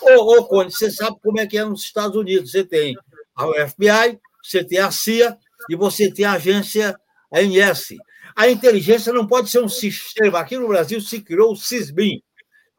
Ô, 0.00 0.38
ô 0.38 0.44
Cone, 0.44 0.72
você 0.72 0.90
sabe 0.90 1.16
como 1.22 1.38
é 1.38 1.46
que 1.46 1.58
é 1.58 1.64
nos 1.64 1.82
Estados 1.82 2.16
Unidos. 2.16 2.52
Você 2.52 2.64
tem 2.64 2.96
a 3.36 3.68
FBI, 3.68 4.18
você 4.42 4.64
tem 4.64 4.78
a 4.78 4.90
CIA 4.90 5.36
e 5.68 5.76
você 5.76 6.10
tem 6.10 6.24
a 6.24 6.32
agência 6.32 6.98
ANS. 7.32 7.96
A 8.34 8.48
inteligência 8.48 9.12
não 9.12 9.26
pode 9.26 9.50
ser 9.50 9.60
um 9.60 9.68
sistema. 9.68 10.40
Aqui 10.40 10.56
no 10.56 10.68
Brasil 10.68 11.00
se 11.00 11.20
criou 11.20 11.52
o 11.52 11.56
SISBIM, 11.56 12.22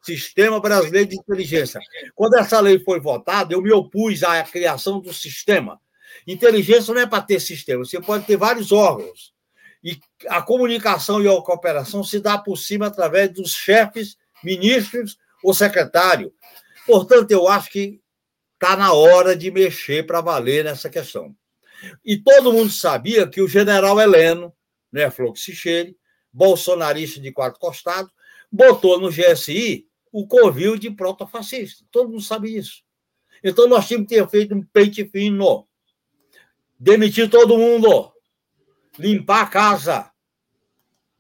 Sistema 0.02 0.60
Brasileiro 0.60 1.10
de 1.10 1.16
Inteligência. 1.16 1.80
Quando 2.16 2.36
essa 2.36 2.60
lei 2.60 2.80
foi 2.80 3.00
votada, 3.00 3.54
eu 3.54 3.62
me 3.62 3.72
opus 3.72 4.24
à 4.24 4.42
criação 4.44 5.00
do 5.00 5.14
sistema. 5.14 5.80
Inteligência 6.26 6.94
não 6.94 7.02
é 7.02 7.08
para 7.08 7.24
ter 7.24 7.40
sistema, 7.40 7.86
você 7.86 8.00
pode 8.02 8.26
ter 8.26 8.38
vários 8.38 8.72
órgãos. 8.72 9.34
E 9.84 10.00
a 10.28 10.42
comunicação 10.42 11.22
e 11.22 11.28
a 11.28 11.42
cooperação 11.42 12.04
se 12.04 12.20
dá 12.20 12.38
por 12.38 12.58
cima 12.58 12.88
através 12.88 13.32
dos 13.32 13.52
chefes, 13.52 14.18
ministros 14.44 15.18
ou 15.44 15.54
secretário. 15.54 16.34
Portanto, 16.86 17.32
eu 17.32 17.48
acho 17.48 17.72
que 17.72 18.02
está 18.54 18.76
na 18.76 18.94
hora 18.94 19.36
de 19.36 19.50
mexer 19.50 20.06
para 20.06 20.22
valer 20.22 20.64
nessa 20.64 20.90
questão. 20.90 21.36
E 22.06 22.18
todo 22.18 22.54
mundo 22.54 22.70
sabia 22.70 23.28
que 23.28 23.42
o 23.42 23.48
general 23.48 24.00
Heleno, 24.00 24.54
né, 24.92 25.10
Floxicheire, 25.10 25.98
bolsonarista 26.32 27.20
de 27.20 27.32
quatro 27.32 27.60
costados, 27.60 28.12
botou 28.52 29.00
no 29.00 29.10
GSI 29.10 29.88
o 30.12 30.28
covil 30.28 30.78
de 30.78 30.92
protofascista. 30.92 31.84
Todo 31.90 32.10
mundo 32.10 32.22
sabe 32.22 32.56
isso. 32.56 32.84
Então, 33.44 33.68
nós 33.68 33.88
tínhamos 33.88 34.08
que 34.08 34.16
ter 34.16 34.30
feito 34.30 34.54
um 34.54 34.62
peito 34.62 35.04
fino 35.10 35.68
demitir 36.82 37.30
todo 37.30 37.60
mundo, 37.60 38.12
limpar 38.98 39.44
a 39.44 39.48
casa. 39.48 40.12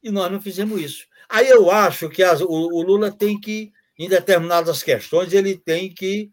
E 0.03 0.10
nós 0.10 0.31
não 0.31 0.41
fizemos 0.41 0.81
isso. 0.81 1.05
Aí 1.29 1.47
eu 1.47 1.71
acho 1.71 2.10
que 2.10 2.23
as, 2.23 2.41
o, 2.41 2.47
o, 2.47 2.81
Lula 2.81 3.12
tem 3.12 3.39
que, 3.39 3.71
em 3.97 4.10
determinadas 4.10 4.84
questões, 4.84 5.31
ele 5.31 5.57
tem 5.57 5.93
que 5.93 6.29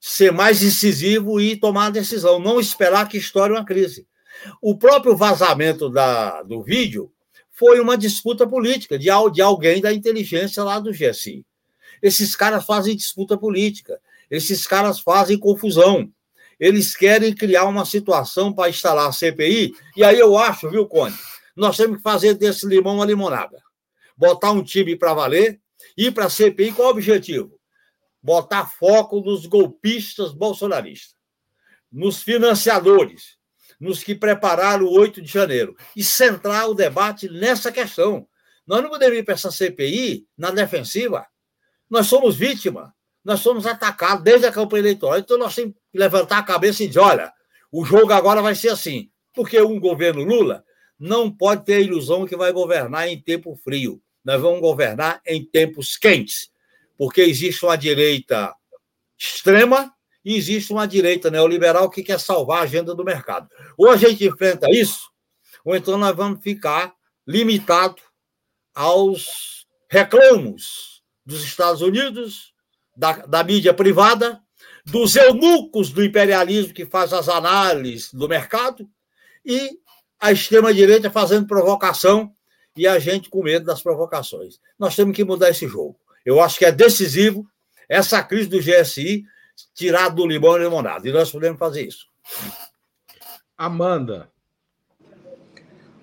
ser 0.00 0.32
mais 0.32 0.62
incisivo 0.62 1.40
e 1.40 1.56
tomar 1.56 1.86
a 1.86 1.90
decisão, 1.90 2.38
não 2.38 2.60
esperar 2.60 3.08
que 3.08 3.16
estoure 3.16 3.52
uma 3.52 3.64
crise. 3.64 4.06
O 4.60 4.76
próprio 4.76 5.16
vazamento 5.16 5.88
da, 5.88 6.42
do 6.42 6.62
vídeo 6.62 7.10
foi 7.50 7.80
uma 7.80 7.96
disputa 7.96 8.46
política 8.46 8.98
de, 8.98 9.08
de 9.32 9.40
alguém 9.40 9.80
da 9.80 9.92
inteligência 9.92 10.62
lá 10.62 10.78
do 10.78 10.92
GSI. 10.92 11.44
Esses 12.02 12.36
caras 12.36 12.66
fazem 12.66 12.94
disputa 12.94 13.38
política, 13.38 13.98
esses 14.30 14.66
caras 14.66 15.00
fazem 15.00 15.38
confusão 15.38 16.12
eles 16.58 16.96
querem 16.96 17.34
criar 17.34 17.64
uma 17.64 17.84
situação 17.84 18.52
para 18.52 18.70
instalar 18.70 19.08
a 19.08 19.12
CPI, 19.12 19.74
e 19.96 20.02
aí 20.02 20.18
eu 20.18 20.36
acho, 20.36 20.70
viu, 20.70 20.86
Cone, 20.86 21.14
nós 21.54 21.76
temos 21.76 21.98
que 21.98 22.02
fazer 22.02 22.34
desse 22.34 22.66
limão 22.66 22.96
uma 22.96 23.04
limonada. 23.04 23.62
Botar 24.16 24.52
um 24.52 24.62
time 24.62 24.96
para 24.96 25.14
valer, 25.14 25.60
ir 25.96 26.12
para 26.12 26.26
a 26.26 26.30
CPI, 26.30 26.72
qual 26.72 26.88
o 26.88 26.90
objetivo? 26.90 27.58
Botar 28.22 28.66
foco 28.66 29.20
nos 29.20 29.46
golpistas 29.46 30.32
bolsonaristas, 30.32 31.16
nos 31.92 32.22
financiadores, 32.22 33.36
nos 33.78 34.02
que 34.02 34.14
prepararam 34.14 34.86
o 34.86 34.92
8 34.98 35.20
de 35.20 35.30
janeiro, 35.30 35.76
e 35.94 36.02
centrar 36.02 36.68
o 36.68 36.74
debate 36.74 37.28
nessa 37.28 37.70
questão. 37.70 38.26
Nós 38.66 38.82
não 38.82 38.88
podemos 38.88 39.18
ir 39.18 39.22
para 39.22 39.34
essa 39.34 39.50
CPI 39.50 40.26
na 40.36 40.50
defensiva. 40.50 41.26
Nós 41.88 42.06
somos 42.06 42.36
vítima 42.36 42.96
nós 43.26 43.40
somos 43.40 43.66
atacados 43.66 44.22
desde 44.22 44.46
a 44.46 44.52
campanha 44.52 44.82
eleitoral. 44.82 45.18
Então, 45.18 45.36
nós 45.36 45.52
temos 45.52 45.74
levantar 45.96 46.38
a 46.38 46.42
cabeça 46.42 46.84
e 46.84 46.88
dizer: 46.88 47.00
olha, 47.00 47.32
o 47.70 47.84
jogo 47.84 48.12
agora 48.12 48.42
vai 48.42 48.54
ser 48.54 48.68
assim. 48.68 49.10
Porque 49.34 49.60
um 49.60 49.78
governo 49.78 50.24
Lula 50.24 50.64
não 50.98 51.30
pode 51.30 51.64
ter 51.64 51.74
a 51.74 51.80
ilusão 51.80 52.26
que 52.26 52.36
vai 52.36 52.52
governar 52.52 53.08
em 53.08 53.20
tempo 53.20 53.54
frio. 53.62 54.00
Nós 54.24 54.40
vamos 54.40 54.60
governar 54.60 55.20
em 55.26 55.44
tempos 55.44 55.96
quentes. 55.96 56.50
Porque 56.96 57.20
existe 57.20 57.64
uma 57.64 57.76
direita 57.76 58.54
extrema 59.18 59.92
e 60.24 60.36
existe 60.36 60.72
uma 60.72 60.88
direita 60.88 61.30
neoliberal 61.30 61.88
que 61.88 62.02
quer 62.02 62.18
salvar 62.18 62.58
a 62.58 62.62
agenda 62.62 62.94
do 62.94 63.04
mercado. 63.04 63.48
Ou 63.76 63.90
a 63.90 63.96
gente 63.96 64.24
enfrenta 64.24 64.68
isso, 64.70 65.10
ou 65.64 65.76
então 65.76 65.96
nós 65.96 66.16
vamos 66.16 66.42
ficar 66.42 66.92
limitados 67.26 68.02
aos 68.74 69.66
reclamos 69.88 71.02
dos 71.24 71.44
Estados 71.44 71.80
Unidos, 71.80 72.52
da, 72.96 73.12
da 73.26 73.44
mídia 73.44 73.72
privada, 73.72 74.40
dos 74.86 75.16
eunucos 75.16 75.90
do 75.90 76.04
imperialismo 76.04 76.72
que 76.72 76.86
faz 76.86 77.12
as 77.12 77.28
análises 77.28 78.12
do 78.12 78.28
mercado 78.28 78.88
e 79.44 79.78
a 80.18 80.30
extrema-direita 80.30 81.10
fazendo 81.10 81.46
provocação 81.46 82.32
e 82.76 82.86
a 82.86 82.98
gente 82.98 83.28
com 83.28 83.42
medo 83.42 83.66
das 83.66 83.82
provocações. 83.82 84.60
Nós 84.78 84.94
temos 84.94 85.16
que 85.16 85.24
mudar 85.24 85.50
esse 85.50 85.66
jogo. 85.66 85.98
Eu 86.24 86.40
acho 86.40 86.58
que 86.58 86.64
é 86.64 86.72
decisivo 86.72 87.46
essa 87.88 88.22
crise 88.22 88.48
do 88.48 88.60
GSI 88.60 89.24
tirar 89.74 90.10
do 90.10 90.26
limão 90.26 90.56
e 90.56 90.60
limonada. 90.60 91.08
E 91.08 91.12
nós 91.12 91.30
podemos 91.30 91.58
fazer 91.58 91.86
isso. 91.86 92.06
Amanda. 93.56 94.30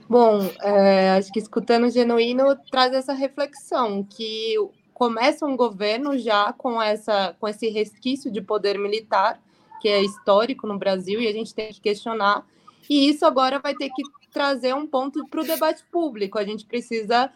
Bom, 0.09 0.51
é, 0.61 1.11
acho 1.11 1.31
que 1.31 1.39
escutando 1.39 1.85
o 1.85 1.89
Genuíno 1.89 2.55
traz 2.69 2.93
essa 2.93 3.13
reflexão 3.13 4.03
que 4.03 4.55
começa 4.93 5.45
um 5.45 5.57
governo 5.57 6.17
já 6.17 6.53
com, 6.53 6.81
essa, 6.81 7.35
com 7.39 7.47
esse 7.47 7.69
resquício 7.69 8.31
de 8.31 8.41
poder 8.41 8.77
militar, 8.77 9.41
que 9.81 9.89
é 9.89 10.01
histórico 10.01 10.67
no 10.67 10.77
Brasil, 10.77 11.19
e 11.19 11.27
a 11.27 11.33
gente 11.33 11.53
tem 11.53 11.71
que 11.73 11.81
questionar. 11.81 12.45
E 12.89 13.09
isso 13.09 13.25
agora 13.25 13.59
vai 13.59 13.75
ter 13.75 13.89
que 13.89 14.03
trazer 14.31 14.73
um 14.73 14.87
ponto 14.87 15.27
para 15.27 15.41
o 15.41 15.45
debate 15.45 15.83
público. 15.91 16.37
A 16.37 16.43
gente 16.43 16.65
precisa 16.65 17.31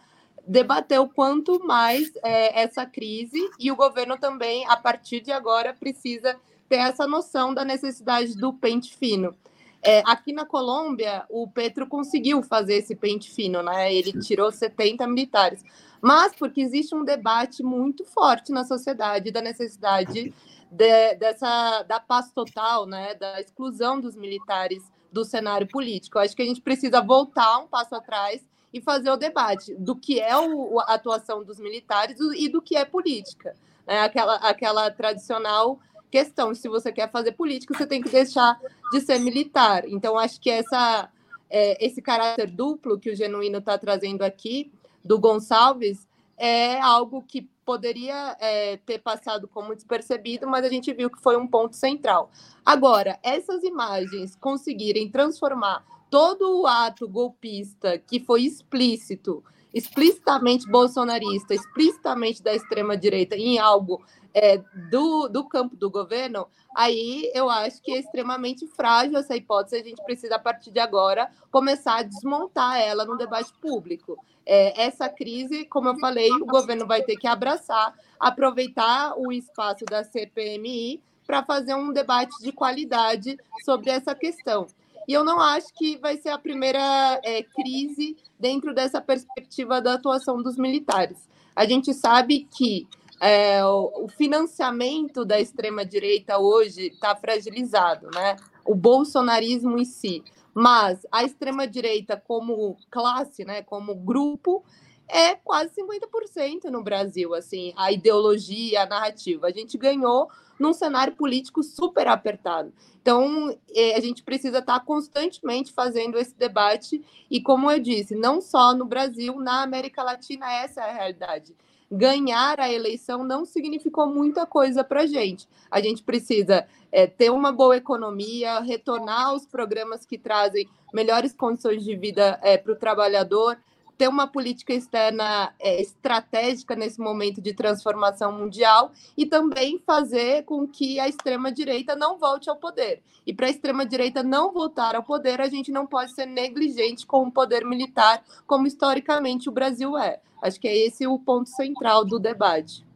debater 0.46 0.98
o 0.98 1.08
quanto 1.08 1.64
mais 1.64 2.10
é, 2.22 2.62
essa 2.62 2.86
crise 2.86 3.38
e 3.58 3.70
o 3.70 3.76
governo 3.76 4.16
também, 4.16 4.66
a 4.66 4.76
partir 4.76 5.20
de 5.20 5.30
agora, 5.30 5.74
precisa 5.74 6.36
ter 6.68 6.76
essa 6.76 7.06
noção 7.06 7.52
da 7.52 7.64
necessidade 7.64 8.34
do 8.34 8.52
pente 8.52 8.96
fino. 8.96 9.34
É, 9.82 10.02
aqui 10.06 10.32
na 10.32 10.44
Colômbia, 10.44 11.24
o 11.28 11.46
Petro 11.46 11.86
conseguiu 11.86 12.42
fazer 12.42 12.74
esse 12.74 12.96
pente 12.96 13.30
fino, 13.30 13.62
né? 13.62 13.92
Ele 13.94 14.12
tirou 14.20 14.50
70 14.50 15.06
militares. 15.06 15.62
Mas 16.00 16.34
porque 16.34 16.60
existe 16.60 16.94
um 16.94 17.04
debate 17.04 17.62
muito 17.62 18.04
forte 18.04 18.52
na 18.52 18.64
sociedade 18.64 19.30
da 19.30 19.40
necessidade 19.40 20.32
de, 20.70 21.14
dessa 21.16 21.82
da 21.82 21.98
paz 21.98 22.30
total, 22.32 22.86
né? 22.86 23.14
Da 23.14 23.40
exclusão 23.40 24.00
dos 24.00 24.16
militares 24.16 24.82
do 25.10 25.24
cenário 25.24 25.66
político. 25.66 26.18
Eu 26.18 26.22
acho 26.22 26.36
que 26.36 26.42
a 26.42 26.46
gente 26.46 26.60
precisa 26.60 27.00
voltar 27.00 27.58
um 27.58 27.66
passo 27.66 27.94
atrás 27.94 28.42
e 28.72 28.80
fazer 28.80 29.10
o 29.10 29.16
debate 29.16 29.74
do 29.74 29.96
que 29.96 30.20
é 30.20 30.36
o, 30.36 30.78
a 30.80 30.94
atuação 30.94 31.42
dos 31.42 31.58
militares 31.58 32.18
e 32.36 32.48
do 32.48 32.60
que 32.60 32.76
é 32.76 32.84
política. 32.84 33.56
Né? 33.86 34.00
Aquela, 34.00 34.36
aquela 34.36 34.90
tradicional 34.90 35.78
questão: 36.10 36.54
se 36.54 36.68
você 36.68 36.92
quer 36.92 37.10
fazer 37.10 37.32
política, 37.32 37.74
você 37.74 37.86
tem 37.86 38.02
que 38.02 38.10
deixar 38.10 38.60
de 38.92 39.00
ser 39.00 39.18
militar. 39.18 39.84
Então, 39.88 40.18
acho 40.18 40.40
que 40.40 40.50
essa, 40.50 41.10
é, 41.48 41.84
esse 41.84 42.02
caráter 42.02 42.50
duplo 42.50 42.98
que 42.98 43.10
o 43.10 43.16
Genuíno 43.16 43.58
está 43.58 43.78
trazendo 43.78 44.22
aqui, 44.22 44.70
do 45.04 45.18
Gonçalves, 45.18 46.06
é 46.36 46.80
algo 46.80 47.22
que 47.22 47.48
poderia 47.64 48.36
é, 48.40 48.78
ter 48.78 48.98
passado 48.98 49.46
como 49.46 49.74
despercebido, 49.74 50.46
mas 50.46 50.64
a 50.64 50.70
gente 50.70 50.92
viu 50.94 51.10
que 51.10 51.20
foi 51.20 51.36
um 51.36 51.46
ponto 51.46 51.76
central. 51.76 52.30
Agora, 52.64 53.18
essas 53.22 53.62
imagens 53.62 54.34
conseguirem 54.36 55.10
transformar 55.10 55.84
todo 56.08 56.60
o 56.60 56.66
ato 56.66 57.06
golpista 57.06 57.98
que 57.98 58.20
foi 58.20 58.42
explícito, 58.42 59.44
explicitamente 59.74 60.66
bolsonarista, 60.66 61.54
explicitamente 61.54 62.42
da 62.42 62.54
extrema-direita, 62.54 63.36
em 63.36 63.58
algo 63.58 64.02
é, 64.34 64.58
do, 64.90 65.28
do 65.28 65.44
campo 65.48 65.76
do 65.76 65.90
governo, 65.90 66.46
aí 66.74 67.30
eu 67.34 67.48
acho 67.48 67.82
que 67.82 67.92
é 67.92 67.98
extremamente 67.98 68.66
frágil 68.66 69.18
essa 69.18 69.36
hipótese. 69.36 69.76
A 69.76 69.84
gente 69.84 70.02
precisa, 70.04 70.36
a 70.36 70.38
partir 70.38 70.70
de 70.70 70.80
agora, 70.80 71.30
começar 71.50 71.96
a 71.96 72.02
desmontar 72.02 72.80
ela 72.80 73.04
no 73.04 73.16
debate 73.16 73.52
público. 73.60 74.18
É, 74.46 74.82
essa 74.82 75.08
crise, 75.08 75.64
como 75.64 75.88
eu 75.88 75.98
falei, 75.98 76.30
o 76.30 76.46
governo 76.46 76.86
vai 76.86 77.02
ter 77.02 77.16
que 77.16 77.26
abraçar, 77.26 77.94
aproveitar 78.18 79.14
o 79.16 79.32
espaço 79.32 79.84
da 79.84 80.04
CPMI 80.04 81.02
para 81.26 81.44
fazer 81.44 81.74
um 81.74 81.92
debate 81.92 82.34
de 82.42 82.52
qualidade 82.52 83.36
sobre 83.64 83.90
essa 83.90 84.14
questão. 84.14 84.66
E 85.06 85.12
eu 85.12 85.24
não 85.24 85.40
acho 85.40 85.72
que 85.74 85.96
vai 85.96 86.18
ser 86.18 86.28
a 86.28 86.38
primeira 86.38 87.18
é, 87.24 87.42
crise 87.42 88.16
dentro 88.38 88.74
dessa 88.74 89.00
perspectiva 89.00 89.80
da 89.80 89.94
atuação 89.94 90.42
dos 90.42 90.56
militares. 90.56 91.28
A 91.56 91.64
gente 91.64 91.92
sabe 91.92 92.46
que 92.50 92.86
é, 93.20 93.64
o, 93.64 94.08
financiamento 94.08 95.24
da 95.24 95.40
extrema-direita 95.40 96.38
hoje 96.38 96.88
está 96.88 97.14
fragilizado, 97.16 98.08
né? 98.14 98.36
O 98.64 98.74
bolsonarismo 98.74 99.78
em 99.78 99.84
si. 99.84 100.22
Mas 100.54 101.06
a 101.10 101.24
extrema-direita, 101.24 102.16
como 102.16 102.76
classe, 102.90 103.44
né, 103.44 103.62
como 103.62 103.94
grupo, 103.94 104.64
é 105.08 105.34
quase 105.36 105.72
50% 105.74 106.64
no 106.64 106.82
Brasil, 106.82 107.34
assim, 107.34 107.72
a 107.76 107.90
ideologia, 107.92 108.82
a 108.82 108.86
narrativa. 108.86 109.46
A 109.46 109.52
gente 109.52 109.78
ganhou 109.78 110.28
num 110.58 110.72
cenário 110.72 111.14
político 111.14 111.62
super 111.62 112.08
apertado. 112.08 112.72
Então, 113.00 113.56
é, 113.74 113.94
a 113.94 114.00
gente 114.00 114.22
precisa 114.22 114.58
estar 114.58 114.80
constantemente 114.80 115.72
fazendo 115.72 116.18
esse 116.18 116.34
debate, 116.36 117.02
e 117.30 117.40
como 117.40 117.70
eu 117.70 117.78
disse, 117.78 118.14
não 118.14 118.40
só 118.40 118.74
no 118.74 118.84
Brasil, 118.84 119.38
na 119.38 119.62
América 119.62 120.02
Latina, 120.02 120.52
essa 120.52 120.82
é 120.82 120.90
a 120.90 120.92
realidade. 120.92 121.54
Ganhar 121.90 122.60
a 122.60 122.70
eleição 122.70 123.24
não 123.24 123.44
significou 123.44 124.06
muita 124.06 124.44
coisa 124.44 124.84
para 124.84 125.02
a 125.02 125.06
gente. 125.06 125.48
A 125.70 125.80
gente 125.80 126.02
precisa 126.02 126.66
é, 126.92 127.06
ter 127.06 127.30
uma 127.30 127.50
boa 127.50 127.76
economia, 127.76 128.60
retornar 128.60 129.28
aos 129.28 129.46
programas 129.46 130.04
que 130.04 130.18
trazem 130.18 130.68
melhores 130.92 131.32
condições 131.32 131.82
de 131.84 131.96
vida 131.96 132.38
é, 132.42 132.56
para 132.56 132.72
o 132.72 132.76
trabalhador, 132.76 133.58
ter 133.98 134.08
uma 134.08 134.28
política 134.28 134.72
externa 134.72 135.52
é, 135.58 135.82
estratégica 135.82 136.76
nesse 136.76 137.00
momento 137.00 137.42
de 137.42 137.52
transformação 137.52 138.30
mundial 138.30 138.92
e 139.16 139.26
também 139.26 139.82
fazer 139.84 140.44
com 140.44 140.68
que 140.68 141.00
a 141.00 141.08
extrema-direita 141.08 141.96
não 141.96 142.16
volte 142.16 142.48
ao 142.48 142.56
poder. 142.56 143.02
E 143.26 143.34
para 143.34 143.48
a 143.48 143.50
extrema-direita 143.50 144.22
não 144.22 144.52
voltar 144.52 144.94
ao 144.94 145.02
poder, 145.02 145.40
a 145.40 145.48
gente 145.48 145.72
não 145.72 145.84
pode 145.84 146.14
ser 146.14 146.26
negligente 146.26 147.04
com 147.04 147.26
o 147.26 147.32
poder 147.32 147.64
militar, 147.64 148.24
como 148.46 148.68
historicamente 148.68 149.48
o 149.48 149.52
Brasil 149.52 149.98
é. 149.98 150.20
Acho 150.40 150.60
que 150.60 150.68
é 150.68 150.86
esse 150.86 151.04
o 151.04 151.18
ponto 151.18 151.50
central 151.50 152.04
do 152.04 152.20
debate. 152.20 152.86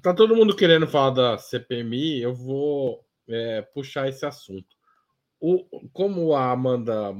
Tá 0.00 0.14
todo 0.14 0.36
mundo 0.36 0.54
querendo 0.54 0.86
falar 0.86 1.10
da 1.10 1.38
CPMI, 1.38 2.22
eu 2.22 2.32
vou 2.32 3.04
é, 3.28 3.62
puxar 3.62 4.08
esse 4.08 4.24
assunto. 4.24 4.76
O, 5.40 5.64
como 5.92 6.34
a 6.34 6.52
Amanda 6.52 7.12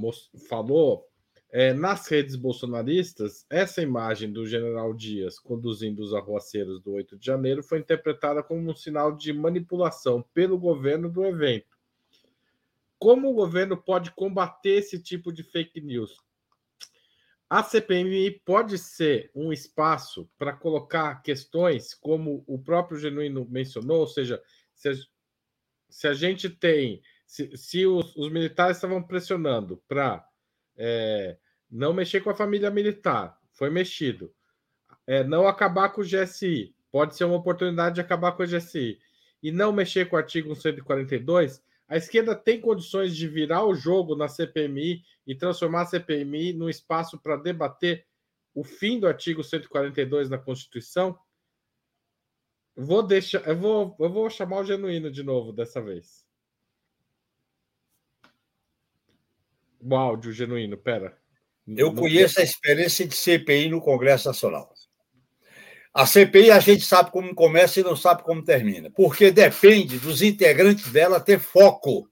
falou, 0.49 1.05
é, 1.53 1.75
nas 1.75 2.09
redes 2.09 2.35
bolsonaristas, 2.35 3.45
essa 3.51 3.83
imagem 3.83 4.33
do 4.33 4.47
general 4.47 4.95
Dias 4.95 5.39
conduzindo 5.39 6.01
os 6.01 6.15
arruaceiros 6.15 6.81
do 6.81 6.93
8 6.93 7.19
de 7.19 7.27
janeiro 7.27 7.63
foi 7.63 7.79
interpretada 7.79 8.43
como 8.43 8.71
um 8.71 8.75
sinal 8.75 9.15
de 9.15 9.35
manipulação 9.35 10.23
pelo 10.33 10.59
governo 10.59 11.11
do 11.11 11.23
evento. 11.27 11.77
Como 12.99 13.31
o 13.31 13.35
governo 13.35 13.77
pode 13.77 14.13
combater 14.13 14.79
esse 14.79 14.99
tipo 14.99 15.31
de 15.31 15.43
fake 15.43 15.79
news? 15.83 16.17
A 17.51 17.63
CPMI 17.63 18.41
pode 18.47 18.79
ser 18.79 19.31
um 19.35 19.53
espaço 19.53 20.27
para 20.39 20.55
colocar 20.55 21.23
questões, 21.23 21.93
como 21.93 22.43
o 22.47 22.59
próprio 22.59 22.97
Genuíno 22.97 23.47
mencionou, 23.51 23.99
ou 23.99 24.07
seja, 24.07 24.43
se 24.75 24.89
a, 24.89 24.95
se 25.91 26.09
a 26.09 26.15
gente 26.15 26.49
tem, 26.49 27.03
se, 27.27 27.55
se 27.59 27.87
os, 27.87 28.17
os 28.17 28.33
militares 28.33 28.79
estavam 28.79 29.03
pressionando 29.03 29.77
para 29.87 30.27
é, 30.77 31.37
não 31.73 31.95
mexer 31.95 32.21
com 32.21 32.29
a 32.29 32.35
família 32.35 32.71
militar, 32.71 33.41
foi 33.51 33.71
mexido. 33.71 34.31
É, 35.07 35.25
não 35.25 35.49
acabar 35.49 35.89
com 35.89 36.03
o 36.03 36.05
GSI, 36.05 36.77
pode 36.91 37.17
ser 37.17 37.25
uma 37.25 37.37
oportunidade 37.37 37.95
de 37.95 38.01
acabar 38.03 38.33
com 38.33 38.43
o 38.43 38.47
GSI. 38.47 39.01
E 39.43 39.51
não 39.51 39.73
mexer 39.73 40.09
com 40.09 40.15
o 40.15 40.19
artigo 40.19 40.55
142, 40.55 41.65
a 41.89 41.97
esquerda 41.97 42.37
tem 42.37 42.61
condições 42.61 43.17
de 43.17 43.27
virar 43.27 43.65
o 43.65 43.75
jogo 43.75 44.15
na 44.15 44.29
CPMI 44.29 45.03
e 45.27 45.35
transformar 45.35 45.83
a 45.83 45.87
CPMI 45.87 46.53
num 46.53 46.69
espaço 46.69 47.19
para 47.19 47.37
debater 47.37 48.07
o 48.55 48.63
fim 48.63 49.01
do 49.01 49.09
artigo 49.09 49.43
142 49.43 50.29
na 50.29 50.39
Constituição? 50.39 51.19
Vou 52.77 53.03
deixar, 53.03 53.47
eu 53.49 53.57
vou, 53.57 53.97
eu 53.99 54.11
vou 54.11 54.29
chamar 54.29 54.61
o 54.61 54.65
genuíno 54.65 55.11
de 55.11 55.23
novo 55.23 55.53
dessa 55.53 55.81
vez. 55.81 56.27
O 59.81 59.97
áudio 59.97 60.33
genuíno, 60.33 60.77
pera. 60.77 61.22
Eu 61.67 61.95
conheço 61.95 62.41
a 62.41 62.43
experiência 62.43 63.07
de 63.07 63.15
CPI 63.15 63.69
no 63.69 63.81
Congresso 63.81 64.29
Nacional. 64.29 64.73
A 65.95 66.07
CPI 66.07 66.51
a 66.51 66.59
gente 66.59 66.85
sabe 66.85 67.11
como 67.11 67.35
começa 67.35 67.79
e 67.79 67.83
não 67.85 67.95
sabe 67.95 68.23
como 68.23 68.43
termina, 68.43 68.91
porque 68.91 69.31
depende 69.31 69.99
dos 69.99 70.23
integrantes 70.23 70.91
dela 70.91 71.21
ter 71.21 71.39
foco. 71.39 72.09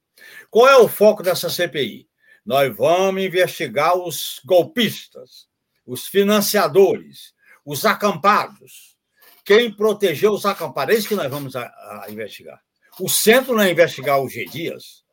Qual 0.51 0.69
é 0.69 0.77
o 0.77 0.89
foco 0.89 1.23
dessa 1.23 1.49
CPI? 1.49 2.07
Nós 2.45 2.75
vamos 2.77 3.23
investigar 3.23 3.97
os 3.97 4.41
golpistas, 4.45 5.49
os 5.87 6.07
financiadores, 6.07 7.33
os 7.65 7.87
acampados. 7.87 8.97
Quem 9.45 9.75
protegeu 9.75 10.33
os 10.33 10.45
acampados? 10.45 10.95
É 10.95 10.99
isso 10.99 11.09
que 11.09 11.15
nós 11.15 11.31
vamos 11.31 11.57
a, 11.57 11.65
a 12.05 12.07
investigar. 12.11 12.61
O 13.01 13.09
centro 13.09 13.55
não 13.55 13.63
é 13.63 13.71
investigar 13.71 14.21
o 14.21 14.29
G. 14.29 14.45
Dias. 14.45 15.05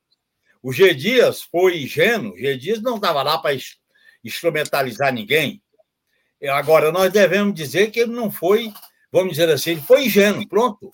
O 0.61 0.73
G. 0.73 0.93
Dias 0.93 1.41
foi 1.41 1.83
ingênuo. 1.83 2.33
O 2.33 2.37
G. 2.37 2.57
Dias 2.57 2.81
não 2.81 2.97
estava 2.97 3.23
lá 3.23 3.37
para 3.37 3.55
instrumentalizar 4.23 5.13
ninguém. 5.13 5.61
Agora, 6.49 6.91
nós 6.91 7.11
devemos 7.11 7.53
dizer 7.55 7.91
que 7.91 7.99
ele 7.99 8.11
não 8.11 8.31
foi, 8.31 8.71
vamos 9.11 9.31
dizer 9.31 9.49
assim, 9.49 9.71
ele 9.71 9.81
foi 9.81 10.05
ingênuo, 10.05 10.47
pronto. 10.47 10.91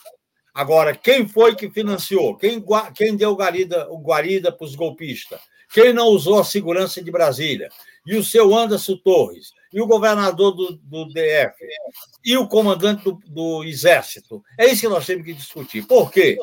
Agora, 0.54 0.96
quem 0.96 1.28
foi 1.28 1.56
que 1.56 1.70
financiou? 1.70 2.38
Quem, 2.38 2.64
quem 2.96 3.16
deu 3.16 3.34
guarida, 3.36 3.92
o 3.92 4.00
guarida 4.00 4.52
para 4.52 4.66
os 4.66 4.76
golpistas? 4.76 5.40
Quem 5.74 5.92
não 5.92 6.08
usou 6.10 6.40
a 6.40 6.44
segurança 6.44 7.04
de 7.04 7.10
Brasília? 7.10 7.70
E 8.06 8.16
o 8.16 8.24
seu 8.24 8.56
Anderson 8.56 8.96
Torres? 8.98 9.52
E 9.74 9.82
o 9.82 9.88
governador 9.88 10.52
do, 10.52 10.78
do 10.78 11.08
DF? 11.08 11.56
E 12.24 12.38
o 12.38 12.48
comandante 12.48 13.04
do, 13.04 13.20
do 13.26 13.64
Exército? 13.64 14.44
É 14.60 14.68
isso 14.68 14.82
que 14.82 14.88
nós 14.88 15.06
temos 15.06 15.26
que 15.26 15.34
discutir. 15.34 15.88
Por 15.88 16.12
quê? 16.12 16.38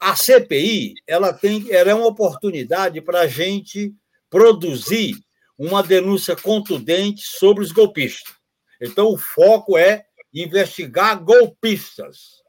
A 0.00 0.16
CPI 0.16 0.94
ela 1.06 1.34
tem, 1.34 1.70
ela 1.70 1.90
é 1.90 1.94
uma 1.94 2.06
oportunidade 2.06 3.02
para 3.02 3.20
a 3.20 3.26
gente 3.26 3.92
produzir 4.30 5.14
uma 5.62 5.82
denúncia 5.82 6.34
contundente 6.34 7.20
sobre 7.20 7.62
os 7.62 7.70
golpistas. 7.70 8.34
Então, 8.80 9.08
o 9.08 9.18
foco 9.18 9.76
é 9.76 10.06
investigar 10.32 11.22
golpistas. 11.22 12.40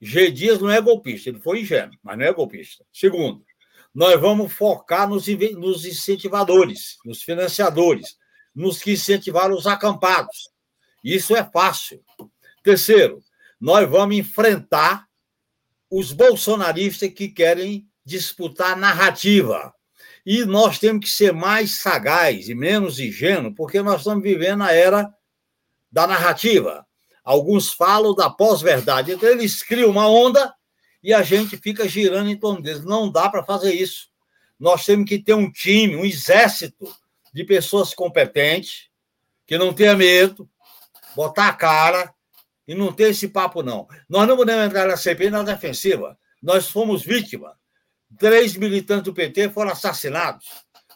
G. 0.00 0.30
Dias 0.30 0.58
não 0.58 0.70
é 0.70 0.80
golpista, 0.80 1.28
ele 1.28 1.38
foi 1.38 1.60
ingênuo, 1.60 1.94
mas 2.02 2.16
não 2.16 2.24
é 2.24 2.32
golpista. 2.32 2.82
Segundo, 2.90 3.44
nós 3.94 4.18
vamos 4.18 4.50
focar 4.54 5.06
nos, 5.06 5.26
nos 5.26 5.84
incentivadores, 5.84 6.96
nos 7.04 7.22
financiadores. 7.22 8.16
nos 8.54 8.82
que 8.82 8.92
incentivaram 8.92 9.54
os 9.54 9.66
acampados. 9.66 10.48
Isso 11.04 11.36
é 11.36 11.44
fácil. 11.44 12.02
Terceiro, 12.62 13.22
nós 13.60 13.88
vamos 13.88 14.16
enfrentar 14.16 15.06
os 15.90 16.10
bolsonaristas 16.10 17.10
que 17.10 17.28
querem 17.28 17.86
disputar 18.02 18.78
narrativa. 18.78 19.74
E 20.32 20.44
nós 20.44 20.78
temos 20.78 21.06
que 21.06 21.10
ser 21.10 21.32
mais 21.32 21.80
sagaz 21.80 22.48
e 22.48 22.54
menos 22.54 23.00
ingênuo, 23.00 23.52
porque 23.52 23.82
nós 23.82 24.02
estamos 24.02 24.22
vivendo 24.22 24.62
a 24.62 24.72
era 24.72 25.12
da 25.90 26.06
narrativa. 26.06 26.86
Alguns 27.24 27.72
falam 27.72 28.14
da 28.14 28.30
pós-verdade. 28.30 29.10
Então, 29.10 29.28
eles 29.28 29.60
criam 29.60 29.90
uma 29.90 30.08
onda 30.08 30.54
e 31.02 31.12
a 31.12 31.20
gente 31.24 31.56
fica 31.56 31.88
girando 31.88 32.30
em 32.30 32.38
torno 32.38 32.62
deles. 32.62 32.84
Não 32.84 33.10
dá 33.10 33.28
para 33.28 33.42
fazer 33.42 33.74
isso. 33.74 34.08
Nós 34.56 34.84
temos 34.84 35.08
que 35.08 35.18
ter 35.18 35.34
um 35.34 35.50
time, 35.50 35.96
um 35.96 36.04
exército 36.04 36.86
de 37.34 37.42
pessoas 37.42 37.92
competentes, 37.92 38.88
que 39.44 39.58
não 39.58 39.74
tenha 39.74 39.96
medo, 39.96 40.48
botar 41.16 41.48
a 41.48 41.54
cara 41.54 42.14
e 42.68 42.74
não 42.76 42.92
ter 42.92 43.10
esse 43.10 43.26
papo, 43.26 43.64
não. 43.64 43.88
Nós 44.08 44.28
não 44.28 44.36
podemos 44.36 44.64
entrar 44.64 44.86
na 44.86 44.96
CPI 44.96 45.28
na 45.28 45.42
defensiva. 45.42 46.16
Nós 46.40 46.68
fomos 46.68 47.02
vítimas. 47.02 47.59
Três 48.20 48.54
militantes 48.54 49.04
do 49.04 49.14
PT 49.14 49.48
foram 49.48 49.70
assassinados. 49.70 50.44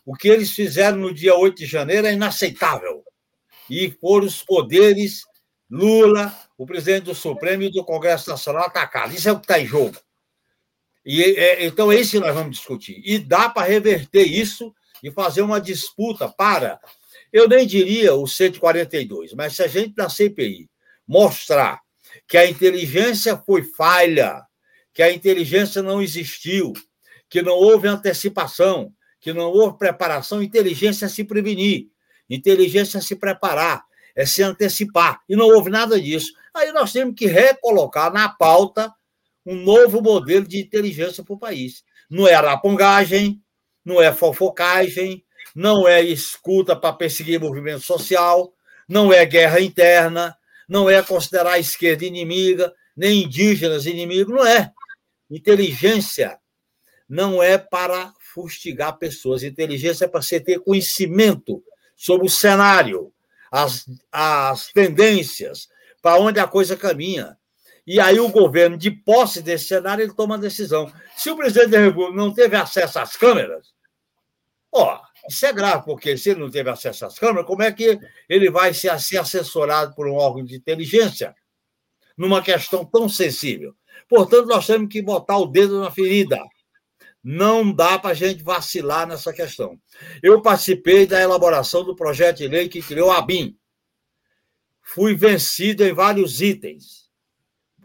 O 0.05 0.15
que 0.15 0.29
eles 0.29 0.51
fizeram 0.51 0.99
no 0.99 1.15
dia 1.15 1.35
8 1.35 1.57
de 1.57 1.65
janeiro 1.65 2.07
é 2.07 2.13
inaceitável. 2.13 3.03
E 3.71 3.91
foram 3.99 4.27
os 4.27 4.43
poderes, 4.43 5.23
Lula, 5.71 6.39
o 6.59 6.67
presidente 6.67 7.05
do 7.05 7.15
Supremo 7.15 7.63
e 7.63 7.73
do 7.73 7.83
Congresso 7.83 8.29
Nacional 8.29 8.67
atacados. 8.67 9.17
Isso 9.17 9.27
é 9.27 9.33
o 9.33 9.37
que 9.37 9.45
está 9.45 9.59
em 9.59 9.65
jogo. 9.65 9.97
E, 11.03 11.23
é, 11.23 11.65
então, 11.65 11.91
é 11.91 11.97
isso 11.97 12.11
que 12.11 12.21
nós 12.21 12.35
vamos 12.35 12.59
discutir. 12.59 13.01
E 13.03 13.19
dá 13.19 13.49
para 13.49 13.67
reverter 13.67 14.25
isso 14.25 14.75
e 15.03 15.11
fazer 15.11 15.41
uma 15.41 15.63
disputa 15.63 16.29
para, 16.29 16.79
eu 17.33 17.49
nem 17.49 17.67
diria 17.67 18.15
o 18.15 18.27
142, 18.27 19.33
mas 19.33 19.57
se 19.57 19.63
a 19.63 19.67
gente 19.67 19.95
da 19.95 20.11
CPI 20.11 20.69
mostrar 21.09 21.81
que 22.29 22.37
a 22.37 22.47
inteligência 22.47 23.35
foi 23.47 23.63
falha, 23.63 24.43
que 24.93 25.03
a 25.03 25.11
inteligência 25.11 25.83
não 25.83 26.03
existiu, 26.03 26.75
que 27.35 27.43
não 27.43 27.55
houve 27.55 27.89
antecipação, 27.89 28.93
que 29.19 29.33
não 29.33 29.51
houve 29.51 29.77
preparação, 29.77 30.41
inteligência 30.41 31.07
é 31.07 31.09
se 31.09 31.25
prevenir, 31.25 31.89
inteligência 32.31 32.99
é 32.99 33.01
se 33.01 33.17
preparar, 33.17 33.83
é 34.15 34.25
se 34.25 34.41
antecipar. 34.41 35.21
E 35.29 35.35
não 35.35 35.47
houve 35.49 35.69
nada 35.69 36.01
disso. 36.01 36.33
Aí 36.55 36.71
nós 36.71 36.93
temos 36.93 37.17
que 37.17 37.27
recolocar 37.27 38.13
na 38.13 38.29
pauta 38.29 38.95
um 39.45 39.57
novo 39.57 40.01
modelo 40.01 40.47
de 40.47 40.61
inteligência 40.61 41.25
para 41.25 41.35
o 41.35 41.39
país. 41.39 41.83
Não 42.09 42.29
é 42.29 42.35
arapongagem, 42.35 43.43
não 43.85 44.01
é 44.01 44.13
fofocagem, 44.13 45.25
não 45.57 45.89
é 45.89 46.01
escuta 46.01 46.77
para 46.77 46.93
perseguir 46.93 47.41
movimento 47.41 47.81
social, 47.81 48.55
não 48.89 49.13
é 49.13 49.27
guerra 49.27 49.61
interna, 49.61 50.37
não 50.69 50.89
é 50.89 51.03
considerar 51.03 51.55
a 51.55 51.59
esquerda 51.59 52.05
inimiga, 52.05 52.73
nem 52.97 53.25
indígenas 53.25 53.87
inimigos, 53.87 54.33
não 54.33 54.47
é. 54.47 54.71
Inteligência 55.29 56.39
não 57.09 57.43
é 57.43 57.59
para 57.59 58.13
fustigar 58.33 58.99
pessoas, 58.99 59.43
inteligência 59.43 60.07
é 60.07 60.09
para 60.09 60.23
você 60.23 60.41
ter 60.41 60.61
conhecimento 60.61 61.63
sobre 61.97 62.27
o 62.27 62.31
cenário, 62.31 63.13
as, 63.51 63.85
as 64.11 64.73
tendências, 64.73 65.69
para 66.03 66.19
onde 66.19 66.41
a 66.41 66.47
coisa 66.47 66.77
caminha. 66.77 67.39
E 67.87 68.01
aí 68.01 68.19
o 68.19 68.31
governo, 68.31 68.77
de 68.77 68.91
posse 68.91 69.43
desse 69.43 69.67
cenário, 69.67 70.03
ele 70.03 70.15
toma 70.15 70.37
a 70.37 70.39
decisão. 70.39 70.91
Se 71.17 71.31
o 71.31 71.37
presidente 71.37 71.71
da 71.71 71.81
República 71.81 72.17
não 72.17 72.33
teve 72.33 72.57
acesso 72.57 72.99
às 72.99 73.17
câmeras, 73.17 73.75
ó, 74.73 75.01
isso 75.29 75.47
é 75.47 75.53
grave, 75.53 75.85
porque 75.85 76.17
se 76.17 76.31
ele 76.31 76.41
não 76.41 76.51
teve 76.51 76.71
acesso 76.71 77.07
às 77.07 77.19
câmeras, 77.19 77.47
como 77.47 77.63
é 77.63 77.71
que 77.73 77.99
ele 78.29 78.51
vai 78.51 78.75
ser, 78.75 78.99
ser 79.01 79.19
assessorado 79.19 79.95
por 79.95 80.09
um 80.09 80.15
órgão 80.15 80.45
de 80.45 80.57
inteligência 80.57 81.35
numa 82.17 82.43
questão 82.43 82.85
tão 82.85 83.09
sensível? 83.09 83.75
Portanto, 84.09 84.47
nós 84.47 84.67
temos 84.67 84.89
que 84.89 85.01
botar 85.01 85.39
o 85.39 85.47
dedo 85.47 85.81
na 85.81 85.91
ferida. 85.91 86.43
Não 87.25 87.73
dá 87.73 87.99
para 87.99 88.11
a 88.11 88.15
gente 88.15 88.43
vacilar 88.43 89.09
nessa 89.09 89.33
questão. 89.33 89.81
Eu 90.23 90.43
participei 90.43 91.07
da 91.07 91.21
elaboração 91.21 91.83
do 91.83 91.97
projeto 91.97 92.37
de 92.39 92.49
lei 92.49 92.69
que 92.69 92.83
criou 92.83 93.11
a 93.11 93.23
BIM. 93.23 93.57
Fui 94.83 95.15
vencido 95.15 95.83
em 95.83 95.95
vários 95.95 96.43
itens 96.43 97.05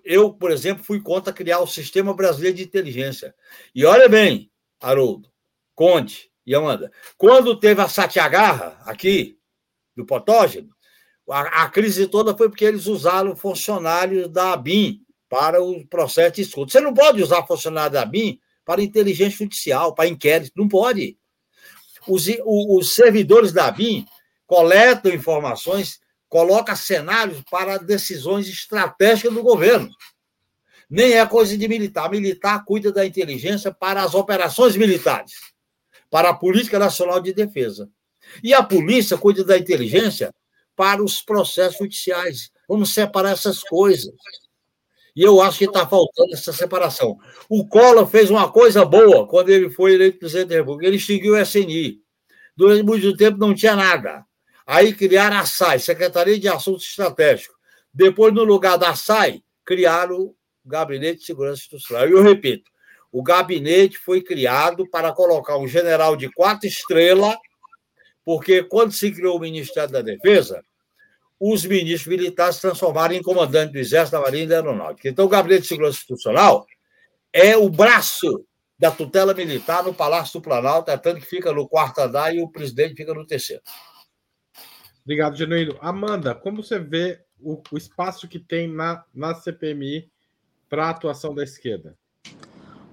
eu, 0.10 0.34
por 0.34 0.50
exemplo, 0.50 0.84
fui 0.84 1.00
contra 1.00 1.32
criar 1.32 1.60
o 1.60 1.68
Sistema 1.68 2.16
Brasileiro 2.16 2.58
de 2.58 2.64
Inteligência. 2.64 3.36
E 3.76 3.86
olha 3.86 4.10
bem, 4.10 4.52
Haroldo, 4.82 5.30
Conde 5.76 6.32
e 6.44 6.56
Amanda, 6.56 6.92
quando 7.16 7.60
teve 7.60 7.80
a 7.80 7.88
Satyagarra 7.88 8.80
aqui, 8.86 9.38
do 9.96 10.04
Potógeno, 10.04 10.70
a, 11.30 11.64
a, 11.64 11.70
crise 11.70 12.08
toda 12.08 12.36
foi 12.36 12.50
porque 12.50 12.66
eles 12.66 12.88
usaram 12.88 13.36
funcionários 13.36 14.28
da 14.30 14.54
ABIN 14.54 15.06
para 15.30 15.62
o 15.62 15.86
processo 15.86 16.38
de 16.38 16.42
escuta. 16.42 16.72
Você 16.72 16.80
não 16.80 16.92
pode 16.92 17.22
usar 17.22 17.46
funcionário 17.46 17.94
da 17.94 18.02
ABIN 18.02 18.40
para 18.70 18.84
inteligência 18.84 19.40
judicial, 19.40 19.96
para 19.96 20.08
inquérito, 20.08 20.52
não 20.56 20.68
pode. 20.68 21.18
Os, 22.08 22.28
os 22.46 22.94
servidores 22.94 23.52
da 23.52 23.66
ABIN 23.66 24.06
coletam 24.46 25.12
informações 25.12 26.00
coloca 26.28 26.76
cenários 26.76 27.42
para 27.50 27.80
decisões 27.80 28.48
estratégicas 28.48 29.34
do 29.34 29.42
governo. 29.42 29.90
Nem 30.88 31.14
é 31.14 31.26
coisa 31.26 31.58
de 31.58 31.68
militar. 31.68 32.12
Militar 32.12 32.64
cuida 32.64 32.92
da 32.92 33.04
inteligência 33.04 33.74
para 33.74 34.04
as 34.04 34.14
operações 34.14 34.76
militares, 34.76 35.34
para 36.08 36.30
a 36.30 36.36
Política 36.36 36.78
Nacional 36.78 37.20
de 37.20 37.34
Defesa. 37.34 37.90
E 38.44 38.54
a 38.54 38.62
polícia 38.62 39.18
cuida 39.18 39.44
da 39.44 39.58
inteligência 39.58 40.32
para 40.76 41.04
os 41.04 41.24
processos 41.24 41.80
judiciais. 41.80 42.52
Vamos 42.68 42.94
separar 42.94 43.32
essas 43.32 43.64
coisas. 43.64 44.14
E 45.16 45.24
eu 45.24 45.42
acho 45.42 45.58
que 45.58 45.66
está 45.66 45.88
faltando 45.88 46.34
essa 46.34 46.54
separação. 46.54 47.18
O 47.50 47.68
Collor 47.68 48.08
fez 48.08 48.30
uma 48.30 48.52
coisa 48.52 48.86
boa 48.86 49.28
quando 49.28 49.50
ele 49.50 49.70
foi 49.70 49.94
eleito 49.94 50.20
presidente 50.20 50.50
da 50.50 50.56
República. 50.56 50.88
Ele 50.88 50.98
extinguiu 50.98 51.34
o 51.34 51.40
SNI. 51.40 52.00
Durante 52.56 52.84
muito 52.84 53.16
tempo 53.16 53.38
não 53.38 53.54
tinha 53.54 53.76
nada. 53.76 54.26
Aí 54.66 54.94
criaram 54.94 55.38
a 55.38 55.46
SAI, 55.46 55.80
Secretaria 55.80 56.40
de 56.40 56.48
Assuntos 56.48 56.86
Estratégicos. 56.86 57.56
Depois, 57.94 58.34
no 58.34 58.44
lugar 58.44 58.78
da 58.78 58.96
SAI, 58.96 59.42
criaram 59.66 60.18
o 60.18 60.36
Gabinete 60.66 61.20
de 61.20 61.26
Segurança 61.26 61.62
Institucional. 61.62 62.08
E 62.08 62.12
eu 62.12 62.22
repito, 62.22 62.70
o 63.12 63.24
gabinete 63.24 63.98
foi 63.98 64.22
criado 64.22 64.88
para 64.88 65.12
colocar 65.12 65.58
um 65.58 65.68
general 65.68 66.16
de 66.16 66.32
quatro 66.32 66.68
estrelas, 66.68 67.36
porque 68.24 68.62
quando 68.64 68.92
se 68.92 69.12
criou 69.12 69.38
o 69.38 69.40
Ministério 69.40 69.92
da 69.92 70.02
Defesa, 70.02 70.64
os 71.40 71.66
ministros 71.66 72.08
militares 72.08 72.56
se 72.56 72.62
transformaram 72.62 73.16
em 73.16 73.22
comandante 73.22 73.72
do 73.72 73.80
Exército, 73.80 74.18
da 74.18 74.22
Marinha 74.24 74.44
e 74.44 74.48
da 74.48 74.56
Aeronáutica. 74.56 75.08
Então, 75.08 75.26
o 75.26 75.30
Gabinete 75.30 75.62
de 75.62 75.68
Segurança 75.68 75.98
Institucional 75.98 76.68
é 77.32 77.56
o 77.56 77.70
braço 77.70 78.46
da 78.78 78.92
tutela 78.92 79.34
militar 79.34 79.84
no 79.84 79.94
Palácio 79.94 80.40
do 80.40 80.44
Planalto, 80.44 80.90
é 80.90 80.98
tanto 80.98 81.20
que 81.20 81.26
fica 81.26 81.52
no 81.52 81.68
quarto 81.68 82.00
andar 82.00 82.34
e 82.34 82.42
o 82.42 82.50
presidente 82.50 82.96
fica 82.96 83.14
no 83.14 83.26
terceiro. 83.26 83.62
Obrigado, 85.04 85.38
Genuíno. 85.38 85.78
Amanda, 85.82 86.36
como 86.36 86.64
você 86.64 86.80
vê 86.80 87.22
o, 87.40 87.62
o 87.72 87.78
espaço 87.78 88.28
que 88.28 88.40
tem 88.40 88.68
na, 88.68 89.04
na 89.14 89.34
CPMI 89.34 90.10
para 90.70 90.86
a 90.86 90.90
atuação 90.92 91.34
da 91.34 91.44
esquerda? 91.44 91.98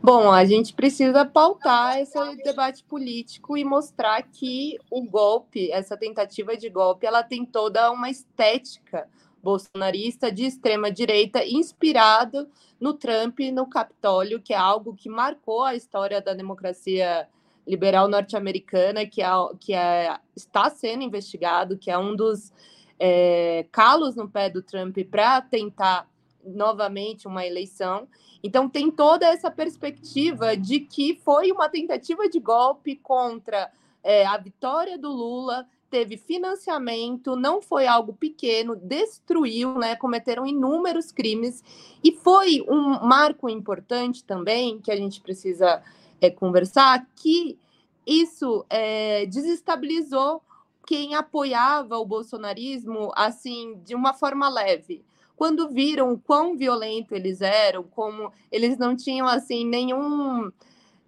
Bom, 0.07 0.31
a 0.31 0.45
gente 0.45 0.73
precisa 0.73 1.25
pautar 1.25 1.99
esse 1.99 2.17
debate 2.45 2.85
político 2.85 3.57
e 3.59 3.65
mostrar 3.65 4.23
que 4.23 4.79
o 4.89 5.03
golpe, 5.03 5.69
essa 5.73 5.97
tentativa 5.97 6.57
de 6.57 6.71
golpe, 6.71 7.05
ela 7.05 7.25
tem 7.25 7.45
toda 7.45 7.91
uma 7.91 8.09
estética 8.09 9.09
bolsonarista 9.43 10.31
de 10.31 10.45
extrema 10.45 10.93
direita, 10.93 11.45
inspirado 11.45 12.49
no 12.79 12.95
Trump, 12.95 13.41
no 13.53 13.67
Capitólio, 13.67 14.41
que 14.41 14.55
é 14.55 14.57
algo 14.57 14.95
que 14.95 15.09
marcou 15.09 15.65
a 15.65 15.75
história 15.75 16.21
da 16.23 16.35
democracia 16.35 17.29
liberal 17.67 18.07
norte-americana, 18.07 19.05
que, 19.07 19.21
é, 19.21 19.29
que 19.59 19.75
é, 19.75 20.17
está 20.37 20.71
sendo 20.71 21.03
investigado, 21.03 21.77
que 21.77 21.91
é 21.91 21.99
um 21.99 22.15
dos 22.15 22.53
é, 22.97 23.67
calos 23.73 24.15
no 24.15 24.29
pé 24.29 24.49
do 24.51 24.63
Trump 24.63 24.97
para 25.11 25.43
tentar 25.43 26.09
novamente 26.47 27.27
uma 27.27 27.45
eleição. 27.45 28.09
Então, 28.43 28.69
tem 28.69 28.91
toda 28.91 29.27
essa 29.27 29.51
perspectiva 29.51 30.57
de 30.57 30.81
que 30.81 31.21
foi 31.25 31.51
uma 31.51 31.69
tentativa 31.69 32.29
de 32.29 32.39
golpe 32.39 32.97
contra 32.97 33.71
é, 34.03 34.25
a 34.25 34.37
vitória 34.37 34.97
do 34.97 35.11
Lula, 35.11 35.67
teve 35.91 36.17
financiamento, 36.17 37.37
não 37.37 37.63
foi 37.63 37.87
algo 37.87 38.13
pequeno, 38.13 38.77
destruiu, 38.77 39.79
né, 39.79 39.97
cometeram 39.97 40.47
inúmeros 40.47 41.11
crimes, 41.11 41.63
e 42.03 42.13
foi 42.13 42.65
um 42.69 43.05
marco 43.05 43.49
importante 43.49 44.23
também 44.25 44.81
que 44.81 44.91
a 44.91 44.97
gente 44.97 45.21
precisa 45.21 45.83
é, 46.21 46.31
conversar, 46.31 47.07
que 47.17 47.59
isso 48.07 48.65
é, 48.71 49.27
desestabilizou 49.27 50.43
quem 50.87 51.17
apoiava 51.17 51.99
o 51.99 52.07
bolsonarismo 52.07 53.11
assim 53.17 53.81
de 53.85 53.95
uma 53.95 54.15
forma 54.15 54.49
leve. 54.49 55.05
Quando 55.37 55.69
viram 55.69 56.13
o 56.13 56.19
quão 56.19 56.57
violento 56.57 57.15
eles 57.15 57.43
eram, 57.43 57.83
como 57.83 58.33
eles 58.51 58.79
não 58.79 58.97
tinham 58.97 59.29
assim 59.29 59.67
nenhum 59.67 60.51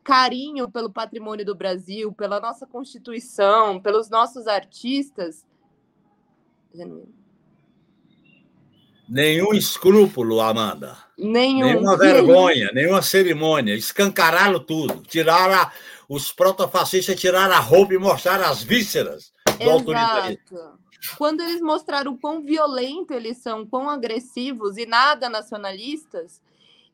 carinho 0.05 0.71
pelo 0.71 0.91
patrimônio 0.91 1.45
do 1.45 1.55
Brasil, 1.55 2.13
pela 2.13 2.39
nossa 2.41 2.67
Constituição, 2.67 3.81
pelos 3.81 4.09
nossos 4.09 4.47
artistas, 4.47 5.45
genuíno. 6.75 7.19
Nenhum 9.09 9.55
escrúpulo, 9.55 10.41
Amanda. 10.41 10.99
Nenhum. 11.17 11.67
Nenhuma 11.67 11.97
vergonha, 11.97 12.71
nenhuma 12.75 13.01
cerimônia. 13.01 13.75
Escancararam 13.75 14.61
tudo. 14.61 15.03
Tiraram 15.09 15.55
a, 15.55 15.73
os 16.07 16.31
protofascistas 16.31 17.19
tiraram 17.19 17.55
a 17.55 17.59
roupa 17.59 17.95
e 17.95 17.99
mostraram 17.99 18.45
as 18.45 18.63
vísceras 18.63 19.33
do 19.47 19.63
Exato. 19.63 19.71
autoritarismo. 19.71 20.88
Quando 21.17 21.41
eles 21.41 21.61
mostraram 21.61 22.17
quão 22.17 22.43
violento 22.43 23.13
eles 23.13 23.39
são, 23.39 23.67
quão 23.67 23.89
agressivos 23.89 24.77
e 24.77 24.87
nada 24.87 25.29
nacionalistas, 25.29 26.43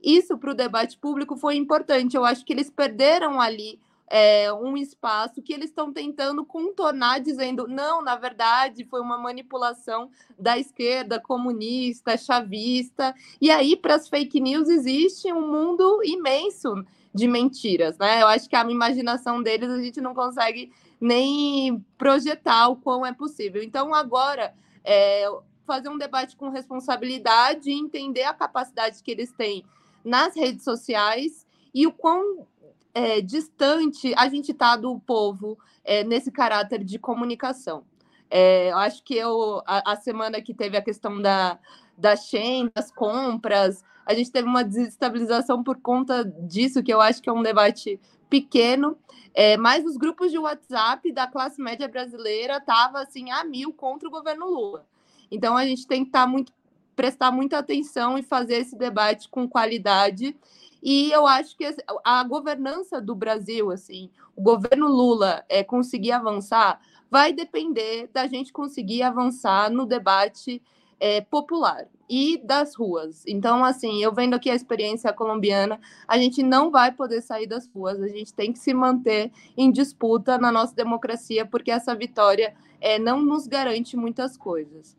isso 0.03 0.37
para 0.37 0.51
o 0.51 0.55
debate 0.55 0.99
público 0.99 1.37
foi 1.37 1.57
importante. 1.57 2.17
Eu 2.17 2.25
acho 2.25 2.45
que 2.45 2.53
eles 2.53 2.71
perderam 2.71 3.41
ali 3.41 3.81
é, 4.07 4.53
um 4.53 4.77
espaço 4.77 5.41
que 5.41 5.53
eles 5.53 5.71
estão 5.71 5.93
tentando 5.93 6.45
contornar, 6.45 7.21
dizendo 7.21 7.67
não, 7.67 8.03
na 8.03 8.17
verdade, 8.17 8.85
foi 8.85 9.01
uma 9.01 9.17
manipulação 9.17 10.11
da 10.39 10.59
esquerda 10.59 11.19
comunista, 11.19 12.17
chavista. 12.17 13.15
E 13.41 13.51
aí, 13.51 13.77
para 13.77 13.95
as 13.95 14.09
fake 14.09 14.41
news, 14.41 14.69
existe 14.69 15.33
um 15.33 15.51
mundo 15.51 16.03
imenso 16.05 16.75
de 17.15 17.27
mentiras, 17.27 17.97
né? 17.97 18.23
Eu 18.23 18.27
acho 18.27 18.49
que 18.49 18.57
a 18.57 18.69
imaginação 18.69 19.43
deles 19.43 19.71
a 19.71 19.81
gente 19.81 20.01
não 20.01 20.15
consegue 20.15 20.73
nem 21.05 21.85
projetar 21.99 22.69
o 22.69 22.77
quão 22.77 23.05
é 23.05 23.13
possível. 23.13 23.63
Então, 23.63 23.93
agora, 23.95 24.55
é, 24.83 25.27
fazer 25.67 25.91
um 25.91 25.99
debate 25.99 26.35
com 26.35 26.49
responsabilidade 26.49 27.71
e 27.71 27.75
entender 27.75 28.23
a 28.23 28.33
capacidade 28.33 29.03
que 29.03 29.11
eles 29.11 29.31
têm 29.31 29.67
nas 30.03 30.35
redes 30.35 30.65
sociais 30.65 31.47
e 31.75 31.87
o 31.87 31.93
quão 31.93 32.47
é, 32.95 33.21
distante 33.21 34.15
a 34.17 34.29
gente 34.31 34.53
está 34.53 34.77
do 34.77 34.99
povo 34.99 35.59
é, 35.85 36.03
nesse 36.03 36.31
caráter 36.31 36.83
de 36.83 36.99
comunicação. 36.99 37.85
É, 38.31 38.73
eu 38.73 38.79
acho 38.79 39.05
que 39.05 39.15
eu, 39.15 39.63
a, 39.67 39.93
a, 39.93 39.97
semana 39.97 40.41
que 40.41 40.55
teve 40.55 40.77
a 40.79 40.83
questão 40.83 41.21
da, 41.21 41.59
da 41.99 42.17
Shen, 42.17 42.71
das 42.75 42.91
compras, 42.91 43.85
a 44.07 44.15
gente 44.15 44.33
teve 44.33 44.49
uma 44.49 44.65
desestabilização 44.65 45.63
por 45.63 45.79
conta 45.81 46.25
disso, 46.25 46.83
que 46.83 46.93
eu 46.93 47.01
acho 47.01 47.21
que 47.21 47.29
é 47.29 47.33
um 47.33 47.43
debate 47.43 48.01
pequeno, 48.29 48.97
é, 49.35 49.57
mas 49.57 49.85
os 49.85 49.97
grupos 49.97 50.31
de 50.31 50.39
WhatsApp 50.39 51.11
da 51.13 51.27
classe 51.27 51.61
média 51.61 51.89
brasileira 51.89 52.59
estavam 52.59 53.01
assim 53.01 53.31
a 53.31 53.45
mil 53.45 53.73
contra 53.73 54.09
o 54.09 54.11
governo 54.11 54.47
Lula. 54.47 54.87
Então 55.31 55.57
a 55.57 55.67
gente 55.67 55.87
tem 55.87 56.03
que 56.03 56.09
estar 56.09 56.23
tá 56.23 56.27
muito 56.27 56.53
prestar 56.95 57.31
muita 57.33 57.59
atenção 57.59 58.17
e 58.17 58.23
fazer 58.23 58.57
esse 58.57 58.77
debate 58.77 59.29
com 59.29 59.49
qualidade. 59.49 60.37
E 60.83 61.11
eu 61.11 61.27
acho 61.27 61.57
que 61.57 61.65
a 62.05 62.23
governança 62.25 63.01
do 63.01 63.15
Brasil, 63.15 63.71
assim, 63.71 64.11
o 64.37 64.43
governo 64.43 64.87
Lula 64.87 65.45
é, 65.49 65.65
conseguir 65.65 66.13
avançar, 66.13 66.81
vai 67.11 67.33
depender 67.33 68.09
da 68.13 68.27
gente 68.27 68.53
conseguir 68.53 69.03
avançar 69.03 69.71
no 69.71 69.87
debate 69.87 70.63
é, 70.99 71.21
popular 71.21 71.87
e 72.09 72.39
das 72.45 72.75
ruas. 72.75 73.25
Então, 73.27 73.65
assim, 73.65 74.03
eu 74.03 74.13
vendo 74.13 74.35
aqui 74.35 74.51
a 74.51 74.55
experiência 74.55 75.13
colombiana, 75.13 75.81
a 76.07 76.19
gente 76.19 76.43
não 76.43 76.71
vai 76.71 76.93
poder 76.93 77.23
sair 77.23 77.47
das 77.47 77.67
ruas, 77.69 78.01
a 78.01 78.09
gente 78.09 78.33
tem 78.33 78.53
que 78.53 78.59
se 78.59 78.75
manter 78.75 79.31
em 79.57 79.71
disputa 79.71 80.39
na 80.39 80.53
nossa 80.53 80.75
democracia, 80.75 81.47
porque 81.47 81.71
essa 81.71 81.95
vitória 81.95 82.55
é, 82.81 82.99
não 82.99 83.23
nos 83.23 83.47
garante 83.47 83.97
muitas 83.97 84.37
coisas. 84.37 84.97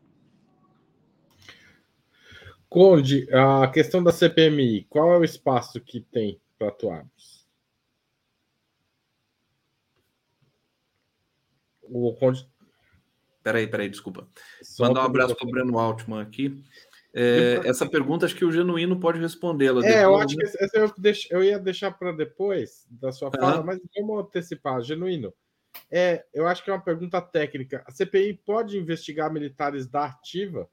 Conde, 2.68 3.28
a 3.32 3.68
questão 3.68 4.02
da 4.02 4.12
CPMI, 4.12 4.84
qual 4.90 5.12
é 5.12 5.18
o 5.18 5.24
espaço 5.24 5.80
que 5.80 6.00
tem 6.00 6.40
para 6.58 6.68
atuarmos? 6.68 7.46
O 11.82 12.12
Conde. 12.14 12.48
Peraí, 13.46 13.64
peraí, 13.68 13.88
desculpa. 13.88 14.26
Só 14.60 14.88
Mandar 14.88 15.02
um 15.02 15.04
abraço 15.04 15.36
para 15.36 15.46
o 15.46 15.50
Breno 15.52 15.78
Altman 15.78 16.20
aqui. 16.20 16.64
É, 17.14 17.60
essa 17.64 17.88
pergunta 17.88 18.26
acho 18.26 18.34
que 18.34 18.44
o 18.44 18.50
Genuíno 18.50 18.98
pode 18.98 19.20
respondê-la. 19.20 19.86
É, 19.86 20.00
depois, 20.00 20.02
eu 20.02 20.16
acho 20.16 20.36
né? 20.36 20.44
que 20.44 20.64
essa 20.64 20.76
eu, 20.76 20.92
deix, 20.98 21.28
eu 21.30 21.44
ia 21.44 21.56
deixar 21.56 21.92
para 21.92 22.10
depois 22.10 22.84
da 22.90 23.12
sua 23.12 23.30
fala, 23.30 23.62
mas 23.62 23.78
vamos 23.96 24.24
antecipar. 24.24 24.82
Genuíno, 24.82 25.32
é, 25.88 26.24
eu 26.34 26.48
acho 26.48 26.64
que 26.64 26.70
é 26.70 26.72
uma 26.72 26.82
pergunta 26.82 27.22
técnica. 27.22 27.84
A 27.86 27.92
CPI 27.92 28.34
pode 28.44 28.76
investigar 28.76 29.32
militares 29.32 29.86
da 29.86 30.06
ativa? 30.06 30.68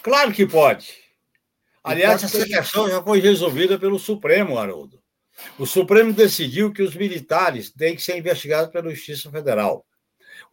Claro 0.00 0.32
que 0.32 0.46
pode. 0.46 0.94
Aliás, 1.82 2.22
essa 2.22 2.46
questão 2.46 2.88
já 2.88 3.02
foi 3.02 3.18
resolvida 3.18 3.76
pelo 3.80 3.98
Supremo, 3.98 4.58
Haroldo. 4.58 5.02
O 5.58 5.66
Supremo 5.66 6.12
decidiu 6.12 6.72
que 6.72 6.84
os 6.84 6.94
militares 6.94 7.68
têm 7.72 7.96
que 7.96 8.02
ser 8.02 8.16
investigados 8.16 8.70
pela 8.70 8.90
Justiça 8.90 9.28
Federal. 9.28 9.84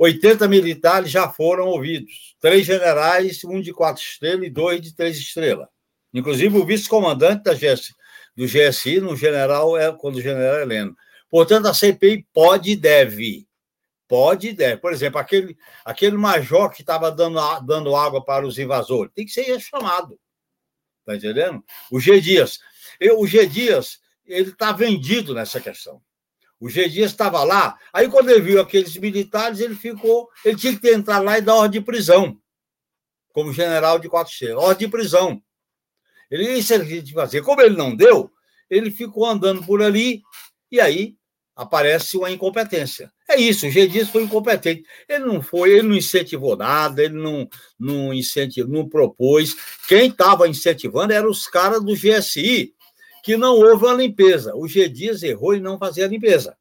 80 0.02 0.48
militares 0.48 1.12
já 1.12 1.30
foram 1.30 1.68
ouvidos. 1.68 2.36
Três 2.40 2.66
generais, 2.66 3.44
um 3.44 3.62
de 3.62 3.72
quatro 3.72 4.02
estrelas 4.02 4.48
e 4.48 4.50
dois 4.50 4.82
de 4.82 4.96
três 4.96 5.16
estrelas. 5.16 5.68
Inclusive 6.12 6.58
o 6.58 6.66
vice-comandante 6.66 7.44
do 8.36 8.48
GSI, 8.48 9.00
no 9.00 9.16
general, 9.16 9.78
é, 9.78 9.92
quando 9.96 10.16
o 10.16 10.22
general 10.22 10.60
Heleno. 10.60 10.98
Portanto, 11.30 11.68
a 11.68 11.74
CPI 11.74 12.26
pode 12.34 12.72
e 12.72 12.76
deve 12.76 13.48
Pode 14.08 14.50
e 14.50 14.54
deve. 14.54 14.82
Por 14.82 14.92
exemplo, 14.92 15.20
aquele, 15.20 15.56
aquele 15.86 16.18
major 16.18 16.72
que 16.72 16.82
estava 16.82 17.12
dando, 17.12 17.40
dando 17.60 17.96
água 17.96 18.26
para 18.26 18.46
os 18.46 18.58
invasores, 18.58 19.14
tem 19.14 19.24
que 19.24 19.32
ser 19.32 19.60
chamado. 19.60 20.20
Está 21.02 21.16
entendendo? 21.16 21.64
O 21.92 22.00
G 22.00 22.20
Dias. 22.20 22.60
Eu, 23.00 23.20
o 23.20 23.28
G 23.28 23.46
Dias, 23.46 24.00
ele 24.26 24.50
está 24.50 24.72
vendido 24.72 25.36
nessa 25.36 25.62
questão. 25.62 26.02
O 26.62 26.70
G 26.70 26.88
Dias 26.88 27.10
estava 27.10 27.44
lá, 27.44 27.76
aí 27.92 28.08
quando 28.08 28.30
ele 28.30 28.40
viu 28.40 28.62
aqueles 28.62 28.96
militares, 28.96 29.60
ele 29.60 29.74
ficou, 29.74 30.30
ele 30.46 30.56
tinha 30.56 30.78
que 30.78 30.92
entrar 30.92 31.18
lá 31.18 31.40
e 31.40 31.42
dar 31.42 31.56
ordem 31.56 31.82
de 31.82 31.86
prisão, 31.86 32.38
como 33.34 33.52
general 33.52 33.98
de 33.98 34.08
quatro 34.08 34.32
estrelas, 34.32 34.64
ordem 34.64 34.86
de 34.86 34.92
prisão. 34.92 35.42
Ele 36.30 36.54
isso 36.54 36.72
ele 36.76 36.86
tinha 36.86 37.04
que 37.04 37.14
fazer. 37.14 37.42
Como 37.42 37.60
ele 37.62 37.76
não 37.76 37.96
deu, 37.96 38.32
ele 38.70 38.92
ficou 38.92 39.26
andando 39.26 39.66
por 39.66 39.82
ali, 39.82 40.22
e 40.72 40.80
aí 40.80 41.16
aparece 41.56 42.16
uma 42.16 42.30
incompetência. 42.30 43.12
É 43.28 43.40
isso, 43.40 43.66
o 43.66 43.72
G 43.72 43.88
Dias 43.88 44.10
foi 44.10 44.22
incompetente. 44.22 44.84
Ele 45.10 45.26
não 45.26 45.42
foi, 45.42 45.72
ele 45.72 45.88
não 45.88 45.96
incentivou 45.96 46.56
nada, 46.56 47.04
ele 47.04 47.16
não, 47.16 47.50
não 47.80 48.14
incentivou, 48.14 48.72
não 48.72 48.88
propôs. 48.88 49.56
Quem 49.88 50.10
estava 50.10 50.48
incentivando 50.48 51.12
eram 51.12 51.30
os 51.32 51.48
caras 51.48 51.84
do 51.84 51.96
GSI, 51.96 52.72
que 53.24 53.38
não 53.38 53.56
houve 53.56 53.86
uma 53.86 53.94
limpeza. 53.94 54.56
O 54.56 54.68
G 54.68 54.88
Dias 54.90 55.24
errou 55.24 55.54
em 55.54 55.62
não 55.62 55.78
fazer 55.78 56.04
a 56.04 56.08
limpeza. 56.08 56.58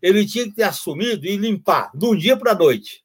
Ele 0.00 0.26
tinha 0.26 0.44
que 0.44 0.54
ter 0.54 0.62
assumido 0.62 1.26
e 1.26 1.36
limpar, 1.36 1.90
do 1.94 2.16
dia 2.16 2.36
para 2.36 2.52
a 2.52 2.54
noite. 2.54 3.02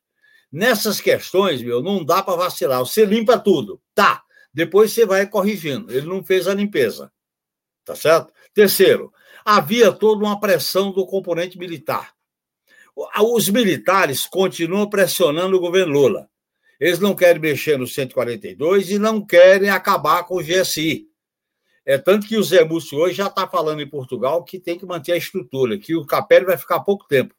Nessas 0.52 1.02
questões, 1.02 1.62
meu, 1.62 1.82
não 1.82 2.06
dá 2.06 2.22
para 2.22 2.36
vacilar. 2.36 2.80
Você 2.80 3.06
limpa 3.06 3.40
tudo. 3.40 3.82
Tá. 3.96 4.22
Depois 4.54 4.92
você 4.92 5.06
vai 5.06 5.28
corrigindo. 5.28 5.92
Ele 5.92 6.06
não 6.06 6.24
fez 6.24 6.48
a 6.48 6.54
limpeza. 6.54 7.12
Tá 7.84 7.96
certo? 7.96 8.32
Terceiro, 8.54 9.12
havia 9.44 9.92
toda 9.92 10.24
uma 10.24 10.40
pressão 10.40 10.92
do 10.92 11.06
componente 11.08 11.58
militar. 11.58 12.14
Os 13.20 13.50
militares 13.50 14.28
continuam 14.28 14.88
pressionando 14.88 15.58
o 15.58 15.60
governo 15.60 15.94
Lula. 15.94 16.30
Eles 16.80 17.00
não 17.00 17.16
querem 17.16 17.42
mexer 17.42 17.78
no 17.78 17.88
142 17.88 18.92
e 18.92 19.00
não 19.00 19.26
querem 19.26 19.70
acabar 19.70 20.24
com 20.26 20.36
o 20.36 20.44
GSI. 20.44 21.08
É 21.86 21.98
tanto 21.98 22.28
que 22.28 22.38
o 22.38 22.44
Zé 22.44 22.64
Múcio 22.64 22.98
hoje 22.98 23.16
já 23.16 23.28
está 23.28 23.48
falando 23.48 23.82
em 23.82 23.90
Portugal 23.90 24.44
que 24.44 24.60
tem 24.60 24.78
que 24.78 24.86
manter 24.86 25.12
a 25.12 25.18
estrutura, 25.18 25.78
que 25.78 25.96
o 25.96 26.06
Capelli 26.06 26.46
vai 26.46 26.58
ficar 26.58 26.80
pouco 26.80 27.06
tempo. 27.08 27.34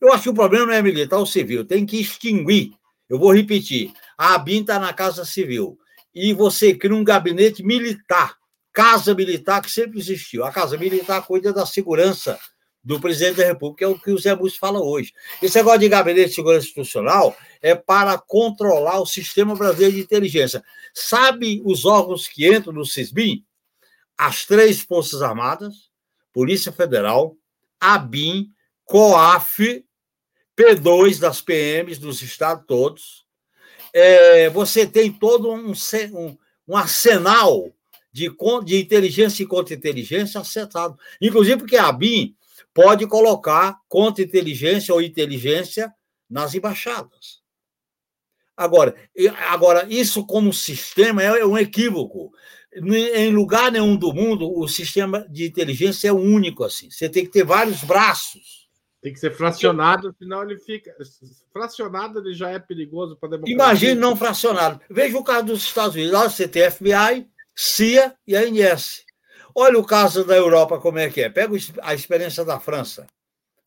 Eu 0.00 0.12
acho 0.12 0.24
que 0.24 0.30
o 0.30 0.34
problema 0.34 0.66
não 0.66 0.72
é 0.72 0.82
militar 0.82 1.18
ou 1.18 1.26
civil, 1.26 1.64
tem 1.64 1.84
que 1.84 2.00
extinguir. 2.00 2.72
Eu 3.08 3.18
vou 3.18 3.34
repetir: 3.34 3.92
a 4.16 4.34
ABIN 4.34 4.60
está 4.62 4.78
na 4.78 4.92
Casa 4.92 5.24
Civil 5.24 5.78
e 6.14 6.32
você 6.32 6.74
cria 6.74 6.94
um 6.94 7.04
gabinete 7.04 7.62
militar 7.62 8.40
Casa 8.72 9.14
Militar 9.14 9.60
que 9.62 9.70
sempre 9.70 9.98
existiu. 9.98 10.44
A 10.44 10.52
Casa 10.52 10.76
Militar 10.76 11.26
cuida 11.26 11.52
da 11.52 11.66
segurança 11.66 12.38
do 12.82 12.98
presidente 12.98 13.36
da 13.36 13.44
República, 13.44 13.84
é 13.84 13.88
o 13.88 13.98
que 13.98 14.10
o 14.10 14.18
Zé 14.18 14.34
Múcio 14.34 14.58
fala 14.58 14.80
hoje. 14.80 15.12
Esse 15.42 15.58
negócio 15.58 15.80
de 15.80 15.88
gabinete 15.88 16.30
de 16.30 16.34
segurança 16.34 16.64
institucional 16.64 17.36
é 17.60 17.74
para 17.74 18.16
controlar 18.16 19.00
o 19.00 19.06
sistema 19.06 19.54
brasileiro 19.54 19.96
de 19.96 20.00
inteligência. 20.00 20.64
Sabe 20.94 21.60
os 21.64 21.84
órgãos 21.84 22.26
que 22.26 22.50
entram 22.50 22.72
no 22.72 22.86
CISBIM? 22.86 23.44
As 24.22 24.44
três 24.44 24.82
Forças 24.82 25.22
Armadas, 25.22 25.88
Polícia 26.30 26.70
Federal, 26.70 27.38
ABIN, 27.80 28.52
COAF, 28.84 29.82
P2 30.54 31.18
das 31.18 31.40
PMs 31.40 31.98
dos 31.98 32.20
estados 32.20 32.66
todos. 32.66 33.26
É, 33.94 34.50
você 34.50 34.86
tem 34.86 35.10
todo 35.10 35.50
um, 35.50 35.72
um, 35.72 36.38
um 36.68 36.76
arsenal 36.76 37.72
de, 38.12 38.30
de 38.62 38.78
inteligência 38.78 39.42
e 39.42 39.46
contra-inteligência 39.46 40.38
acertado. 40.38 40.98
Inclusive 41.18 41.56
porque 41.56 41.78
a 41.78 41.90
BIM 41.90 42.36
pode 42.74 43.06
colocar 43.06 43.78
contra-inteligência 43.88 44.92
ou 44.92 45.00
inteligência 45.00 45.90
nas 46.28 46.54
embaixadas. 46.54 47.40
Agora, 48.54 48.94
agora, 49.48 49.86
isso 49.88 50.26
como 50.26 50.52
sistema 50.52 51.22
é 51.22 51.42
um 51.46 51.56
equívoco. 51.56 52.30
Em 52.72 53.34
lugar 53.34 53.72
nenhum 53.72 53.96
do 53.96 54.12
mundo, 54.12 54.48
o 54.56 54.68
sistema 54.68 55.26
de 55.28 55.46
inteligência 55.46 56.08
é 56.08 56.12
único 56.12 56.62
assim. 56.62 56.88
Você 56.88 57.08
tem 57.08 57.24
que 57.24 57.32
ter 57.32 57.44
vários 57.44 57.82
braços. 57.82 58.68
Tem 59.02 59.12
que 59.12 59.18
ser 59.18 59.34
fracionado, 59.34 60.14
senão 60.18 60.42
ele 60.42 60.58
fica. 60.58 60.94
Fracionado 61.52 62.20
ele 62.20 62.34
já 62.34 62.50
é 62.50 62.58
perigoso 62.58 63.16
para 63.16 63.30
democracia. 63.30 63.54
Imagine 63.54 63.94
não 63.94 64.14
fracionado. 64.14 64.80
Veja 64.90 65.18
o 65.18 65.24
caso 65.24 65.46
dos 65.46 65.64
Estados 65.64 65.94
Unidos. 65.94 66.12
Lá 66.12 66.28
você 66.28 66.46
tem 66.46 66.70
FBI, 66.70 67.26
CIA 67.54 68.14
e 68.26 68.36
ANS. 68.36 69.04
Olha 69.54 69.78
o 69.78 69.84
caso 69.84 70.24
da 70.24 70.36
Europa, 70.36 70.78
como 70.78 70.98
é 70.98 71.10
que 71.10 71.22
é. 71.22 71.30
Pega 71.30 71.56
a 71.82 71.94
experiência 71.94 72.44
da 72.44 72.60
França, 72.60 73.06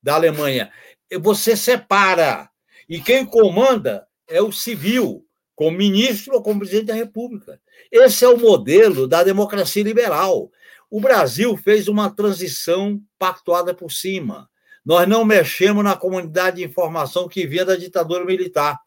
da 0.01 0.15
Alemanha. 0.15 0.71
Você 1.19 1.57
separa. 1.57 2.49
E 2.87 3.01
quem 3.01 3.25
comanda 3.25 4.07
é 4.27 4.41
o 4.41 4.51
civil, 4.51 5.25
como 5.55 5.77
ministro 5.77 6.35
ou 6.35 6.41
como 6.41 6.59
presidente 6.59 6.87
da 6.87 6.93
República. 6.93 7.59
Esse 7.91 8.25
é 8.25 8.29
o 8.29 8.37
modelo 8.37 9.07
da 9.07 9.23
democracia 9.23 9.83
liberal. 9.83 10.51
O 10.89 10.99
Brasil 10.99 11.55
fez 11.57 11.87
uma 11.87 12.09
transição 12.09 13.01
pactuada 13.17 13.73
por 13.73 13.91
cima. 13.91 14.49
Nós 14.85 15.07
não 15.07 15.23
mexemos 15.23 15.83
na 15.83 15.95
comunidade 15.95 16.57
de 16.57 16.63
informação 16.63 17.27
que 17.27 17.47
vinha 17.47 17.65
da 17.65 17.75
ditadura 17.75 18.25
militar. 18.25 18.79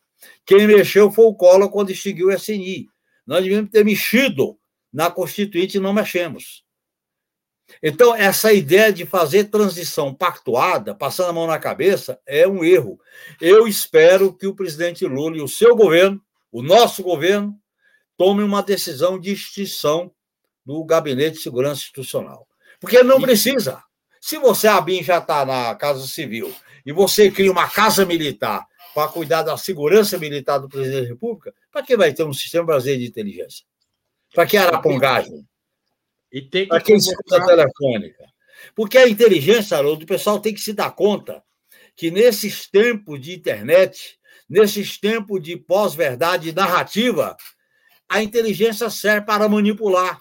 Quem 0.44 0.66
mexeu 0.66 1.10
foi 1.10 1.24
o 1.24 1.34
Collor 1.34 1.70
quando 1.70 1.90
extinguiu 1.90 2.28
o 2.28 2.32
SNI. 2.32 2.86
Nós 3.26 3.42
devíamos 3.42 3.70
ter 3.70 3.84
mexido 3.84 4.58
na 4.92 5.10
Constituinte 5.10 5.78
e 5.78 5.80
não 5.80 5.92
mexemos. 5.92 6.64
Então, 7.82 8.14
essa 8.14 8.52
ideia 8.52 8.92
de 8.92 9.04
fazer 9.04 9.44
transição 9.44 10.14
pactuada, 10.14 10.94
passando 10.94 11.30
a 11.30 11.32
mão 11.32 11.46
na 11.46 11.58
cabeça, 11.58 12.20
é 12.24 12.46
um 12.46 12.64
erro. 12.64 13.00
Eu 13.40 13.66
espero 13.66 14.32
que 14.32 14.46
o 14.46 14.54
presidente 14.54 15.04
Lula 15.04 15.36
e 15.36 15.42
o 15.42 15.48
seu 15.48 15.74
governo, 15.74 16.20
o 16.56 16.62
nosso 16.62 17.02
governo, 17.02 17.54
tome 18.16 18.42
uma 18.42 18.62
decisão 18.62 19.20
de 19.20 19.30
extinção 19.30 20.10
do 20.64 20.82
Gabinete 20.86 21.36
de 21.36 21.42
Segurança 21.42 21.82
Institucional. 21.82 22.48
Porque 22.80 23.02
não 23.02 23.20
precisa. 23.20 23.84
Se 24.18 24.38
você, 24.38 24.66
Abin, 24.66 25.02
já 25.02 25.18
está 25.18 25.44
na 25.44 25.74
Casa 25.74 26.06
Civil 26.06 26.50
e 26.86 26.92
você 26.94 27.30
cria 27.30 27.52
uma 27.52 27.68
Casa 27.68 28.06
Militar 28.06 28.66
para 28.94 29.06
cuidar 29.08 29.42
da 29.42 29.58
segurança 29.58 30.16
militar 30.16 30.56
do 30.56 30.66
presidente 30.66 31.02
da 31.02 31.08
República, 31.08 31.52
para 31.70 31.82
que 31.82 31.94
vai 31.94 32.14
ter 32.14 32.24
um 32.24 32.32
sistema 32.32 32.64
brasileiro 32.64 33.02
de 33.02 33.08
inteligência? 33.08 33.66
Para 34.34 34.46
que 34.46 34.56
arapongagem? 34.56 35.46
E 36.32 36.40
tem 36.40 36.62
que 36.62 36.68
para 36.70 36.80
que 36.80 36.94
escuta 36.94 37.44
telefônica? 37.44 38.24
Porque 38.74 38.96
a 38.96 39.06
inteligência, 39.06 39.76
Haroldo, 39.76 40.04
o 40.04 40.08
pessoal 40.08 40.40
tem 40.40 40.54
que 40.54 40.60
se 40.62 40.72
dar 40.72 40.90
conta 40.92 41.44
que 41.94 42.10
nesses 42.10 42.66
tempos 42.66 43.20
de 43.20 43.34
internet, 43.34 44.15
nesses 44.48 44.98
tempos 44.98 45.42
de 45.42 45.56
pós-verdade 45.56 46.52
narrativa, 46.52 47.36
a 48.08 48.22
inteligência 48.22 48.88
serve 48.88 49.26
para 49.26 49.48
manipular, 49.48 50.20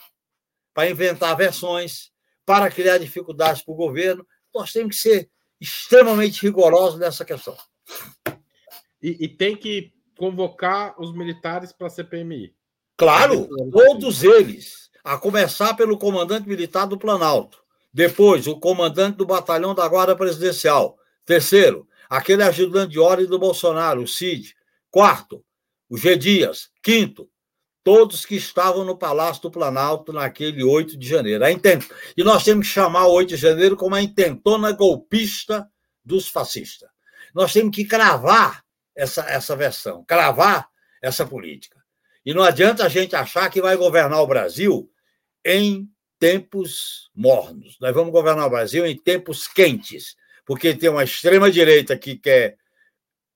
para 0.74 0.90
inventar 0.90 1.36
versões, 1.38 2.12
para 2.46 2.70
criar 2.70 2.98
dificuldades 2.98 3.64
para 3.64 3.74
o 3.74 3.78
governo. 3.78 4.26
Nós 4.54 4.72
temos 4.72 4.96
que 4.96 5.02
ser 5.02 5.30
extremamente 5.60 6.42
rigorosos 6.42 7.00
nessa 7.00 7.24
questão. 7.24 7.56
E, 9.02 9.26
e 9.26 9.28
tem 9.28 9.56
que 9.56 9.94
convocar 10.18 11.00
os 11.00 11.14
militares 11.14 11.72
para 11.72 11.88
a 11.88 11.90
CPMI. 11.90 12.56
Claro, 12.98 13.48
todos 13.72 14.24
eles, 14.24 14.90
a 15.04 15.18
começar 15.18 15.74
pelo 15.74 15.98
comandante 15.98 16.48
militar 16.48 16.86
do 16.86 16.98
Planalto, 16.98 17.62
depois 17.94 18.48
o 18.48 18.60
comandante 18.60 19.18
do 19.18 19.26
batalhão 19.26 19.76
da 19.76 19.88
Guarda 19.88 20.16
Presidencial, 20.16 20.98
terceiro, 21.26 21.88
aquele 22.18 22.44
ajudante 22.44 22.92
de 22.92 23.00
ordem 23.00 23.26
do 23.26 23.40
Bolsonaro, 23.40 24.02
o 24.02 24.08
Cid, 24.08 24.56
quarto, 24.90 25.44
o 25.90 25.98
G. 25.98 26.16
Dias, 26.16 26.70
quinto, 26.82 27.30
todos 27.84 28.26
que 28.26 28.36
estavam 28.36 28.84
no 28.84 28.98
Palácio 28.98 29.44
do 29.44 29.52
Planalto 29.52 30.12
naquele 30.12 30.64
8 30.64 30.98
de 30.98 31.08
janeiro. 31.08 31.48
Intent... 31.48 31.88
E 32.18 32.24
nós 32.24 32.44
temos 32.44 32.68
que 32.68 32.74
chamar 32.74 33.06
o 33.06 33.14
8 33.14 33.30
de 33.30 33.36
janeiro 33.38 33.78
como 33.78 33.94
a 33.94 34.02
intentona 34.02 34.72
golpista 34.72 35.70
dos 36.04 36.28
fascistas. 36.28 36.90
Nós 37.34 37.54
temos 37.54 37.76
que 37.76 37.86
cravar 37.86 38.64
essa, 38.96 39.22
essa 39.30 39.56
versão, 39.56 40.04
cravar 40.04 40.68
essa 41.02 41.26
política. 41.26 41.80
E 42.26 42.34
não 42.34 42.42
adianta 42.42 42.84
a 42.84 42.90
gente 42.90 43.16
achar 43.16 43.50
que 43.52 43.62
vai 43.62 43.76
governar 43.76 44.20
o 44.22 44.28
Brasil 44.28 44.90
em 45.46 45.88
tempos 46.18 47.12
mornos. 47.14 47.78
Nós 47.80 47.94
vamos 47.94 48.12
governar 48.12 48.48
o 48.48 48.50
Brasil 48.50 48.86
em 48.86 48.98
tempos 48.98 49.48
quentes, 49.48 50.16
porque 50.46 50.76
tem 50.76 50.90
uma 50.90 51.04
extrema-direita 51.04 51.98
que 51.98 52.16
quer 52.16 52.58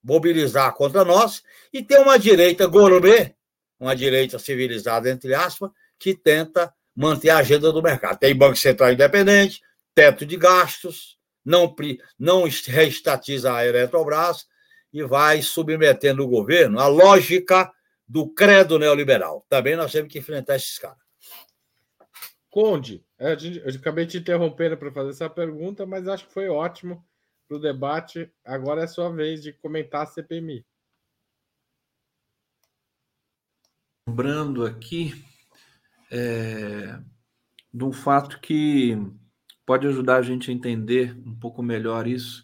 mobilizar 0.04 0.74
contra 0.74 1.04
nós 1.04 1.44
e 1.74 1.84
tem 1.84 2.00
uma 2.00 2.18
direita 2.18 2.66
gourmet 2.68 3.36
uma 3.80 3.96
direita 3.96 4.38
civilizada, 4.38 5.10
entre 5.10 5.34
aspas, 5.34 5.72
que 5.98 6.14
tenta 6.14 6.74
manter 6.96 7.30
a 7.30 7.38
agenda 7.38 7.72
do 7.72 7.82
mercado. 7.82 8.20
Tem 8.20 8.36
Banco 8.36 8.58
Central 8.58 8.92
independente, 8.92 9.62
teto 9.96 10.26
de 10.26 10.36
gastos, 10.36 11.18
não, 11.46 11.74
não 12.20 12.44
reestatiza 12.68 13.54
a 13.54 13.66
Eletrobras 13.66 14.46
e 14.92 15.02
vai 15.04 15.42
submetendo 15.42 16.24
o 16.24 16.28
governo 16.28 16.80
à 16.80 16.88
lógica 16.88 17.72
do 18.08 18.28
credo 18.34 18.78
neoliberal. 18.78 19.46
Também 19.48 19.76
nós 19.76 19.92
temos 19.92 20.12
que 20.12 20.20
enfrentar 20.20 20.58
esses 20.58 20.78
caras. 20.78 20.98
Conde, 22.50 23.06
é, 23.18 23.34
eu 23.34 23.76
acabei 23.76 24.06
te 24.08 24.18
interrompendo 24.18 24.76
para 24.78 24.92
fazer 24.92 25.12
essa 25.12 25.30
pergunta, 25.30 25.86
mas 25.86 26.08
acho 26.08 26.28
que 26.28 26.34
foi 26.34 26.50
ótimo 26.50 27.06
para 27.48 27.58
o 27.58 27.60
debate. 27.60 28.32
Agora 28.44 28.84
é 28.84 28.88
sua 28.88 29.10
vez 29.10 29.42
de 29.42 29.54
comentar 29.54 30.04
a 30.04 30.06
CPMI. 30.06 30.66
lembrando 34.10 34.66
aqui 34.66 35.14
é, 36.12 37.00
de 37.72 37.84
um 37.84 37.92
fato 37.92 38.40
que 38.42 38.98
pode 39.66 39.88
ajudar 39.88 40.18
a 40.18 40.22
gente 40.24 40.50
a 40.50 40.54
entender 40.54 41.16
um 41.26 41.36
pouco 41.36 41.62
melhor 41.62 42.08
isso. 42.08 42.44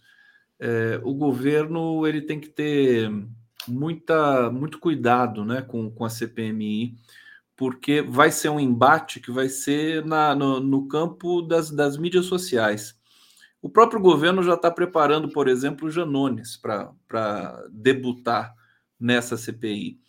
É, 0.60 1.02
o 1.04 1.14
governo 1.14 2.06
ele 2.06 2.22
tem 2.22 2.40
que 2.40 2.50
ter 2.50 3.10
muita, 3.68 4.52
muito 4.52 4.80
cuidado 4.80 5.44
né, 5.44 5.64
com, 5.64 5.90
com 5.90 6.06
a 6.06 6.10
CPMI, 6.10 6.96
porque 7.56 8.02
vai 8.02 8.32
ser 8.32 8.50
um 8.50 8.60
embate 8.60 9.20
que 9.20 9.32
vai 9.32 9.48
ser 9.48 10.06
na, 10.06 10.36
no, 10.36 10.60
no 10.60 10.88
campo 10.88 11.42
das, 11.42 11.72
das 11.72 11.98
mídias 11.98 12.26
sociais. 12.26 13.00
O 13.62 13.70
próprio 13.70 14.00
governo 14.00 14.44
já 14.44 14.54
está 14.54 14.70
preparando, 14.70 15.30
por 15.30 15.48
exemplo, 15.48 15.88
o 15.88 15.92
Janones 15.92 16.58
para 16.58 17.66
debutar 17.72 18.54
nessa 19.00 19.38
CPI. 19.38 20.00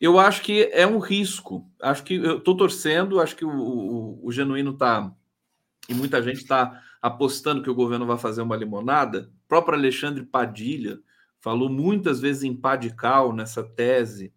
Eu 0.00 0.18
acho 0.18 0.42
que 0.42 0.64
é 0.72 0.86
um 0.86 0.98
risco. 0.98 1.68
Acho 1.80 2.04
que 2.04 2.14
eu 2.14 2.38
estou 2.38 2.56
torcendo, 2.56 3.20
acho 3.20 3.34
que 3.34 3.44
o, 3.44 3.50
o, 3.50 4.26
o 4.26 4.32
Genuíno 4.32 4.72
está. 4.72 5.12
E 5.88 5.94
muita 5.94 6.22
gente 6.22 6.38
está 6.38 6.82
apostando 7.00 7.62
que 7.62 7.70
o 7.70 7.74
governo 7.74 8.06
vai 8.06 8.18
fazer 8.18 8.42
uma 8.42 8.56
limonada. 8.56 9.30
O 9.44 9.48
próprio 9.48 9.78
Alexandre 9.78 10.24
Padilha 10.24 10.98
falou 11.40 11.68
muitas 11.68 12.20
vezes 12.20 12.42
em 12.42 12.54
padical 12.54 13.32
nessa 13.32 13.62
tese 13.62 14.32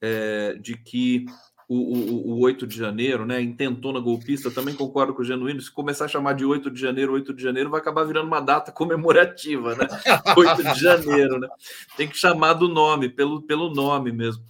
é, 0.00 0.54
de 0.54 0.76
que 0.76 1.26
o, 1.68 1.74
o, 1.74 2.30
o 2.32 2.40
8 2.40 2.66
de 2.66 2.76
janeiro, 2.76 3.26
né? 3.26 3.40
Intentona 3.40 4.00
golpista, 4.00 4.50
também 4.50 4.74
concordo 4.74 5.14
com 5.14 5.22
o 5.22 5.24
Genuíno. 5.24 5.60
Se 5.60 5.70
começar 5.70 6.04
a 6.04 6.08
chamar 6.08 6.34
de 6.34 6.44
8 6.44 6.70
de 6.70 6.80
janeiro, 6.80 7.12
8 7.12 7.34
de 7.34 7.42
janeiro, 7.42 7.70
vai 7.70 7.80
acabar 7.80 8.04
virando 8.04 8.26
uma 8.26 8.40
data 8.40 8.70
comemorativa, 8.72 9.74
né? 9.74 9.86
8 10.36 10.62
de 10.74 10.80
janeiro, 10.80 11.38
né? 11.38 11.48
Tem 11.96 12.08
que 12.08 12.16
chamar 12.16 12.54
do 12.54 12.68
nome, 12.68 13.08
pelo, 13.08 13.42
pelo 13.42 13.72
nome 13.74 14.12
mesmo 14.12 14.44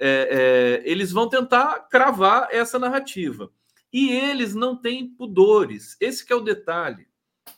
é, 0.00 0.80
é, 0.82 0.90
eles 0.90 1.12
vão 1.12 1.28
tentar 1.28 1.86
cravar 1.90 2.48
essa 2.50 2.78
narrativa. 2.78 3.52
E 3.92 4.10
eles 4.10 4.54
não 4.54 4.74
têm 4.74 5.06
pudores. 5.06 5.96
Esse 6.00 6.24
é 6.32 6.34
o 6.34 6.40
detalhe, 6.40 7.06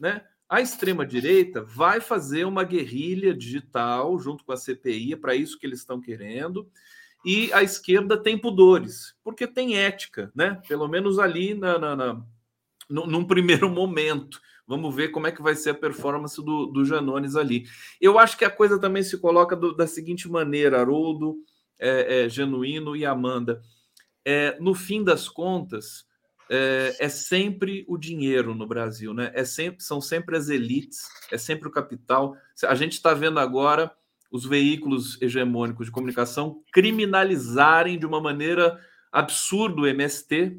né? 0.01 0.25
A 0.49 0.61
extrema-direita 0.61 1.63
vai 1.63 2.01
fazer 2.01 2.45
uma 2.45 2.65
guerrilha 2.65 3.33
digital 3.33 4.19
junto 4.19 4.45
com 4.45 4.53
a 4.53 4.57
CPI, 4.57 5.13
é 5.13 5.17
para 5.17 5.35
isso 5.35 5.59
que 5.59 5.65
eles 5.65 5.79
estão 5.79 6.01
querendo. 6.01 6.69
E 7.25 7.53
a 7.53 7.63
esquerda 7.63 8.17
tem 8.17 8.37
pudores, 8.37 9.15
porque 9.23 9.47
tem 9.47 9.77
ética, 9.79 10.33
né? 10.35 10.61
Pelo 10.67 10.89
menos 10.89 11.19
ali 11.19 11.55
na, 11.55 11.79
na, 11.79 11.97
na 11.97 12.25
num 12.89 13.25
primeiro 13.25 13.71
momento. 13.71 14.41
Vamos 14.67 14.95
ver 14.95 15.09
como 15.09 15.27
é 15.27 15.33
que 15.33 15.43
vai 15.43 15.55
ser 15.55 15.71
a 15.71 15.75
performance 15.75 16.37
do, 16.43 16.67
do 16.67 16.85
Janones 16.85 17.37
ali. 17.37 17.65
Eu 18.01 18.19
acho 18.19 18.37
que 18.37 18.45
a 18.45 18.51
coisa 18.51 18.79
também 18.79 19.03
se 19.03 19.19
coloca 19.19 19.57
do, 19.57 19.75
da 19.75 19.87
seguinte 19.87 20.29
maneira, 20.29 20.81
Haroldo, 20.81 21.37
é, 21.79 22.25
é, 22.25 22.29
Genuíno 22.29 22.97
e 22.97 23.05
Amanda. 23.05 23.61
É, 24.25 24.57
no 24.61 24.75
fim 24.75 25.03
das 25.03 25.29
contas, 25.29 26.07
é, 26.49 26.97
é, 27.01 27.09
sempre 27.09 27.85
o 27.89 27.97
dinheiro 27.97 28.55
no 28.55 28.67
Brasil, 28.67 29.13
né? 29.13 29.33
É 29.35 29.45
sempre, 29.45 29.83
são 29.83 30.01
sempre 30.01 30.37
as 30.37 30.49
elites, 30.49 31.09
é 31.31 31.39
sempre 31.39 31.69
o 31.69 31.73
capital. 31.73 32.37
A 32.65 32.75
gente 32.75 32.93
está 32.93 33.15
vendo 33.15 33.41
agora 33.41 33.93
os 34.33 34.47
veículos 34.47 35.21
hegemônicos 35.21 35.87
de 35.87 35.93
comunicação 35.93 36.63
criminalizarem 36.73 37.99
de 37.99 38.07
uma 38.07 38.21
maneira 38.21 38.81
absurda 39.13 39.83
o 39.83 39.87
MST. 39.87 40.59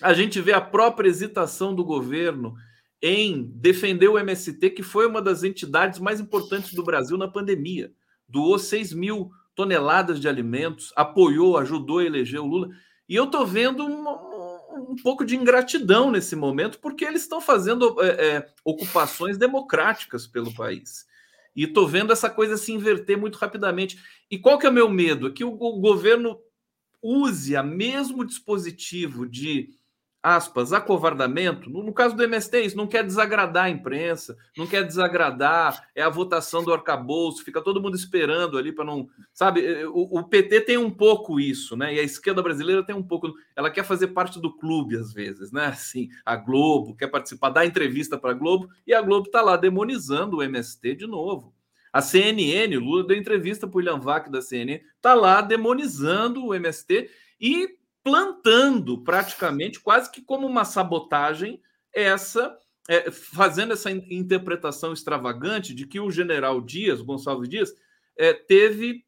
A 0.00 0.14
gente 0.14 0.40
vê 0.40 0.52
a 0.52 0.60
própria 0.60 1.08
hesitação 1.08 1.74
do 1.74 1.84
governo 1.84 2.54
em 3.02 3.50
defender 3.56 4.08
o 4.08 4.18
MST, 4.18 4.70
que 4.70 4.82
foi 4.82 5.08
uma 5.08 5.20
das 5.20 5.42
entidades 5.42 5.98
mais 5.98 6.20
importantes 6.20 6.72
do 6.72 6.84
Brasil 6.84 7.18
na 7.18 7.26
pandemia. 7.26 7.92
Doou 8.28 8.58
6 8.58 8.92
mil 8.92 9.32
toneladas 9.56 10.20
de 10.20 10.28
alimentos, 10.28 10.92
apoiou, 10.94 11.58
ajudou 11.58 11.98
a 11.98 12.04
eleger 12.04 12.40
o 12.40 12.46
Lula. 12.46 12.68
E 13.08 13.16
eu 13.16 13.24
estou 13.24 13.44
vendo 13.44 13.84
um, 13.84 14.08
um, 14.90 14.96
pouco 15.02 15.24
de 15.24 15.34
ingratidão 15.34 16.12
nesse 16.12 16.36
momento, 16.36 16.78
porque 16.78 17.04
eles 17.04 17.22
estão 17.22 17.40
fazendo 17.40 18.00
é, 18.00 18.08
é, 18.08 18.46
ocupações 18.64 19.36
democráticas 19.36 20.28
pelo 20.28 20.54
país. 20.54 21.09
E 21.54 21.64
estou 21.64 21.86
vendo 21.86 22.12
essa 22.12 22.30
coisa 22.30 22.56
se 22.56 22.72
inverter 22.72 23.18
muito 23.18 23.36
rapidamente. 23.36 23.98
E 24.30 24.38
qual 24.38 24.58
que 24.58 24.66
é 24.66 24.70
o 24.70 24.72
meu 24.72 24.88
medo? 24.88 25.28
É 25.28 25.30
que 25.30 25.44
o, 25.44 25.52
o 25.52 25.80
governo 25.80 26.38
use 27.02 27.56
o 27.56 27.62
mesmo 27.62 28.24
dispositivo 28.24 29.26
de 29.26 29.70
aspas, 30.22 30.72
acovardamento, 30.72 31.70
no, 31.70 31.82
no, 31.82 31.92
caso 31.94 32.14
do 32.14 32.22
MST, 32.22 32.60
isso 32.60 32.76
não 32.76 32.86
quer 32.86 33.02
desagradar 33.02 33.64
a 33.64 33.70
imprensa, 33.70 34.36
não 34.56 34.66
quer 34.66 34.84
desagradar, 34.84 35.88
é 35.94 36.02
a 36.02 36.10
votação 36.10 36.62
do 36.62 36.72
arcabouço, 36.72 37.44
fica 37.44 37.62
todo 37.62 37.80
mundo 37.80 37.96
esperando 37.96 38.58
ali 38.58 38.70
para 38.70 38.84
não. 38.84 39.08
Sabe, 39.32 39.64
eh, 39.64 39.86
o, 39.88 40.18
o, 40.18 40.24
PT 40.24 40.60
tem 40.62 40.76
um 40.76 40.90
pouco 40.90 41.40
isso, 41.40 41.74
né? 41.74 41.94
E 41.94 41.98
a 41.98 42.02
esquerda 42.02 42.42
brasileira 42.42 42.84
tem 42.84 42.94
um 42.94 43.02
pouco. 43.02 43.32
Ela 43.56 43.70
quer 43.70 43.84
fazer 43.84 44.08
parte 44.08 44.38
do 44.38 44.54
clube, 44.54 44.96
às 44.96 45.12
vezes, 45.12 45.50
né? 45.52 45.66
Assim, 45.66 46.08
a 46.24 46.36
Globo 46.36 46.94
quer 46.94 47.08
participar, 47.08 47.50
dar 47.50 47.64
entrevista 47.64 48.18
para 48.18 48.32
a 48.32 48.34
Globo, 48.34 48.68
e 48.86 48.92
a 48.92 49.00
Globo 49.00 49.26
está 49.26 49.40
lá 49.40 49.56
demonizando 49.56 50.38
o 50.38 50.42
MST 50.42 50.96
de 50.96 51.06
novo. 51.06 51.54
A 51.92 52.02
CNN, 52.02 52.76
Lula 52.76 53.04
deu 53.04 53.16
entrevista 53.16 53.66
para 53.66 53.74
o 53.74 53.78
William 53.78 53.98
Vac 53.98 54.30
da 54.30 54.42
CNN, 54.42 54.80
está 54.96 55.14
lá 55.14 55.40
demonizando 55.40 56.44
o 56.44 56.54
MST 56.54 57.10
e 57.40 57.79
plantando 58.02 59.02
praticamente, 59.02 59.80
quase 59.80 60.10
que 60.10 60.22
como 60.22 60.46
uma 60.46 60.64
sabotagem, 60.64 61.60
essa 61.92 62.56
é, 62.88 63.10
fazendo 63.10 63.72
essa 63.72 63.90
interpretação 63.90 64.92
extravagante 64.92 65.74
de 65.74 65.86
que 65.86 66.00
o 66.00 66.10
general 66.10 66.60
Dias, 66.60 67.00
Gonçalves 67.00 67.48
Dias, 67.48 67.72
é, 68.16 68.32
teve 68.32 69.04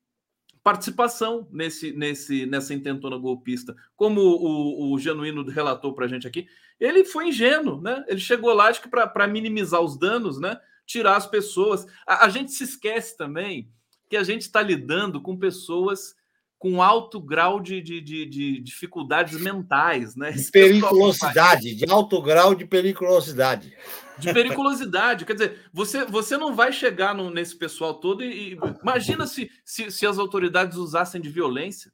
participação 0.62 1.48
nesse, 1.50 1.92
nesse, 1.92 2.46
nessa 2.46 2.72
intentona 2.72 3.16
golpista. 3.16 3.74
Como 3.96 4.20
o, 4.20 4.92
o 4.92 4.98
Genuíno 4.98 5.44
relatou 5.48 5.92
para 5.92 6.04
a 6.04 6.08
gente 6.08 6.26
aqui, 6.26 6.46
ele 6.78 7.04
foi 7.04 7.28
ingênuo, 7.28 7.80
né? 7.80 8.04
Ele 8.06 8.20
chegou 8.20 8.52
lá, 8.54 8.68
acho 8.68 8.80
que 8.80 8.88
para 8.88 9.26
minimizar 9.26 9.80
os 9.80 9.98
danos, 9.98 10.38
né? 10.38 10.58
Tirar 10.86 11.16
as 11.16 11.26
pessoas. 11.26 11.86
A, 12.06 12.26
a 12.26 12.28
gente 12.28 12.52
se 12.52 12.64
esquece 12.64 13.16
também 13.16 13.68
que 14.08 14.16
a 14.16 14.22
gente 14.22 14.42
está 14.42 14.62
lidando 14.62 15.20
com 15.20 15.36
pessoas 15.36 16.14
com 16.62 16.80
alto 16.80 17.20
grau 17.20 17.58
de, 17.58 17.82
de, 17.82 18.00
de, 18.00 18.24
de 18.24 18.60
dificuldades 18.60 19.36
mentais, 19.40 20.14
né? 20.14 20.30
De 20.30 20.48
periculosidade, 20.48 21.74
de 21.74 21.90
alto 21.90 22.22
grau 22.22 22.54
de 22.54 22.64
periculosidade. 22.64 23.76
De 24.16 24.32
periculosidade. 24.32 25.24
Quer 25.24 25.32
dizer, 25.32 25.60
você, 25.72 26.04
você 26.04 26.36
não 26.36 26.54
vai 26.54 26.72
chegar 26.72 27.16
no, 27.16 27.30
nesse 27.30 27.56
pessoal 27.56 27.94
todo 27.94 28.22
e. 28.22 28.52
e 28.52 28.58
imagina 28.80 29.26
se, 29.26 29.50
se, 29.64 29.90
se, 29.90 30.06
as 30.06 30.18
autoridades 30.18 30.76
usassem 30.76 31.20
de 31.20 31.28
violência. 31.28 31.90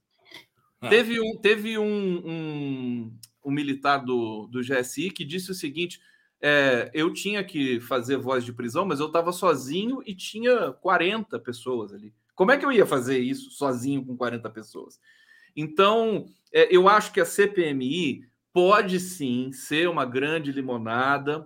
Ah. 0.82 0.90
Teve, 0.90 1.18
um, 1.18 1.38
teve 1.40 1.78
um, 1.78 1.86
um, 1.86 3.18
um, 3.46 3.50
militar 3.50 4.04
do, 4.04 4.48
do 4.48 4.60
GSI 4.60 5.10
que 5.10 5.24
disse 5.24 5.50
o 5.50 5.54
seguinte: 5.54 5.98
é, 6.42 6.90
eu 6.92 7.10
tinha 7.14 7.42
que 7.42 7.80
fazer 7.80 8.18
voz 8.18 8.44
de 8.44 8.52
prisão, 8.52 8.84
mas 8.84 9.00
eu 9.00 9.06
estava 9.06 9.32
sozinho 9.32 10.02
e 10.04 10.14
tinha 10.14 10.72
40 10.72 11.38
pessoas 11.38 11.94
ali. 11.94 12.12
Como 12.38 12.52
é 12.52 12.56
que 12.56 12.64
eu 12.64 12.70
ia 12.70 12.86
fazer 12.86 13.18
isso 13.18 13.50
sozinho 13.50 14.06
com 14.06 14.16
40 14.16 14.48
pessoas? 14.50 15.00
Então, 15.56 16.26
é, 16.52 16.68
eu 16.70 16.88
acho 16.88 17.12
que 17.12 17.20
a 17.20 17.24
CPMI 17.24 18.22
pode 18.52 19.00
sim 19.00 19.50
ser 19.50 19.88
uma 19.88 20.04
grande 20.04 20.52
limonada. 20.52 21.44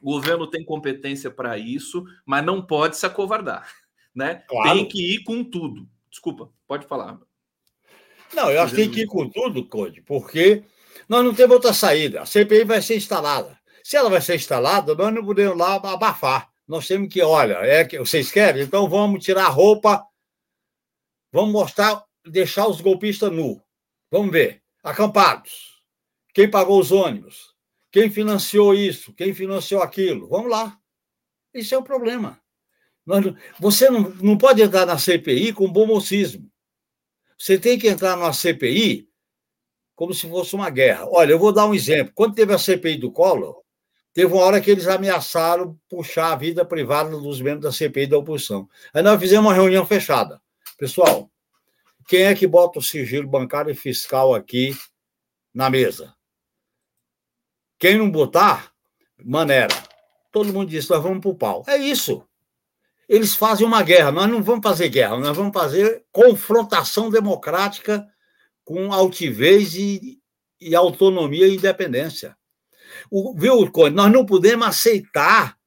O 0.00 0.14
governo 0.14 0.48
tem 0.48 0.64
competência 0.64 1.30
para 1.30 1.58
isso, 1.58 2.06
mas 2.24 2.42
não 2.42 2.62
pode 2.64 2.96
se 2.96 3.04
acovardar. 3.04 3.70
Né? 4.12 4.42
Claro. 4.48 4.72
Tem 4.72 4.88
que 4.88 5.14
ir 5.14 5.22
com 5.22 5.44
tudo. 5.44 5.88
Desculpa, 6.10 6.50
pode 6.66 6.84
falar. 6.84 7.20
Não, 8.34 8.50
eu 8.50 8.60
acho 8.60 8.74
que 8.74 8.80
tem 8.82 8.90
que 8.90 9.02
ir 9.02 9.06
com 9.06 9.30
tudo, 9.30 9.64
Code, 9.64 10.02
porque 10.02 10.64
nós 11.08 11.24
não 11.24 11.32
temos 11.32 11.54
outra 11.54 11.72
saída. 11.72 12.22
A 12.22 12.26
CPI 12.26 12.64
vai 12.64 12.82
ser 12.82 12.96
instalada. 12.96 13.56
Se 13.84 13.96
ela 13.96 14.10
vai 14.10 14.20
ser 14.20 14.34
instalada, 14.34 14.96
nós 14.96 15.14
não 15.14 15.24
podemos 15.24 15.56
lá 15.56 15.76
abafar. 15.76 16.50
Nós 16.66 16.88
temos 16.88 17.08
que, 17.08 17.22
olha, 17.22 17.58
é 17.62 17.84
que 17.84 18.00
vocês 18.00 18.32
querem? 18.32 18.64
Então 18.64 18.88
vamos 18.88 19.24
tirar 19.24 19.44
a 19.44 19.48
roupa 19.48 20.04
Vamos 21.32 21.52
mostrar, 21.52 22.04
deixar 22.26 22.66
os 22.66 22.80
golpistas 22.80 23.30
nu. 23.32 23.62
Vamos 24.10 24.32
ver. 24.32 24.62
Acampados. 24.82 25.82
Quem 26.32 26.50
pagou 26.50 26.80
os 26.80 26.90
ônibus? 26.90 27.54
Quem 27.92 28.10
financiou 28.10 28.74
isso? 28.74 29.12
Quem 29.14 29.34
financiou 29.34 29.82
aquilo? 29.82 30.28
Vamos 30.28 30.50
lá. 30.50 30.78
Isso 31.52 31.74
é 31.74 31.78
o 31.78 31.82
problema. 31.82 32.40
Você 33.58 33.90
não, 33.90 34.10
não 34.22 34.38
pode 34.38 34.62
entrar 34.62 34.86
na 34.86 34.98
CPI 34.98 35.52
com 35.52 35.70
bom 35.70 35.86
mocismo. 35.86 36.50
Você 37.36 37.58
tem 37.58 37.78
que 37.78 37.88
entrar 37.88 38.16
na 38.16 38.32
CPI 38.32 39.08
como 39.96 40.14
se 40.14 40.28
fosse 40.28 40.54
uma 40.54 40.70
guerra. 40.70 41.06
Olha, 41.10 41.32
eu 41.32 41.38
vou 41.38 41.52
dar 41.52 41.66
um 41.66 41.74
exemplo. 41.74 42.12
Quando 42.14 42.34
teve 42.34 42.54
a 42.54 42.58
CPI 42.58 42.98
do 42.98 43.10
Collor, 43.10 43.62
teve 44.12 44.32
uma 44.32 44.42
hora 44.42 44.60
que 44.60 44.70
eles 44.70 44.86
ameaçaram 44.86 45.78
puxar 45.88 46.32
a 46.32 46.36
vida 46.36 46.64
privada 46.64 47.10
dos 47.10 47.40
membros 47.40 47.64
da 47.64 47.72
CPI 47.72 48.06
da 48.06 48.18
oposição. 48.18 48.68
Aí 48.94 49.02
nós 49.02 49.20
fizemos 49.20 49.46
uma 49.46 49.54
reunião 49.54 49.84
fechada. 49.84 50.39
Pessoal, 50.80 51.30
quem 52.08 52.22
é 52.22 52.34
que 52.34 52.46
bota 52.46 52.78
o 52.78 52.82
sigilo 52.82 53.28
bancário 53.28 53.70
e 53.70 53.74
fiscal 53.74 54.34
aqui 54.34 54.74
na 55.52 55.68
mesa? 55.68 56.16
Quem 57.78 57.98
não 57.98 58.10
botar, 58.10 58.72
maneira. 59.22 59.74
Todo 60.32 60.54
mundo 60.54 60.70
diz, 60.70 60.88
nós 60.88 61.02
vamos 61.02 61.20
para 61.20 61.30
o 61.30 61.34
pau. 61.34 61.64
É 61.66 61.76
isso. 61.76 62.26
Eles 63.06 63.34
fazem 63.34 63.66
uma 63.66 63.82
guerra, 63.82 64.10
nós 64.10 64.30
não 64.30 64.42
vamos 64.42 64.62
fazer 64.62 64.88
guerra, 64.88 65.18
nós 65.18 65.36
vamos 65.36 65.52
fazer 65.52 66.02
confrontação 66.10 67.10
democrática 67.10 68.08
com 68.64 68.90
altivez 68.90 69.74
e, 69.74 70.18
e 70.58 70.74
autonomia 70.74 71.46
e 71.46 71.56
independência. 71.56 72.34
O, 73.10 73.34
viu, 73.36 73.70
Conde? 73.70 73.94
Nós 73.94 74.10
não 74.10 74.24
podemos 74.24 74.66
aceitar 74.66 75.58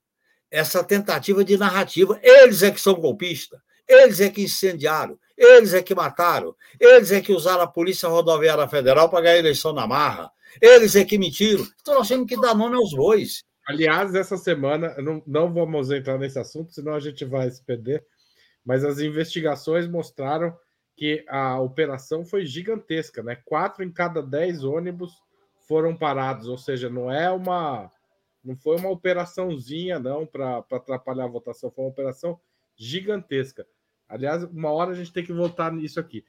essa 0.50 0.84
tentativa 0.84 1.46
de 1.46 1.56
narrativa. 1.56 2.20
Eles 2.24 2.64
é 2.64 2.72
que 2.72 2.82
são 2.82 2.96
golpistas. 2.96 3.62
Eles 3.88 4.20
é 4.22 4.30
que 4.30 4.44
incendiaram, 4.44 5.18
eles 5.38 5.74
é 5.74 5.82
que 5.82 5.94
mataram, 5.94 6.56
eles 6.80 7.12
é 7.12 7.22
que 7.22 7.34
usaram 7.34 7.62
a 7.62 7.68
Polícia 7.68 8.08
Rodoviária 8.08 8.68
Federal 8.68 9.10
para 9.10 9.22
ganhar 9.22 9.36
a 9.36 9.40
eleição 9.40 9.74
na 9.74 9.86
marra, 9.86 10.32
eles 10.62 10.96
é 10.96 11.04
que 11.04 11.18
mentiram. 11.18 11.66
Nós 11.88 12.08
temos 12.08 12.28
que 12.28 12.40
dar 12.40 12.56
nome 12.56 12.76
aos 12.76 12.92
bois. 12.94 13.44
Aliás, 13.68 14.14
essa 14.14 14.38
semana, 14.38 14.94
não, 15.02 15.24
não 15.26 15.54
vamos 15.54 15.90
entrar 15.90 16.18
nesse 16.18 16.38
assunto, 16.38 16.74
senão 16.74 16.94
a 16.94 17.00
gente 17.00 17.24
vai 17.24 17.50
se 17.50 17.64
perder, 17.64 18.06
mas 18.66 18.84
as 18.84 19.00
investigações 19.00 19.88
mostraram 19.88 20.56
que 20.96 21.26
a 21.28 21.60
operação 21.60 22.26
foi 22.26 22.46
gigantesca, 22.46 23.24
né? 23.24 23.38
Quatro 23.46 23.84
em 23.84 23.92
cada 23.92 24.22
dez 24.22 24.64
ônibus 24.64 25.14
foram 25.68 25.96
parados, 25.96 26.48
ou 26.48 26.58
seja, 26.58 26.90
não 26.90 27.12
é 27.12 27.32
uma. 27.32 27.90
Não 28.44 28.58
foi 28.58 28.76
uma 28.76 28.90
operaçãozinha, 28.90 29.98
não, 29.98 30.26
para 30.26 30.58
atrapalhar 30.72 31.24
a 31.24 31.30
votação, 31.30 31.72
foi 31.72 31.86
uma 31.86 31.92
operação 31.92 32.38
gigantesca. 32.76 33.66
Aliás, 34.08 34.44
uma 34.44 34.72
hora 34.72 34.92
a 34.92 34.96
gente 34.96 35.12
tem 35.12 35.24
que 35.24 35.34
voltar 35.34 35.72
nisso 35.72 36.00
aqui. 36.00 36.24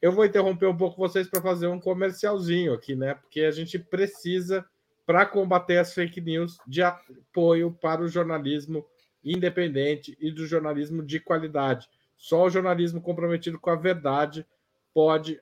Eu 0.00 0.12
vou 0.12 0.24
interromper 0.24 0.66
um 0.66 0.76
pouco 0.76 0.96
vocês 0.96 1.28
para 1.28 1.42
fazer 1.42 1.66
um 1.66 1.78
comercialzinho 1.78 2.72
aqui, 2.72 2.94
né? 2.94 3.14
Porque 3.14 3.42
a 3.42 3.50
gente 3.50 3.78
precisa, 3.78 4.64
para 5.04 5.26
combater 5.26 5.78
as 5.78 5.92
fake 5.92 6.20
news, 6.20 6.56
de 6.66 6.82
apoio 6.82 7.72
para 7.72 8.00
o 8.00 8.08
jornalismo 8.08 8.86
independente 9.22 10.16
e 10.18 10.30
do 10.30 10.46
jornalismo 10.46 11.02
de 11.02 11.20
qualidade. 11.20 11.88
Só 12.16 12.44
o 12.44 12.50
jornalismo 12.50 13.00
comprometido 13.00 13.58
com 13.58 13.70
a 13.70 13.76
verdade 13.76 14.46
pode 14.94 15.40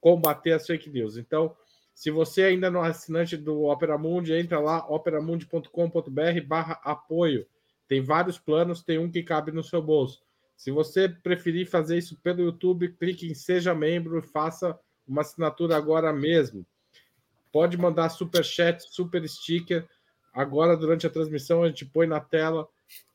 combater 0.00 0.52
as 0.52 0.66
fake 0.66 0.88
news. 0.90 1.16
Então, 1.16 1.54
se 1.94 2.10
você 2.10 2.44
ainda 2.44 2.70
não 2.70 2.84
é 2.84 2.88
assinante 2.88 3.36
do 3.36 3.64
Opera 3.64 3.96
Mundi, 3.96 4.34
entra 4.34 4.58
lá, 4.58 4.84
operamundi.com.br 4.88 6.40
barra 6.46 6.80
apoio. 6.82 7.46
Tem 7.88 8.02
vários 8.02 8.38
planos, 8.38 8.82
tem 8.82 8.98
um 8.98 9.10
que 9.10 9.22
cabe 9.22 9.52
no 9.52 9.62
seu 9.62 9.82
bolso. 9.82 10.22
Se 10.56 10.70
você 10.70 11.08
preferir 11.08 11.68
fazer 11.68 11.98
isso 11.98 12.16
pelo 12.22 12.40
YouTube, 12.40 12.94
clique 12.94 13.26
em 13.26 13.34
Seja 13.34 13.74
Membro 13.74 14.18
e 14.18 14.22
faça 14.22 14.78
uma 15.06 15.22
assinatura 15.22 15.76
agora 15.76 16.12
mesmo. 16.12 16.64
Pode 17.52 17.76
mandar 17.76 18.08
super 18.08 18.44
chat, 18.44 18.80
super 18.90 19.28
sticker. 19.28 19.86
Agora, 20.32 20.76
durante 20.76 21.06
a 21.06 21.10
transmissão, 21.10 21.62
a 21.62 21.68
gente 21.68 21.84
põe 21.84 22.06
na 22.06 22.20
tela. 22.20 22.66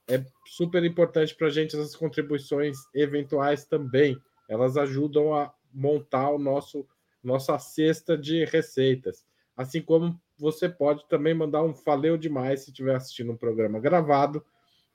É 0.08 0.24
super 0.46 0.84
importante 0.84 1.36
para 1.36 1.48
a 1.48 1.50
gente 1.50 1.76
essas 1.76 1.96
contribuições 1.96 2.78
eventuais 2.94 3.66
também. 3.66 4.18
Elas 4.48 4.78
ajudam 4.78 5.34
a 5.34 5.54
montar 5.74 6.30
o 6.30 6.40
nosso 6.40 6.88
nossa 7.22 7.60
cesta 7.60 8.18
de 8.18 8.46
receitas. 8.46 9.26
Assim 9.58 9.82
como 9.82 10.20
você 10.38 10.70
pode 10.70 11.06
também 11.10 11.34
mandar 11.34 11.64
um 11.64 11.74
faleu 11.74 12.18
demais 12.18 12.62
se 12.62 12.70
estiver 12.70 12.96
assistindo 12.96 13.34
um 13.34 13.38
programa 13.38 13.78
gravado 13.78 14.44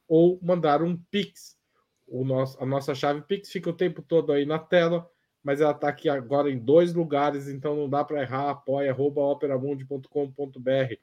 ou 0.09 0.39
mandar 0.43 0.83
um 0.83 0.97
Pix. 1.11 1.57
O 2.07 2.25
nosso, 2.25 2.63
a 2.63 2.67
nossa 2.67 2.95
chave 2.95 3.23
Pix 3.23 3.51
fica 3.51 3.71
o 3.71 3.77
tempo 3.77 4.03
todo 4.03 4.33
aí 4.33 4.45
na 4.45 4.59
tela, 4.59 5.09
mas 5.43 5.61
ela 5.61 5.73
está 5.73 5.89
aqui 5.89 6.09
agora 6.09 6.51
em 6.51 6.59
dois 6.59 6.95
lugares, 6.95 7.49
então 7.49 7.75
não 7.75 7.89
dá 7.89 8.05
para 8.05 8.23
errar. 8.23 8.51
apoia.operamundi.com.br. 8.51 10.95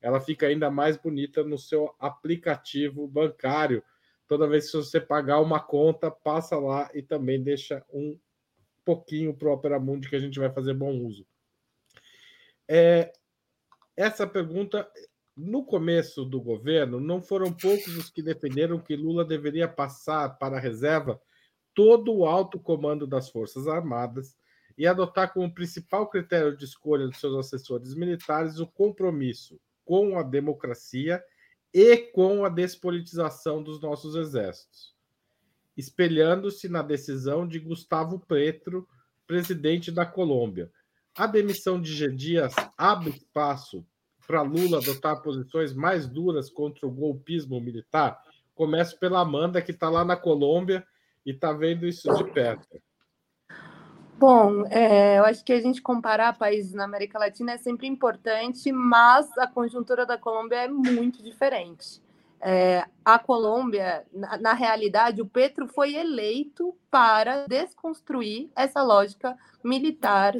Ela 0.00 0.20
fica 0.20 0.46
ainda 0.46 0.70
mais 0.70 0.96
bonita 0.96 1.44
no 1.44 1.56
seu 1.56 1.94
aplicativo 1.98 3.06
bancário. 3.06 3.82
Toda 4.26 4.48
vez 4.48 4.70
que 4.70 4.76
você 4.76 5.00
pagar 5.00 5.40
uma 5.40 5.60
conta, 5.60 6.10
passa 6.10 6.56
lá 6.56 6.90
e 6.92 7.02
também 7.02 7.42
deixa 7.42 7.84
um 7.92 8.18
pouquinho 8.84 9.34
para 9.34 9.48
o 9.48 9.52
Operamundi 9.52 10.08
que 10.08 10.16
a 10.16 10.20
gente 10.20 10.38
vai 10.38 10.50
fazer 10.50 10.74
bom 10.74 10.98
uso. 10.98 11.26
É, 12.68 13.12
essa 13.96 14.26
pergunta 14.26 14.90
no 15.36 15.64
começo 15.64 16.24
do 16.24 16.40
governo, 16.40 17.00
não 17.00 17.22
foram 17.22 17.52
poucos 17.52 17.96
os 17.96 18.10
que 18.10 18.22
defenderam 18.22 18.78
que 18.78 18.96
Lula 18.96 19.24
deveria 19.24 19.66
passar 19.66 20.38
para 20.38 20.56
a 20.56 20.60
reserva 20.60 21.20
todo 21.74 22.14
o 22.14 22.26
alto 22.26 22.60
comando 22.60 23.06
das 23.06 23.30
Forças 23.30 23.66
Armadas 23.66 24.36
e 24.76 24.86
adotar 24.86 25.32
como 25.32 25.52
principal 25.52 26.08
critério 26.08 26.56
de 26.56 26.64
escolha 26.64 27.06
dos 27.06 27.18
seus 27.18 27.34
assessores 27.46 27.94
militares 27.94 28.58
o 28.58 28.66
compromisso 28.66 29.58
com 29.84 30.18
a 30.18 30.22
democracia 30.22 31.22
e 31.72 31.96
com 31.96 32.44
a 32.44 32.48
despolitização 32.48 33.62
dos 33.62 33.80
nossos 33.80 34.14
exércitos, 34.14 34.94
espelhando-se 35.76 36.68
na 36.68 36.82
decisão 36.82 37.48
de 37.48 37.58
Gustavo 37.58 38.20
Petro, 38.20 38.86
presidente 39.26 39.90
da 39.90 40.04
Colômbia. 40.04 40.70
A 41.14 41.26
demissão 41.26 41.80
de 41.80 41.92
G. 41.94 42.10
Dias 42.10 42.54
abre 42.76 43.10
espaço 43.10 43.86
para 44.26 44.42
Lula 44.42 44.78
adotar 44.78 45.22
posições 45.22 45.72
mais 45.72 46.06
duras 46.06 46.50
contra 46.50 46.86
o 46.86 46.90
golpismo 46.90 47.60
militar? 47.60 48.22
Começo 48.54 48.98
pela 48.98 49.20
Amanda, 49.20 49.62
que 49.62 49.72
está 49.72 49.88
lá 49.88 50.04
na 50.04 50.16
Colômbia 50.16 50.84
e 51.24 51.30
está 51.30 51.52
vendo 51.52 51.86
isso 51.86 52.12
de 52.14 52.24
perto. 52.24 52.80
Bom, 54.18 54.64
é, 54.70 55.18
eu 55.18 55.24
acho 55.24 55.44
que 55.44 55.52
a 55.52 55.60
gente 55.60 55.82
comparar 55.82 56.38
países 56.38 56.72
na 56.72 56.84
América 56.84 57.18
Latina 57.18 57.54
é 57.54 57.58
sempre 57.58 57.88
importante, 57.88 58.70
mas 58.70 59.26
a 59.36 59.48
conjuntura 59.48 60.06
da 60.06 60.16
Colômbia 60.16 60.58
é 60.58 60.68
muito 60.68 61.22
diferente. 61.24 62.00
É, 62.40 62.84
a 63.04 63.18
Colômbia, 63.18 64.04
na, 64.12 64.36
na, 64.36 64.52
realidade, 64.52 65.22
o 65.22 65.26
Petro 65.26 65.66
foi 65.66 65.94
eleito 65.94 66.76
para 66.90 67.46
desconstruir 67.46 68.50
essa 68.54 68.82
lógica 68.82 69.36
militar 69.62 70.34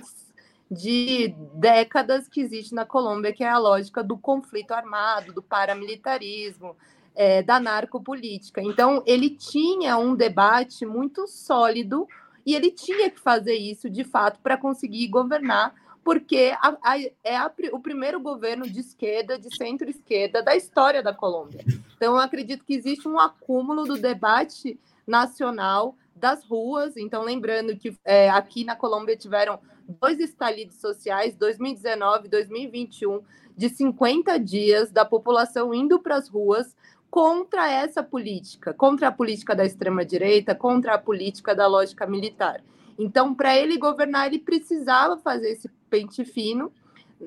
de 0.72 1.34
décadas 1.52 2.26
que 2.26 2.40
existe 2.40 2.74
na 2.74 2.86
Colômbia, 2.86 3.32
que 3.32 3.44
é 3.44 3.48
a 3.48 3.58
lógica 3.58 4.02
do 4.02 4.16
conflito 4.16 4.72
armado, 4.72 5.32
do 5.32 5.42
paramilitarismo, 5.42 6.74
é, 7.14 7.42
da 7.42 7.60
narcopolítica. 7.60 8.62
Então, 8.62 9.02
ele 9.04 9.28
tinha 9.28 9.98
um 9.98 10.14
debate 10.14 10.86
muito 10.86 11.26
sólido 11.28 12.08
e 12.46 12.54
ele 12.54 12.70
tinha 12.70 13.10
que 13.10 13.20
fazer 13.20 13.54
isso 13.54 13.90
de 13.90 14.02
fato 14.02 14.40
para 14.42 14.56
conseguir 14.56 15.08
governar, 15.08 15.74
porque 16.02 16.54
a, 16.58 16.76
a, 16.82 16.98
é 17.22 17.36
a, 17.36 17.52
o 17.72 17.78
primeiro 17.78 18.18
governo 18.18 18.68
de 18.68 18.80
esquerda, 18.80 19.38
de 19.38 19.54
centro-esquerda 19.54 20.42
da 20.42 20.56
história 20.56 21.02
da 21.02 21.12
Colômbia. 21.12 21.64
Então, 21.96 22.14
eu 22.14 22.20
acredito 22.20 22.64
que 22.64 22.74
existe 22.74 23.06
um 23.06 23.20
acúmulo 23.20 23.84
do 23.84 23.98
debate 23.98 24.80
nacional 25.06 25.94
das 26.16 26.42
ruas. 26.44 26.96
Então, 26.96 27.22
lembrando 27.22 27.76
que 27.76 27.94
é, 28.06 28.30
aqui 28.30 28.64
na 28.64 28.74
Colômbia 28.74 29.16
tiveram 29.18 29.60
dois 30.00 30.18
estalidos 30.18 30.76
sociais, 30.76 31.34
2019 31.36 32.26
e 32.26 32.30
2021, 32.30 33.20
de 33.56 33.68
50 33.68 34.38
dias 34.38 34.90
da 34.90 35.04
população 35.04 35.74
indo 35.74 35.98
para 36.00 36.16
as 36.16 36.28
ruas 36.28 36.74
contra 37.10 37.70
essa 37.70 38.02
política, 38.02 38.72
contra 38.72 39.08
a 39.08 39.12
política 39.12 39.54
da 39.54 39.66
extrema-direita, 39.66 40.54
contra 40.54 40.94
a 40.94 40.98
política 40.98 41.54
da 41.54 41.66
lógica 41.66 42.06
militar. 42.06 42.62
Então, 42.98 43.34
para 43.34 43.56
ele 43.56 43.76
governar, 43.76 44.28
ele 44.28 44.38
precisava 44.38 45.18
fazer 45.18 45.50
esse 45.50 45.68
pente 45.90 46.24
fino 46.24 46.72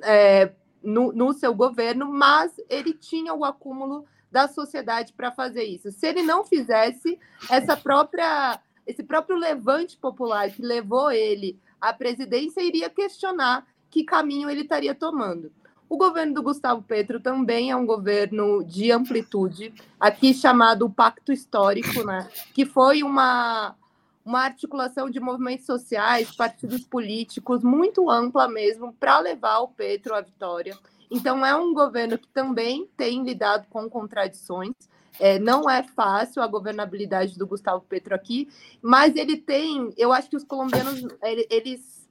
é, 0.02 0.52
no, 0.82 1.12
no 1.12 1.34
seu 1.34 1.54
governo, 1.54 2.12
mas 2.12 2.52
ele 2.70 2.94
tinha 2.94 3.34
o 3.34 3.46
acúmulo 3.46 4.06
da 4.32 4.48
sociedade 4.48 5.14
para 5.14 5.32
fazer 5.32 5.64
isso. 5.64 5.92
Se 5.92 6.08
ele 6.08 6.22
não 6.22 6.44
fizesse, 6.44 7.20
essa 7.50 7.78
própria, 7.78 8.60
esse 8.86 9.04
próprio 9.04 9.38
levante 9.38 9.98
popular 9.98 10.50
que 10.52 10.62
levou 10.62 11.12
ele 11.12 11.60
à 11.90 11.94
presidência 11.94 12.62
iria 12.62 12.90
questionar 12.90 13.66
que 13.90 14.04
caminho 14.04 14.50
ele 14.50 14.62
estaria 14.62 14.94
tomando. 14.94 15.52
O 15.88 15.98
governo 15.98 16.34
do 16.34 16.44
Gustavo 16.44 16.82
Petro 16.82 17.20
também 17.20 17.70
é 17.70 17.76
um 17.76 17.86
governo 17.86 18.64
de 18.64 18.92
amplitude, 18.92 19.74
aqui 20.00 20.34
chamado 20.34 20.90
Pacto 20.90 21.32
Histórico, 21.32 22.04
né? 22.04 22.28
que 22.54 22.66
foi 22.66 23.04
uma, 23.04 23.76
uma 24.26 24.42
articulação 24.42 25.10
de 25.10 25.20
movimentos 25.20 25.66
sociais, 25.66 26.36
partidos 26.36 26.82
políticos 26.82 27.64
muito 27.64 28.10
ampla 28.10 28.48
mesmo, 28.48 28.94
para 28.94 29.20
levar 29.20 29.60
o 29.60 29.68
Petro 29.68 30.16
à 30.16 30.22
vitória. 30.22 30.76
Então, 31.10 31.46
é 31.46 31.56
um 31.56 31.72
governo 31.72 32.18
que 32.18 32.28
também 32.30 32.90
tem 32.98 33.24
lidado 33.24 33.68
com 33.70 33.88
contradições. 33.88 34.74
É, 35.20 35.40
não 35.40 35.70
é 35.70 35.84
fácil 35.84 36.42
a 36.42 36.48
governabilidade 36.48 37.38
do 37.38 37.48
Gustavo 37.48 37.86
Petro 37.88 38.14
aqui, 38.14 38.50
mas 38.82 39.16
ele 39.16 39.38
tem. 39.38 39.94
Eu 39.98 40.12
acho 40.12 40.30
que 40.30 40.36
os 40.36 40.44
colombianos 40.44 41.02
eles 41.50 42.06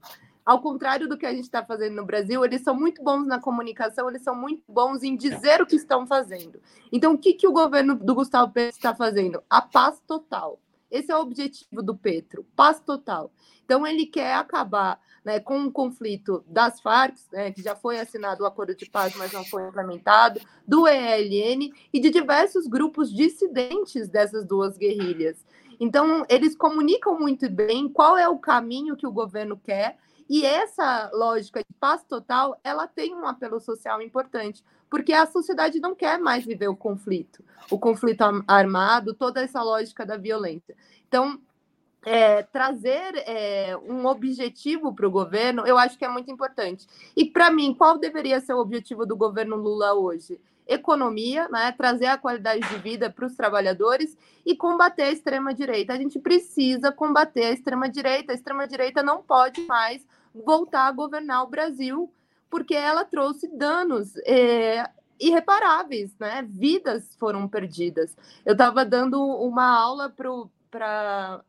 ao 0.44 0.60
contrário 0.60 1.08
do 1.08 1.16
que 1.16 1.24
a 1.24 1.32
gente 1.32 1.44
está 1.44 1.64
fazendo 1.64 1.96
no 1.96 2.04
Brasil, 2.04 2.44
eles 2.44 2.60
são 2.60 2.74
muito 2.74 3.02
bons 3.02 3.26
na 3.26 3.40
comunicação, 3.40 4.08
eles 4.10 4.22
são 4.22 4.34
muito 4.34 4.62
bons 4.68 5.02
em 5.02 5.16
dizer 5.16 5.62
o 5.62 5.66
que 5.66 5.76
estão 5.76 6.06
fazendo. 6.06 6.60
Então, 6.92 7.14
o 7.14 7.18
que, 7.18 7.32
que 7.32 7.48
o 7.48 7.52
governo 7.52 7.94
do 7.94 8.14
Gustavo 8.14 8.52
Petro 8.52 8.76
está 8.76 8.94
fazendo? 8.94 9.42
A 9.48 9.62
paz 9.62 10.00
total. 10.06 10.60
Esse 10.90 11.10
é 11.10 11.16
o 11.16 11.20
objetivo 11.20 11.82
do 11.82 11.96
Petro, 11.96 12.46
paz 12.54 12.78
total. 12.78 13.32
Então, 13.64 13.86
ele 13.86 14.04
quer 14.04 14.34
acabar 14.34 15.00
né, 15.24 15.40
com 15.40 15.64
o 15.64 15.72
conflito 15.72 16.44
das 16.46 16.80
Farc, 16.80 17.16
né, 17.32 17.50
que 17.50 17.62
já 17.62 17.74
foi 17.74 17.98
assinado 17.98 18.44
o 18.44 18.46
acordo 18.46 18.74
de 18.74 18.88
paz, 18.88 19.14
mas 19.16 19.32
não 19.32 19.44
foi 19.44 19.66
implementado, 19.66 20.40
do 20.66 20.86
ELN 20.86 21.72
e 21.92 22.00
de 22.00 22.10
diversos 22.10 22.66
grupos 22.66 23.12
dissidentes 23.12 24.08
dessas 24.08 24.44
duas 24.44 24.76
guerrilhas. 24.76 25.44
Então, 25.80 26.24
eles 26.28 26.54
comunicam 26.56 27.18
muito 27.18 27.48
bem 27.50 27.88
qual 27.88 28.16
é 28.16 28.28
o 28.28 28.38
caminho 28.38 28.96
que 28.96 29.06
o 29.06 29.12
governo 29.12 29.56
quer 29.56 29.96
e 30.28 30.44
essa 30.44 31.10
lógica 31.12 31.60
de 31.60 31.74
paz 31.78 32.02
total, 32.04 32.58
ela 32.64 32.86
tem 32.86 33.14
um 33.14 33.26
apelo 33.26 33.60
social 33.60 34.00
importante, 34.00 34.64
porque 34.88 35.12
a 35.12 35.26
sociedade 35.26 35.80
não 35.80 35.94
quer 35.94 36.18
mais 36.18 36.44
viver 36.44 36.68
o 36.68 36.76
conflito, 36.76 37.44
o 37.70 37.78
conflito 37.78 38.22
armado, 38.46 39.12
toda 39.12 39.42
essa 39.42 39.62
lógica 39.62 40.06
da 40.06 40.16
violência. 40.16 40.74
Então, 41.06 41.38
é, 42.04 42.42
trazer 42.42 43.14
é, 43.26 43.76
um 43.88 44.06
objetivo 44.06 44.94
para 44.94 45.06
o 45.06 45.10
governo, 45.10 45.66
eu 45.66 45.78
acho 45.78 45.98
que 45.98 46.04
é 46.04 46.08
muito 46.08 46.30
importante. 46.30 46.86
E 47.16 47.24
para 47.24 47.50
mim, 47.50 47.74
qual 47.74 47.98
deveria 47.98 48.40
ser 48.40 48.54
o 48.54 48.60
objetivo 48.60 49.06
do 49.06 49.16
governo 49.16 49.56
Lula 49.56 49.94
hoje? 49.94 50.40
Economia, 50.66 51.48
né? 51.48 51.72
trazer 51.72 52.06
a 52.06 52.18
qualidade 52.18 52.66
de 52.68 52.78
vida 52.78 53.10
para 53.10 53.26
os 53.26 53.34
trabalhadores 53.34 54.16
e 54.46 54.56
combater 54.56 55.02
a 55.02 55.12
extrema-direita. 55.12 55.92
A 55.92 55.98
gente 55.98 56.18
precisa 56.18 56.90
combater 56.90 57.44
a 57.44 57.50
extrema-direita. 57.52 58.32
A 58.32 58.34
extrema-direita 58.34 59.02
não 59.02 59.22
pode 59.22 59.60
mais 59.62 60.06
voltar 60.34 60.86
a 60.86 60.92
governar 60.92 61.44
o 61.44 61.48
Brasil, 61.48 62.10
porque 62.50 62.74
ela 62.74 63.04
trouxe 63.04 63.46
danos 63.48 64.16
é, 64.24 64.88
irreparáveis, 65.20 66.16
né? 66.18 66.46
Vidas 66.48 67.14
foram 67.18 67.46
perdidas. 67.46 68.16
Eu 68.44 68.52
estava 68.52 68.84
dando 68.84 69.22
uma 69.22 69.66
aula 69.66 70.10
para 70.10 70.30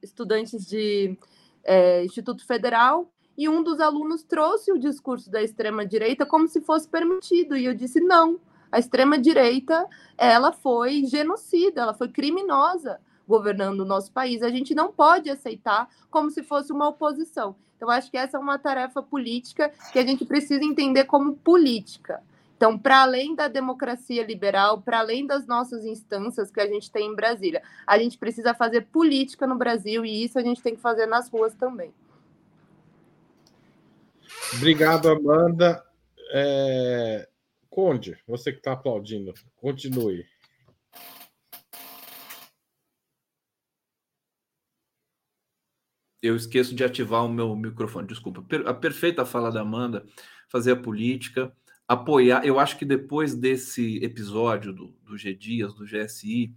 estudantes 0.01 0.65
de 0.65 1.17
é, 1.63 2.03
Instituto 2.05 2.45
Federal 2.45 3.11
e 3.38 3.49
um 3.49 3.63
dos 3.63 3.80
alunos 3.80 4.23
trouxe 4.23 4.71
o 4.71 4.80
discurso 4.80 5.30
da 5.30 5.41
extrema 5.43 5.86
direita 5.86 6.26
como 6.26 6.47
se 6.47 6.61
fosse 6.61 6.88
permitido 6.88 7.57
e 7.57 7.65
eu 7.65 7.73
disse 7.73 7.99
não. 7.99 8.39
A 8.71 8.80
extrema 8.80 9.17
direita 9.17 9.88
ela 10.17 10.51
foi 10.51 11.05
genocida, 11.05 11.82
ela 11.82 11.93
foi 11.93 12.09
criminosa 12.09 12.99
governando 13.28 13.82
o 13.82 13.86
nosso 13.86 14.11
país. 14.11 14.41
A 14.41 14.49
gente 14.49 14.76
não 14.76 14.91
pode 14.91 15.30
aceitar 15.30 15.89
como 16.09 16.30
se 16.30 16.43
fosse 16.43 16.71
uma 16.71 16.88
oposição. 16.88 17.55
Então, 17.76 17.89
acho 17.89 18.09
que 18.09 18.17
essa 18.17 18.38
é 18.38 18.39
uma 18.39 18.57
tarefa 18.57 19.01
política 19.01 19.71
que 19.91 19.99
a 19.99 20.05
gente 20.05 20.26
precisa 20.26 20.63
entender 20.63 21.05
como 21.05 21.36
política. 21.36 22.23
Então, 22.55 22.79
para 22.79 23.01
além 23.01 23.35
da 23.35 23.49
democracia 23.49 24.25
liberal, 24.25 24.81
para 24.81 24.99
além 24.99 25.27
das 25.27 25.45
nossas 25.45 25.83
instâncias 25.85 26.49
que 26.49 26.61
a 26.61 26.67
gente 26.67 26.89
tem 26.89 27.07
em 27.11 27.15
Brasília, 27.15 27.61
a 27.85 27.97
gente 27.99 28.17
precisa 28.17 28.53
fazer 28.53 28.87
política 28.87 29.45
no 29.45 29.57
Brasil 29.57 30.05
e 30.05 30.23
isso 30.23 30.39
a 30.39 30.41
gente 30.41 30.61
tem 30.61 30.75
que 30.75 30.81
fazer 30.81 31.05
nas 31.05 31.29
ruas 31.29 31.53
também. 31.53 31.93
Obrigado, 34.53 35.09
Amanda. 35.09 35.83
É... 36.31 37.27
Conde, 37.69 38.17
você 38.25 38.53
que 38.53 38.59
está 38.59 38.71
aplaudindo, 38.71 39.33
continue. 39.57 40.25
Eu 46.21 46.37
esqueço 46.37 46.73
de 46.73 46.85
ativar 46.85 47.25
o 47.25 47.29
meu 47.29 47.53
microfone, 47.53 48.07
desculpa. 48.07 48.43
A 48.65 48.73
perfeita 48.73 49.25
fala 49.25 49.51
da 49.51 49.59
Amanda, 49.59 50.05
fazer 50.49 50.71
a 50.71 50.75
política, 50.75 51.53
apoiar. 51.88 52.45
Eu 52.45 52.59
acho 52.59 52.77
que 52.77 52.86
depois 52.86 53.36
desse 53.36 54.03
episódio 54.03 54.73
do, 54.73 54.95
do 55.03 55.17
G 55.17 55.33
Dias, 55.33 55.73
do 55.73 55.86
GSI, 55.86 56.53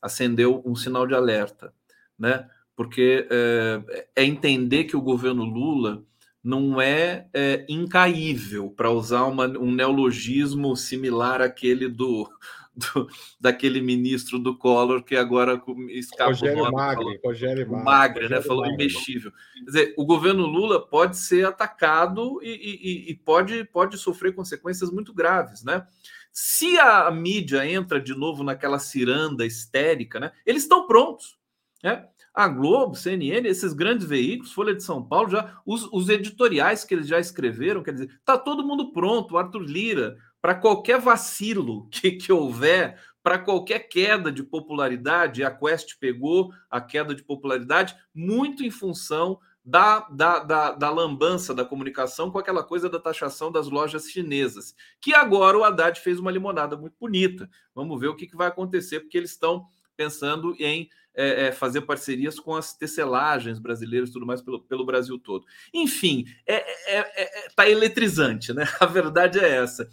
acendeu 0.00 0.62
um 0.64 0.74
sinal 0.74 1.06
de 1.06 1.14
alerta, 1.14 1.72
né? 2.18 2.48
Porque 2.76 3.26
é, 3.30 4.06
é 4.16 4.24
entender 4.24 4.84
que 4.84 4.96
o 4.96 5.02
governo 5.02 5.44
Lula 5.44 6.04
não 6.42 6.80
é, 6.80 7.28
é 7.34 7.66
incaível, 7.68 8.70
para 8.70 8.90
usar 8.90 9.24
uma, 9.24 9.46
um 9.58 9.72
neologismo 9.72 10.76
similar 10.76 11.42
àquele 11.42 11.88
do, 11.88 12.30
do, 12.94 13.08
daquele 13.40 13.80
ministro 13.80 14.38
do 14.38 14.56
Collor 14.56 15.02
que 15.02 15.16
agora 15.16 15.60
escapou 15.90 16.28
Rogério 16.28 16.58
nome, 16.58 16.72
Magre, 16.76 17.04
falou, 17.04 17.18
Rogério 17.24 17.70
Magre, 17.70 17.84
Magre 17.84 18.28
né? 18.28 18.42
Falou 18.42 18.62
Magre. 18.62 18.74
imexível. 18.74 19.32
Quer 19.54 19.64
dizer, 19.64 19.94
o 19.96 20.06
governo 20.06 20.46
Lula 20.46 20.86
pode 20.86 21.16
ser 21.16 21.46
atacado 21.46 22.40
e, 22.42 22.50
e, 22.50 23.10
e, 23.10 23.14
pode, 23.14 23.64
pode 23.64 23.98
sofrer 23.98 24.34
consequências 24.34 24.90
muito 24.90 25.12
graves, 25.12 25.64
né? 25.64 25.86
Se 26.30 26.78
a 26.78 27.10
mídia 27.10 27.68
entra 27.68 28.00
de 28.00 28.14
novo 28.14 28.44
naquela 28.44 28.78
ciranda 28.78 29.44
histérica, 29.44 30.20
né, 30.20 30.30
eles 30.46 30.62
estão 30.62 30.86
prontos. 30.86 31.36
Né? 31.82 32.06
A 32.32 32.46
Globo, 32.46 32.94
CNN, 32.94 33.48
esses 33.48 33.72
grandes 33.72 34.06
veículos, 34.06 34.52
Folha 34.52 34.72
de 34.72 34.82
São 34.84 35.02
Paulo, 35.02 35.30
já 35.30 35.60
os, 35.66 35.88
os 35.92 36.08
editoriais 36.08 36.84
que 36.84 36.94
eles 36.94 37.08
já 37.08 37.18
escreveram, 37.18 37.82
quer 37.82 37.92
dizer, 37.92 38.10
está 38.10 38.38
todo 38.38 38.64
mundo 38.64 38.92
pronto. 38.92 39.34
O 39.34 39.38
Arthur 39.38 39.62
Lira, 39.62 40.16
para 40.40 40.54
qualquer 40.54 41.00
vacilo 41.00 41.88
que, 41.90 42.12
que 42.12 42.32
houver, 42.32 43.00
para 43.22 43.38
qualquer 43.38 43.80
queda 43.80 44.30
de 44.30 44.42
popularidade, 44.42 45.44
a 45.44 45.50
Quest 45.50 45.98
pegou 45.98 46.52
a 46.70 46.80
queda 46.80 47.14
de 47.14 47.22
popularidade 47.22 47.96
muito 48.14 48.64
em 48.64 48.70
função 48.70 49.38
da, 49.64 50.00
da, 50.08 50.38
da, 50.38 50.72
da, 50.72 50.90
lambança 50.90 51.54
da 51.54 51.64
comunicação 51.64 52.30
com 52.30 52.38
aquela 52.38 52.64
coisa 52.64 52.88
da 52.88 52.98
taxação 52.98 53.52
das 53.52 53.68
lojas 53.68 54.08
chinesas, 54.08 54.74
que 54.98 55.12
agora 55.12 55.58
o 55.58 55.64
Haddad 55.64 56.00
fez 56.00 56.18
uma 56.18 56.30
limonada 56.30 56.74
muito 56.74 56.96
bonita. 56.98 57.50
Vamos 57.74 58.00
ver 58.00 58.08
o 58.08 58.16
que, 58.16 58.26
que 58.26 58.36
vai 58.36 58.48
acontecer, 58.48 59.00
porque 59.00 59.18
eles 59.18 59.32
estão 59.32 59.66
pensando 59.94 60.56
em 60.58 60.88
é, 61.20 61.46
é, 61.46 61.52
fazer 61.52 61.80
parcerias 61.80 62.38
com 62.38 62.54
as 62.54 62.76
tecelagens 62.76 63.58
brasileiras 63.58 64.10
tudo 64.10 64.24
mais 64.24 64.40
pelo, 64.40 64.62
pelo 64.62 64.86
Brasil 64.86 65.18
todo. 65.18 65.44
Enfim, 65.74 66.24
é, 66.46 66.54
é, 66.54 66.98
é, 66.98 67.46
é 67.46 67.48
tá 67.56 67.68
eletrizante, 67.68 68.52
né? 68.52 68.64
A 68.78 68.86
verdade 68.86 69.40
é 69.40 69.56
essa. 69.56 69.88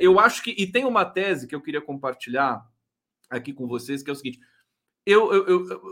eu 0.00 0.18
acho 0.18 0.42
que. 0.42 0.54
E 0.56 0.66
tem 0.66 0.86
uma 0.86 1.04
tese 1.04 1.46
que 1.46 1.54
eu 1.54 1.60
queria 1.60 1.82
compartilhar 1.82 2.66
aqui 3.28 3.52
com 3.52 3.66
vocês, 3.66 4.02
que 4.02 4.08
é 4.08 4.12
o 4.14 4.16
seguinte: 4.16 4.40
eu, 5.04 5.30
eu, 5.34 5.46
eu 5.46 5.82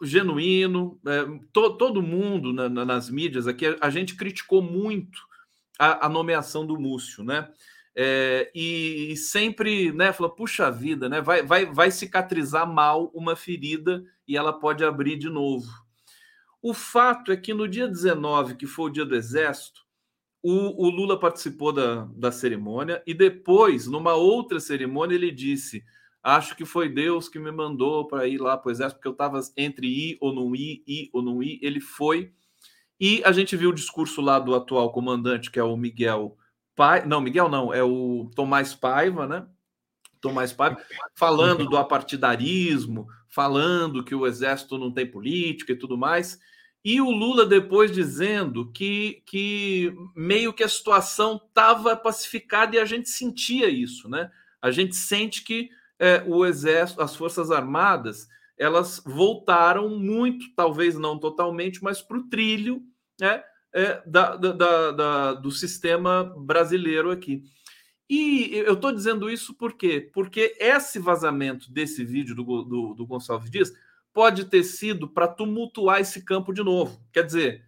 genuíno, 0.00 0.98
to, 1.52 1.76
todo 1.76 2.02
mundo 2.02 2.54
na, 2.54 2.70
na, 2.70 2.86
nas 2.86 3.10
mídias 3.10 3.46
aqui, 3.46 3.76
a, 3.80 3.90
gente 3.90 4.16
criticou 4.16 4.62
muito 4.62 5.20
a, 5.78 6.06
a 6.06 6.08
nomeação 6.08 6.66
do 6.66 6.80
Múcio, 6.80 7.22
né? 7.22 7.50
É, 8.00 8.48
e, 8.54 9.16
sempre, 9.16 9.90
né, 9.90 10.12
falou, 10.12 10.30
puxa 10.30 10.70
vida, 10.70 11.08
né, 11.08 11.20
vai, 11.20 11.42
vai, 11.42 11.66
vai 11.66 11.90
cicatrizar 11.90 12.64
mal 12.64 13.10
uma 13.12 13.34
ferida 13.34 14.04
e 14.26 14.36
ela 14.36 14.52
pode 14.52 14.84
abrir 14.84 15.18
de 15.18 15.28
novo. 15.28 15.66
O 16.62 16.72
fato 16.72 17.32
é 17.32 17.36
que 17.36 17.52
no 17.52 17.66
dia 17.66 17.88
19, 17.88 18.54
que 18.54 18.68
foi 18.68 18.84
o 18.84 18.92
dia 18.92 19.04
do 19.04 19.16
Exército, 19.16 19.80
o, 20.40 20.86
o 20.86 20.88
Lula 20.88 21.18
participou 21.18 21.72
da, 21.72 22.04
da 22.14 22.30
cerimônia 22.30 23.02
e 23.04 23.12
depois, 23.12 23.88
numa 23.88 24.14
outra 24.14 24.60
cerimônia, 24.60 25.16
ele 25.16 25.32
disse: 25.32 25.82
Acho 26.22 26.54
que 26.54 26.64
foi 26.64 26.88
Deus 26.88 27.28
que 27.28 27.40
me 27.40 27.50
mandou 27.50 28.06
para 28.06 28.28
ir 28.28 28.38
lá 28.38 28.56
para 28.56 28.68
o 28.68 28.70
Exército, 28.70 28.98
porque 28.98 29.08
eu 29.08 29.12
estava 29.12 29.40
entre 29.56 29.88
ir 29.88 30.18
ou 30.20 30.32
não 30.32 30.54
ir, 30.54 30.84
ir 30.86 31.10
ou 31.12 31.20
não 31.20 31.42
ir. 31.42 31.58
Ele 31.60 31.80
foi. 31.80 32.32
E 33.00 33.22
a 33.24 33.32
gente 33.32 33.56
viu 33.56 33.70
o 33.70 33.74
discurso 33.74 34.20
lá 34.20 34.38
do 34.38 34.54
atual 34.54 34.92
comandante, 34.92 35.50
que 35.50 35.58
é 35.58 35.64
o 35.64 35.76
Miguel 35.76 36.36
Não, 37.06 37.20
Miguel 37.20 37.48
não, 37.48 37.72
é 37.72 37.82
o 37.82 38.30
Tomás 38.34 38.74
Paiva, 38.74 39.26
né? 39.26 39.46
Tomás 40.20 40.52
Paiva, 40.52 40.78
falando 41.14 41.66
do 41.66 41.76
apartidarismo, 41.76 43.06
falando 43.28 44.04
que 44.04 44.14
o 44.14 44.26
exército 44.26 44.78
não 44.78 44.92
tem 44.92 45.06
política 45.06 45.72
e 45.72 45.76
tudo 45.76 45.96
mais. 45.96 46.38
E 46.84 47.00
o 47.00 47.10
Lula 47.10 47.44
depois 47.44 47.92
dizendo 47.92 48.70
que, 48.72 49.22
que 49.26 49.94
meio 50.14 50.52
que 50.52 50.62
a 50.62 50.68
situação 50.68 51.36
estava 51.36 51.96
pacificada 51.96 52.76
e 52.76 52.78
a 52.78 52.84
gente 52.84 53.08
sentia 53.08 53.68
isso, 53.68 54.08
né? 54.08 54.30
A 54.62 54.70
gente 54.70 54.96
sente 54.96 55.42
que 55.42 55.70
é, 55.98 56.22
o 56.26 56.46
exército, 56.46 57.02
as 57.02 57.14
forças 57.14 57.50
armadas, 57.50 58.28
elas 58.56 59.02
voltaram 59.04 59.88
muito, 59.98 60.46
talvez 60.54 60.96
não 60.96 61.18
totalmente, 61.18 61.82
mas 61.82 62.00
para 62.00 62.18
o 62.18 62.28
trilho, 62.28 62.82
né? 63.20 63.42
É, 63.78 64.02
da, 64.04 64.34
da, 64.34 64.90
da, 64.90 65.34
do 65.34 65.52
sistema 65.52 66.24
brasileiro 66.24 67.12
aqui. 67.12 67.44
E 68.10 68.50
eu 68.52 68.74
estou 68.74 68.90
dizendo 68.90 69.30
isso 69.30 69.54
por 69.54 69.74
quê? 69.74 70.10
Porque 70.12 70.56
esse 70.58 70.98
vazamento 70.98 71.70
desse 71.70 72.04
vídeo 72.04 72.34
do, 72.34 72.42
do, 72.42 72.94
do 72.94 73.06
Gonçalves 73.06 73.50
Dias 73.50 73.72
pode 74.12 74.46
ter 74.46 74.64
sido 74.64 75.08
para 75.08 75.28
tumultuar 75.28 76.00
esse 76.00 76.24
campo 76.24 76.52
de 76.52 76.64
novo. 76.64 77.00
Quer 77.12 77.24
dizer, 77.24 77.62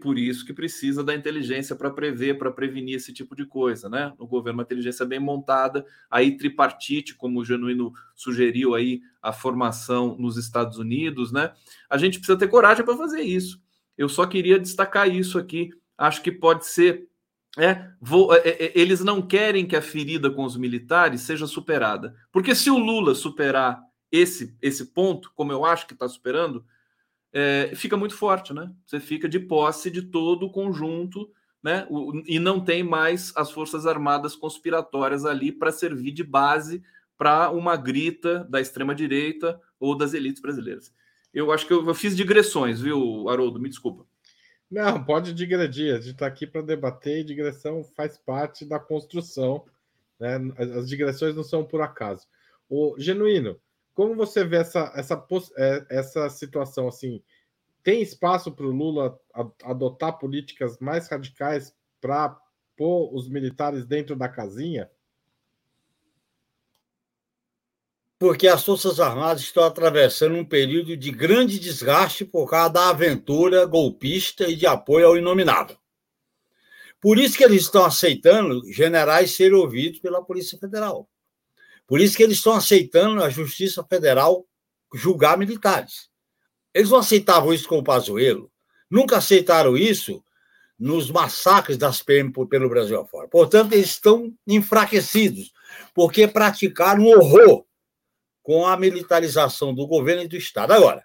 por 0.00 0.16
isso 0.18 0.46
que 0.46 0.52
precisa 0.52 1.02
da 1.02 1.16
inteligência 1.16 1.74
para 1.74 1.90
prever, 1.90 2.38
para 2.38 2.52
prevenir 2.52 2.96
esse 2.96 3.12
tipo 3.12 3.34
de 3.34 3.44
coisa, 3.44 3.88
né? 3.88 4.12
No 4.20 4.28
governo, 4.28 4.58
uma 4.58 4.62
inteligência 4.62 5.04
bem 5.04 5.18
montada, 5.18 5.84
aí 6.08 6.36
tripartite, 6.36 7.16
como 7.16 7.40
o 7.40 7.44
Genuíno 7.44 7.92
sugeriu 8.14 8.74
aí, 8.74 9.00
a 9.20 9.32
formação 9.32 10.16
nos 10.16 10.36
Estados 10.36 10.78
Unidos, 10.78 11.32
né? 11.32 11.52
A 11.88 11.98
gente 11.98 12.18
precisa 12.18 12.38
ter 12.38 12.46
coragem 12.46 12.84
para 12.84 12.96
fazer 12.96 13.22
isso. 13.22 13.60
Eu 14.00 14.08
só 14.08 14.26
queria 14.26 14.58
destacar 14.58 15.14
isso 15.14 15.38
aqui. 15.38 15.68
Acho 15.98 16.22
que 16.22 16.32
pode 16.32 16.66
ser. 16.66 17.06
É, 17.58 17.86
vou, 18.00 18.32
é, 18.34 18.48
é, 18.48 18.72
eles 18.74 19.04
não 19.04 19.20
querem 19.20 19.66
que 19.66 19.76
a 19.76 19.82
ferida 19.82 20.30
com 20.30 20.42
os 20.42 20.56
militares 20.56 21.20
seja 21.20 21.46
superada. 21.46 22.16
Porque 22.32 22.54
se 22.54 22.70
o 22.70 22.78
Lula 22.78 23.14
superar 23.14 23.78
esse, 24.10 24.56
esse 24.62 24.86
ponto, 24.94 25.30
como 25.34 25.52
eu 25.52 25.66
acho 25.66 25.86
que 25.86 25.92
está 25.92 26.08
superando, 26.08 26.64
é, 27.30 27.72
fica 27.74 27.94
muito 27.94 28.14
forte, 28.14 28.54
né? 28.54 28.72
Você 28.86 28.98
fica 28.98 29.28
de 29.28 29.38
posse 29.38 29.90
de 29.90 30.00
todo 30.00 30.46
o 30.46 30.50
conjunto, 30.50 31.30
né? 31.62 31.86
O, 31.90 32.22
e 32.26 32.38
não 32.38 32.58
tem 32.58 32.82
mais 32.82 33.34
as 33.36 33.50
Forças 33.50 33.86
Armadas 33.86 34.34
conspiratórias 34.34 35.26
ali 35.26 35.52
para 35.52 35.70
servir 35.70 36.12
de 36.12 36.24
base 36.24 36.82
para 37.18 37.50
uma 37.50 37.76
grita 37.76 38.46
da 38.48 38.62
extrema-direita 38.62 39.60
ou 39.78 39.94
das 39.94 40.14
elites 40.14 40.40
brasileiras. 40.40 40.90
Eu 41.32 41.52
acho 41.52 41.66
que 41.66 41.72
eu, 41.72 41.86
eu 41.86 41.94
fiz 41.94 42.16
digressões, 42.16 42.80
viu, 42.80 43.28
Haroldo? 43.28 43.60
Me 43.60 43.68
desculpa. 43.68 44.04
Não, 44.70 45.02
pode 45.04 45.34
digredir. 45.34 45.94
A 45.94 46.00
gente 46.00 46.12
está 46.12 46.26
aqui 46.26 46.46
para 46.46 46.62
debater 46.62 47.18
e 47.18 47.24
digressão 47.24 47.82
faz 47.96 48.16
parte 48.18 48.64
da 48.64 48.78
construção. 48.78 49.64
Né? 50.18 50.38
As 50.58 50.88
digressões 50.88 51.34
não 51.34 51.42
são 51.42 51.64
por 51.64 51.80
acaso. 51.80 52.26
O 52.68 52.94
Genuíno, 52.98 53.60
como 53.94 54.14
você 54.14 54.44
vê 54.44 54.58
essa, 54.58 54.92
essa, 54.94 55.26
é, 55.56 55.86
essa 55.90 56.28
situação 56.30 56.86
assim? 56.86 57.22
Tem 57.82 58.02
espaço 58.02 58.52
para 58.52 58.66
o 58.66 58.70
Lula 58.70 59.18
adotar 59.64 60.18
políticas 60.18 60.78
mais 60.78 61.08
radicais 61.08 61.74
para 62.00 62.38
pôr 62.76 63.14
os 63.14 63.28
militares 63.28 63.84
dentro 63.86 64.14
da 64.14 64.28
casinha? 64.28 64.90
Porque 68.20 68.46
as 68.46 68.62
Forças 68.62 69.00
Armadas 69.00 69.40
estão 69.40 69.64
atravessando 69.64 70.34
um 70.34 70.44
período 70.44 70.94
de 70.94 71.10
grande 71.10 71.58
desgaste 71.58 72.22
por 72.22 72.50
causa 72.50 72.74
da 72.74 72.90
aventura 72.90 73.64
golpista 73.64 74.46
e 74.46 74.54
de 74.54 74.66
apoio 74.66 75.06
ao 75.06 75.16
inominável. 75.16 75.78
Por 77.00 77.18
isso 77.18 77.38
que 77.38 77.42
eles 77.42 77.62
estão 77.62 77.82
aceitando 77.82 78.62
generais 78.70 79.34
serem 79.34 79.56
ouvidos 79.56 80.00
pela 80.00 80.22
Polícia 80.22 80.58
Federal. 80.58 81.08
Por 81.86 81.98
isso 81.98 82.14
que 82.14 82.22
eles 82.22 82.36
estão 82.36 82.52
aceitando 82.52 83.24
a 83.24 83.30
Justiça 83.30 83.82
Federal 83.82 84.46
julgar 84.94 85.38
militares. 85.38 86.10
Eles 86.74 86.90
não 86.90 86.98
aceitavam 86.98 87.54
isso 87.54 87.66
com 87.66 87.78
o 87.78 87.82
Pazuello, 87.84 88.52
nunca 88.90 89.16
aceitaram 89.16 89.78
isso 89.78 90.22
nos 90.78 91.10
massacres 91.10 91.78
das 91.78 92.02
PM 92.02 92.30
pelo 92.50 92.68
Brasil 92.68 93.00
afora. 93.00 93.28
Portanto, 93.28 93.72
eles 93.72 93.88
estão 93.88 94.30
enfraquecidos, 94.46 95.54
porque 95.94 96.28
praticaram 96.28 97.06
horror 97.06 97.64
com 98.42 98.66
a 98.66 98.76
militarização 98.76 99.74
do 99.74 99.86
governo 99.86 100.22
e 100.22 100.28
do 100.28 100.36
Estado. 100.36 100.72
Agora, 100.72 101.04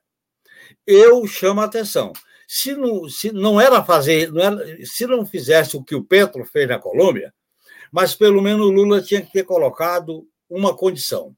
eu 0.86 1.26
chamo 1.28 1.62
a 1.62 1.66
atenção. 1.66 2.14
Se 2.48 2.76
não, 2.76 3.10
se 3.10 3.32
não 3.32 3.60
era 3.60 3.84
fazer, 3.84 4.32
não 4.32 4.42
era, 4.42 4.86
se 4.86 5.08
não 5.08 5.26
fizesse 5.26 5.76
o 5.76 5.84
que 5.84 5.96
o 5.96 6.04
Petro 6.04 6.46
fez 6.46 6.68
na 6.68 6.80
Colômbia, 6.80 7.34
mas 7.92 8.14
pelo 8.16 8.42
menos 8.42 8.66
o 8.66 8.72
Lula 8.72 9.02
tinha 9.02 9.22
que 9.22 9.32
ter 9.32 9.44
colocado 9.44 10.28
uma 10.50 10.76
condição. 10.76 11.36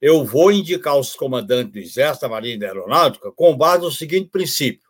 Eu 0.00 0.24
vou 0.24 0.52
indicar 0.52 0.96
os 0.96 1.14
comandantes 1.14 1.72
do 1.72 1.78
Exército, 1.78 2.22
da 2.22 2.28
Marinha 2.28 2.54
e 2.54 2.58
da 2.58 2.66
Aeronáutica 2.66 3.32
com 3.32 3.56
base 3.56 3.82
no 3.82 3.90
seguinte 3.90 4.28
princípio: 4.30 4.88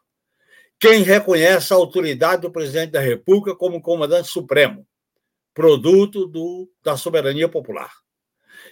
quem 0.79 1.03
reconhece 1.03 1.73
a 1.73 1.77
autoridade 1.77 2.43
do 2.43 2.51
presidente 2.51 2.91
da 2.91 3.01
República 3.01 3.55
como 3.55 3.81
comandante 3.81 4.29
supremo, 4.29 4.87
produto 5.55 6.27
do, 6.27 6.71
da 6.83 6.97
soberania 6.97 7.49
popular. 7.49 7.93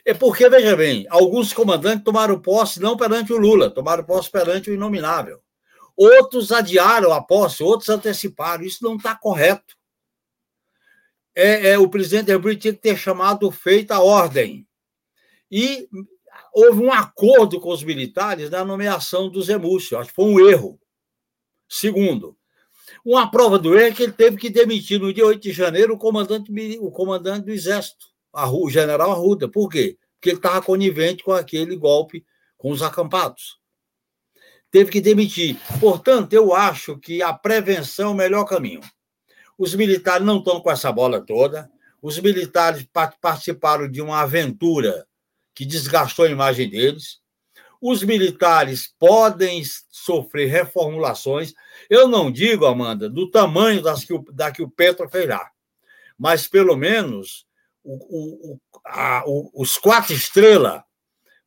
É 0.05 0.13
porque, 0.13 0.49
veja 0.51 0.77
bem, 0.77 1.07
alguns 1.09 1.53
comandantes 1.53 2.05
tomaram 2.05 2.39
posse 2.39 2.79
não 2.79 2.97
perante 2.97 3.33
o 3.33 3.39
Lula, 3.39 3.71
tomaram 3.71 4.05
posse 4.05 4.31
perante 4.31 4.71
o 4.71 4.75
inominável. 4.75 5.41
Outros 5.97 6.53
adiaram 6.53 7.13
a 7.13 7.23
posse, 7.23 7.63
outros 7.63 7.89
anteciparam. 7.89 8.65
Isso 8.65 8.85
não 8.85 8.97
está 8.97 9.15
correto. 9.15 9.77
É, 11.35 11.71
é, 11.71 11.79
o 11.79 11.89
presidente 11.89 12.27
da 12.27 12.39
tinha 12.55 12.75
que 12.75 12.81
ter 12.81 12.97
chamado 12.97 13.51
feita 13.51 13.95
a 13.95 14.03
ordem. 14.03 14.67
E 15.51 15.89
houve 16.53 16.83
um 16.83 16.93
acordo 16.93 17.61
com 17.61 17.71
os 17.71 17.83
militares 17.83 18.51
na 18.51 18.65
nomeação 18.65 19.31
do 19.31 19.43
Zé 19.43 19.57
Múcio. 19.57 19.99
Acho 19.99 20.11
que 20.11 20.17
foi 20.17 20.27
um 20.27 20.49
erro. 20.49 20.79
Segundo, 21.69 22.37
uma 23.05 23.31
prova 23.31 23.59
do 23.59 23.75
erro 23.75 23.87
é 23.87 23.93
que 23.93 24.03
ele 24.03 24.13
teve 24.13 24.37
que 24.37 24.51
demitir 24.51 25.01
no 25.01 25.13
dia 25.13 25.25
8 25.25 25.41
de 25.41 25.53
janeiro 25.53 25.95
o 25.95 25.99
comandante, 25.99 26.53
o 26.79 26.91
comandante 26.91 27.47
do 27.47 27.53
Exército 27.53 28.14
o 28.35 28.71
general 28.71 29.13
Arruda. 29.13 29.49
Por 29.49 29.69
quê? 29.69 29.97
Porque 30.15 30.31
ele 30.31 30.37
estava 30.37 30.63
conivente 30.63 31.23
com 31.23 31.33
aquele 31.33 31.77
golpe 31.77 32.25
com 32.57 32.71
os 32.71 32.83
acampados. 32.83 33.59
Teve 34.71 34.91
que 34.91 35.01
demitir. 35.01 35.57
Portanto, 35.79 36.33
eu 36.33 36.55
acho 36.55 36.99
que 36.99 37.23
a 37.23 37.33
prevenção 37.33 38.09
é 38.09 38.13
o 38.13 38.15
melhor 38.15 38.45
caminho. 38.45 38.81
Os 39.57 39.75
militares 39.75 40.27
não 40.27 40.39
estão 40.39 40.61
com 40.61 40.71
essa 40.71 40.91
bola 40.91 41.25
toda. 41.25 41.71
Os 42.03 42.19
militares 42.19 42.87
participaram 43.21 43.89
de 43.89 44.03
uma 44.03 44.21
aventura 44.21 45.07
que 45.55 45.65
desgastou 45.65 46.25
a 46.25 46.31
imagem 46.31 46.69
deles. 46.69 47.21
Os 47.81 48.03
militares 48.03 48.93
podem 48.99 49.63
sofrer 49.91 50.47
reformulações. 50.47 51.53
Eu 51.89 52.09
não 52.09 52.33
digo, 52.33 52.67
Amanda, 52.67 53.09
do 53.09 53.31
tamanho 53.31 53.81
das 53.83 54.05
que 54.05 54.15
o, 54.15 54.25
da 54.33 54.51
que 54.51 54.63
o 54.63 54.71
Petro 54.71 55.09
fez 55.09 55.29
lá, 55.29 55.51
mas 56.19 56.49
pelo 56.49 56.77
menos 56.77 57.47
o, 57.85 58.55
o, 58.55 58.61
a, 58.87 59.23
os 59.55 59.77
quatro 59.77 60.15
estrelas, 60.15 60.83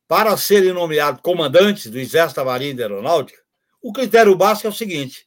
para 0.06 0.36
serem 0.36 0.72
nomeados 0.72 1.20
comandantes 1.20 1.90
do 1.90 1.98
Exército 1.98 2.40
da 2.40 2.46
Marinha 2.46 2.70
e 2.70 2.74
da 2.74 2.84
Aeronáutica, 2.84 3.38
o 3.82 3.92
critério 3.92 4.34
básico 4.36 4.68
é 4.68 4.70
o 4.70 4.74
seguinte: 4.74 5.26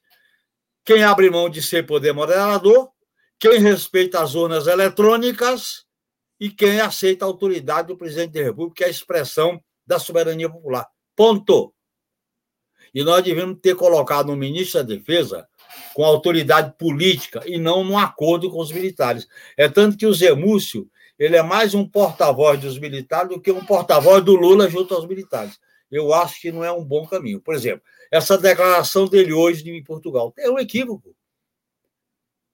quem 0.84 1.03
abre 1.03 1.30
mão 1.30 1.49
de 1.49 1.62
ser 1.62 1.86
poder 1.86 2.14
moderador, 2.14 2.89
quem 3.39 3.59
respeita 3.59 4.22
as 4.22 4.34
urnas 4.34 4.68
eletrônicas 4.68 5.86
e 6.39 6.49
quem 6.49 6.80
aceita 6.80 7.26
a 7.26 7.28
autoridade 7.28 7.89
do 7.89 7.97
presidente 7.97 8.34
da 8.34 8.41
República, 8.41 8.78
que 8.78 8.84
é 8.84 8.88
a 8.88 8.91
expressão 8.91 9.62
da 9.86 9.99
soberania 9.99 10.49
popular. 10.49 10.88
Ponto. 11.16 11.74
E 12.93 13.03
nós 13.03 13.24
devemos 13.24 13.59
ter 13.62 13.76
colocado 13.76 14.32
um 14.32 14.36
ministro 14.36 14.84
da 14.84 14.95
Defesa 14.95 15.47
com 15.93 16.03
autoridade 16.03 16.76
política 16.78 17.41
e 17.45 17.57
não 17.57 17.84
num 17.84 17.97
acordo 17.97 18.49
com 18.49 18.59
os 18.59 18.72
militares. 18.72 19.28
É 19.55 19.70
tanto 19.70 19.97
que 19.97 20.05
o 20.05 20.14
Zé 20.14 20.34
Múcio 20.34 20.89
ele 21.22 21.38
é 21.38 21.43
mais 21.43 21.76
um 21.76 21.88
porta-voz 21.88 22.59
dos 22.59 22.80
militares 22.80 23.30
do 23.30 23.39
que 23.39 23.51
um 23.51 23.63
porta-voz 23.63 24.24
do 24.24 24.34
Lula 24.34 24.67
junto 24.67 24.95
aos 24.95 25.05
militares. 25.05 25.59
Eu 25.91 26.11
acho 26.15 26.41
que 26.41 26.51
não 26.51 26.63
é 26.63 26.72
um 26.72 26.84
bom 26.84 27.05
caminho. 27.05 27.39
Por 27.39 27.53
exemplo, 27.53 27.84
essa 28.09 28.39
declaração 28.39 29.05
dele 29.05 29.32
hoje 29.32 29.69
em 29.69 29.84
Portugal 29.84 30.34
é 30.36 30.49
um 30.49 30.57
equívoco. 30.57 31.15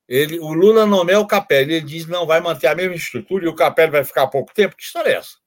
Ele, 0.05 0.37
o 0.39 0.51
Lula 0.51 0.85
nomeia 0.85 1.17
o 1.17 1.25
Capelli, 1.25 1.75
ele 1.75 1.85
diz 1.85 2.07
não 2.07 2.27
vai 2.27 2.41
manter 2.41 2.67
a 2.67 2.75
mesma 2.75 2.95
estrutura 2.95 3.45
e 3.45 3.47
o 3.47 3.55
Capelli 3.55 3.89
vai 3.89 4.03
ficar 4.03 4.27
pouco 4.27 4.53
tempo. 4.53 4.75
Que 4.75 4.83
história 4.83 5.11
é 5.11 5.15
essa? 5.15 5.37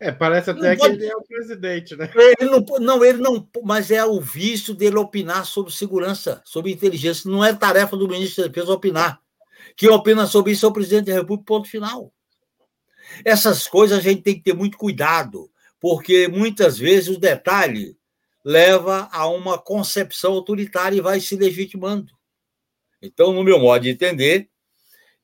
É, 0.00 0.10
parece 0.10 0.50
até 0.50 0.74
que 0.74 0.84
ele 0.84 1.06
é 1.06 1.14
o 1.14 1.22
presidente, 1.22 1.94
né? 1.94 2.10
Ele 2.40 2.50
não, 2.50 2.64
não, 2.80 3.04
ele 3.04 3.18
não, 3.18 3.48
mas 3.62 3.88
é 3.92 4.04
o 4.04 4.20
vício 4.20 4.74
dele 4.74 4.96
opinar 4.96 5.46
sobre 5.46 5.72
segurança, 5.72 6.42
sobre 6.44 6.72
inteligência. 6.72 7.30
Não 7.30 7.44
é 7.44 7.54
tarefa 7.54 7.96
do 7.96 8.08
ministro 8.08 8.42
da 8.42 8.48
Defesa 8.48 8.72
opinar. 8.72 9.20
Quem 9.76 9.88
opina 9.88 10.26
sobre 10.26 10.52
isso 10.52 10.66
é 10.66 10.68
o 10.68 10.72
presidente 10.72 11.06
da 11.06 11.14
República, 11.14 11.44
ponto 11.46 11.68
final. 11.68 12.12
Essas 13.24 13.66
coisas 13.66 13.98
a 13.98 14.02
gente 14.02 14.22
tem 14.22 14.34
que 14.34 14.42
ter 14.42 14.54
muito 14.54 14.78
cuidado, 14.78 15.50
porque 15.80 16.28
muitas 16.28 16.78
vezes 16.78 17.08
o 17.08 17.18
detalhe 17.18 17.96
leva 18.44 19.08
a 19.12 19.26
uma 19.26 19.58
concepção 19.58 20.32
autoritária 20.32 20.96
e 20.96 21.00
vai 21.00 21.20
se 21.20 21.36
legitimando. 21.36 22.12
Então, 23.02 23.32
no 23.32 23.42
meu 23.42 23.58
modo 23.58 23.82
de 23.82 23.90
entender, 23.90 24.48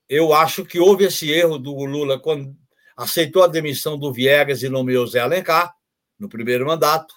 eu 0.08 0.32
acho 0.32 0.64
que 0.64 0.78
houve 0.78 1.04
esse 1.04 1.30
erro 1.30 1.58
do 1.58 1.74
Lula 1.84 2.18
quando 2.18 2.56
aceitou 2.96 3.42
a 3.42 3.48
demissão 3.48 3.98
do 3.98 4.12
Viegas 4.12 4.62
e 4.62 4.68
nomeou 4.68 5.06
Zé 5.06 5.20
Alencar 5.20 5.74
no 6.18 6.28
primeiro 6.28 6.66
mandato. 6.66 7.14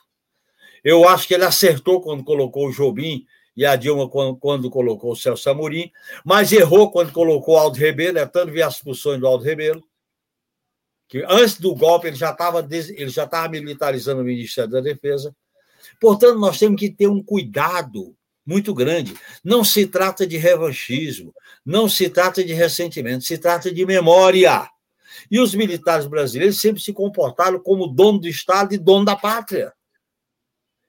Eu 0.83 1.07
acho 1.07 1.27
que 1.27 1.33
ele 1.33 1.45
acertou 1.45 2.01
quando 2.01 2.23
colocou 2.23 2.67
o 2.67 2.71
Jobim 2.71 3.25
e 3.59 3.65
a 3.65 3.75
Dilma 3.75 4.07
quando, 4.07 4.37
quando 4.37 4.69
colocou 4.69 5.11
o 5.11 5.15
Celso 5.17 5.49
Amorim, 5.49 5.91
mas 6.23 6.53
errou 6.53 6.89
quando 6.89 7.11
colocou 7.11 7.55
o 7.55 7.57
Aldo 7.57 7.77
Rebelo, 7.77 8.17
é 8.17 8.25
tanto 8.25 8.53
ver 8.53 8.61
as 8.61 8.75
expulsões 8.75 9.19
do 9.19 9.27
Aldo 9.27 9.43
Rebelo, 9.43 9.83
que 11.09 11.25
antes 11.27 11.59
do 11.59 11.75
golpe 11.75 12.07
ele 12.07 12.15
já 12.15 12.31
estava 12.31 12.65
ele 12.71 13.09
já 13.09 13.25
estava 13.25 13.49
militarizando 13.49 14.21
o 14.21 14.23
Ministério 14.23 14.71
da 14.71 14.79
Defesa. 14.79 15.35
Portanto, 15.99 16.39
nós 16.39 16.57
temos 16.57 16.79
que 16.79 16.89
ter 16.89 17.07
um 17.07 17.21
cuidado 17.21 18.15
muito 18.45 18.73
grande. 18.73 19.13
Não 19.43 19.61
se 19.61 19.85
trata 19.85 20.25
de 20.25 20.37
revanchismo, 20.37 21.33
não 21.65 21.89
se 21.89 22.09
trata 22.09 22.41
de 22.41 22.53
ressentimento, 22.53 23.25
se 23.25 23.37
trata 23.37 23.69
de 23.73 23.85
memória. 23.85 24.69
E 25.29 25.37
os 25.37 25.53
militares 25.53 26.05
brasileiros 26.05 26.61
sempre 26.61 26.81
se 26.81 26.93
comportaram 26.93 27.59
como 27.59 27.87
dono 27.87 28.19
do 28.19 28.27
Estado 28.29 28.73
e 28.73 28.77
dono 28.77 29.03
da 29.03 29.17
pátria. 29.17 29.73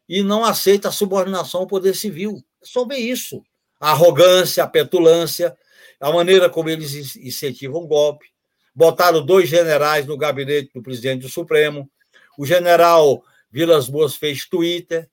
E 0.08 0.22
não 0.22 0.44
aceita 0.44 0.88
a 0.88 0.92
subordinação 0.92 1.62
ao 1.62 1.66
poder 1.66 1.96
civil. 1.96 2.40
Ver 2.88 2.98
isso. 2.98 3.42
A 3.80 3.90
arrogância, 3.90 4.62
a 4.62 4.68
petulância, 4.68 5.56
a 6.00 6.12
maneira 6.12 6.50
como 6.50 6.68
eles 6.68 7.16
incentivam 7.16 7.82
o 7.82 7.86
golpe. 7.86 8.26
Botaram 8.74 9.24
dois 9.24 9.48
generais 9.48 10.06
no 10.06 10.16
gabinete 10.16 10.70
do 10.74 10.82
presidente 10.82 11.22
do 11.22 11.28
Supremo. 11.28 11.90
O 12.38 12.46
general 12.46 13.22
Vilas 13.50 13.88
Boas 13.88 14.14
fez 14.14 14.46
Twitter 14.46 15.08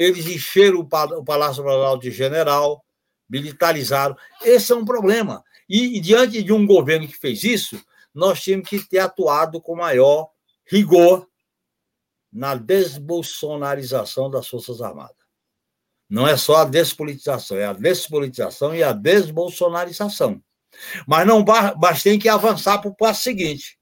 eles 0.00 0.26
encheram 0.26 0.80
o 0.80 1.24
Palácio 1.24 1.62
Planalto 1.62 2.02
de 2.02 2.10
general, 2.10 2.82
militarizaram. 3.28 4.16
Esse 4.42 4.72
é 4.72 4.74
um 4.74 4.84
problema. 4.84 5.44
E, 5.68 5.98
e, 5.98 6.00
diante 6.00 6.42
de 6.42 6.52
um 6.52 6.66
governo 6.66 7.06
que 7.06 7.16
fez 7.16 7.44
isso, 7.44 7.78
nós 8.14 8.40
tínhamos 8.40 8.68
que 8.68 8.80
ter 8.80 8.98
atuado 8.98 9.60
com 9.60 9.76
maior 9.76 10.30
rigor 10.64 11.28
na 12.32 12.54
desbolsonarização 12.54 14.30
das 14.30 14.48
Forças 14.48 14.80
Armadas. 14.80 15.19
Não 16.10 16.26
é 16.26 16.36
só 16.36 16.56
a 16.56 16.64
despolitização, 16.64 17.56
é 17.56 17.66
a 17.66 17.72
despolitização 17.72 18.74
e 18.74 18.82
a 18.82 18.92
desbolsonarização. 18.92 20.42
Mas 21.06 21.24
não 21.24 21.44
mas 21.80 22.02
tem 22.02 22.18
que 22.18 22.28
avançar 22.28 22.78
para 22.78 22.90
o 22.90 22.96
passo 22.96 23.22
seguinte. 23.22 23.78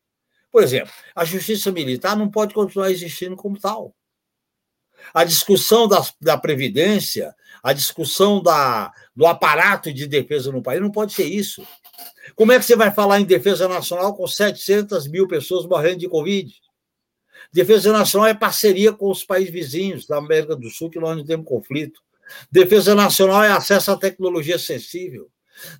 Por 0.52 0.62
exemplo, 0.62 0.92
a 1.14 1.24
justiça 1.24 1.72
militar 1.72 2.16
não 2.16 2.30
pode 2.30 2.52
continuar 2.52 2.90
existindo 2.90 3.34
como 3.34 3.58
tal. 3.58 3.94
A 5.14 5.24
discussão 5.24 5.88
da, 5.88 6.04
da 6.20 6.36
Previdência, 6.36 7.34
a 7.62 7.72
discussão 7.72 8.42
da, 8.42 8.92
do 9.14 9.26
aparato 9.26 9.92
de 9.92 10.06
defesa 10.06 10.52
no 10.52 10.62
país, 10.62 10.82
não 10.82 10.90
pode 10.90 11.14
ser 11.14 11.24
isso. 11.24 11.66
Como 12.34 12.52
é 12.52 12.58
que 12.58 12.64
você 12.64 12.76
vai 12.76 12.90
falar 12.90 13.20
em 13.20 13.24
defesa 13.24 13.68
nacional 13.68 14.14
com 14.14 14.26
700 14.26 15.06
mil 15.08 15.26
pessoas 15.26 15.66
morrendo 15.66 15.98
de 15.98 16.08
Covid? 16.08 16.52
Defesa 17.52 17.92
nacional 17.92 18.28
é 18.28 18.34
parceria 18.34 18.92
com 18.92 19.10
os 19.10 19.24
países 19.24 19.52
vizinhos 19.52 20.06
da 20.06 20.18
América 20.18 20.54
do 20.54 20.68
Sul, 20.68 20.90
que 20.90 20.98
nós 20.98 21.16
não 21.16 21.24
temos 21.24 21.46
conflito. 21.46 22.02
Defesa 22.50 22.94
nacional 22.94 23.42
é 23.42 23.50
acesso 23.50 23.90
à 23.90 23.96
tecnologia 23.96 24.58
sensível. 24.58 25.30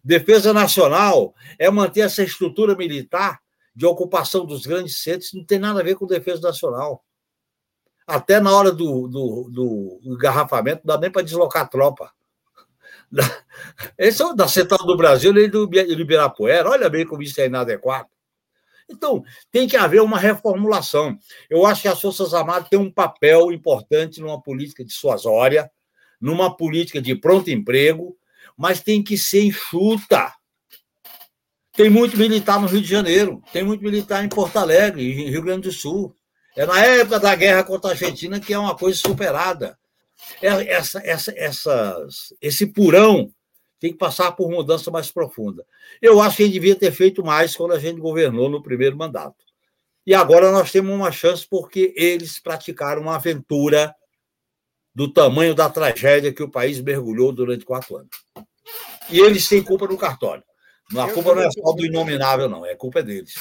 Defesa 0.03 0.53
nacional 0.53 1.35
é 1.59 1.71
manter 1.71 2.01
essa 2.01 2.23
estrutura 2.23 2.75
militar 2.75 3.41
de 3.75 3.87
ocupação 3.87 4.45
dos 4.45 4.67
grandes 4.67 5.03
centros, 5.03 5.33
não 5.33 5.45
tem 5.45 5.59
nada 5.59 5.81
a 5.81 5.85
ver 5.85 5.95
com 5.95 6.07
defesa 6.07 6.43
nacional 6.43 7.05
até 8.09 8.41
na 8.41 8.51
hora 8.57 8.73
do, 8.73 9.07
do, 9.07 9.51
do 9.51 10.01
engarrafamento, 10.03 10.81
não 10.83 10.95
dá 10.95 11.01
nem 11.01 11.11
para 11.11 11.21
deslocar 11.21 11.65
a 11.65 11.69
tropa. 11.69 12.11
Esse 13.99 14.23
é 14.23 14.35
da 14.35 14.49
Central 14.49 14.87
do 14.87 14.97
Brasil 14.97 15.37
e 15.37 15.47
do 15.47 15.65
Ibirapuera. 15.65 16.71
Olha 16.71 16.89
bem 16.89 17.07
como 17.07 17.23
isso 17.23 17.39
é 17.39 17.47
inadequado. 17.47 18.09
Então, 18.91 19.23
tem 19.53 19.69
que 19.69 19.77
haver 19.77 20.01
uma 20.01 20.19
reformulação. 20.19 21.19
Eu 21.51 21.67
acho 21.67 21.83
que 21.83 21.89
as 21.89 22.01
Forças 22.01 22.33
Armadas 22.33 22.71
têm 22.71 22.79
um 22.79 22.91
papel 22.91 23.53
importante 23.53 24.23
numa 24.23 24.41
política 24.41 24.83
dissuasória, 24.83 25.71
numa 26.21 26.57
política 26.57 27.01
de 27.01 27.15
pronto 27.15 27.51
emprego, 27.51 28.17
mas 28.57 28.81
tem 28.81 29.03
que 29.03 29.17
ser 29.17 29.43
enxuta. 29.43 30.33
Tem 31.73 31.89
muito 31.89 32.17
militar 32.17 32.61
no 32.61 32.67
Rio 32.67 32.81
de 32.81 32.89
Janeiro, 32.89 33.41
tem 33.53 33.63
muito 33.63 33.85
militar 33.85 34.25
em 34.25 34.29
Porto 34.29 34.57
Alegre, 34.57 35.03
em 35.03 35.31
Rio 35.31 35.43
Grande 35.43 35.69
do 35.69 35.73
Sul. 35.73 36.15
É 36.57 36.67
na 36.67 36.85
época 36.85 37.21
da 37.21 37.35
guerra 37.37 37.63
contra 37.63 37.91
a 37.91 37.93
Argentina 37.93 38.41
que 38.41 38.53
é 38.53 38.59
uma 38.59 38.77
coisa 38.77 38.99
superada. 38.99 39.79
É, 40.43 40.49
essa, 40.73 41.01
essa, 41.05 41.33
essas, 41.37 42.35
esse 42.41 42.67
purão 42.67 43.33
tem 43.79 43.93
que 43.93 43.99
passar 43.99 44.33
por 44.33 44.51
mudança 44.51 44.91
mais 44.91 45.11
profunda. 45.11 45.65
Eu 46.03 46.21
acho 46.21 46.37
que 46.37 46.43
a 46.43 46.47
gente 46.47 46.55
devia 46.55 46.75
ter 46.75 46.91
feito 46.91 47.25
mais 47.25 47.55
quando 47.55 47.75
a 47.75 47.79
gente 47.79 48.01
governou 48.01 48.49
no 48.49 48.63
primeiro 48.63 48.97
mandato. 48.97 49.45
E 50.05 50.15
agora 50.15 50.51
nós 50.51 50.73
temos 50.73 50.93
uma 50.93 51.13
chance 51.13 51.47
porque 51.49 51.93
eles 51.97 52.41
praticaram 52.41 53.03
uma 53.03 53.17
aventura 53.17 53.95
do 54.99 55.07
tamanho 55.07 55.55
da 55.55 55.71
tragédia 55.71 56.35
que 56.35 56.43
o 56.43 56.51
país 56.51 56.81
mergulhou 56.81 57.31
durante 57.31 57.65
quatro 57.65 57.99
anos. 57.99 58.11
E 59.09 59.21
eles 59.21 59.49
têm 59.49 59.63
culpa 59.63 59.87
no 59.87 59.97
cartório. 59.97 60.43
A 60.97 61.13
culpa 61.13 61.37
não 61.37 61.43
é 61.43 61.51
só 61.53 61.73
do 61.73 61.87
inominável, 61.87 62.49
não, 62.49 62.67
é 62.67 62.75
culpa 62.75 63.01
deles. 63.01 63.35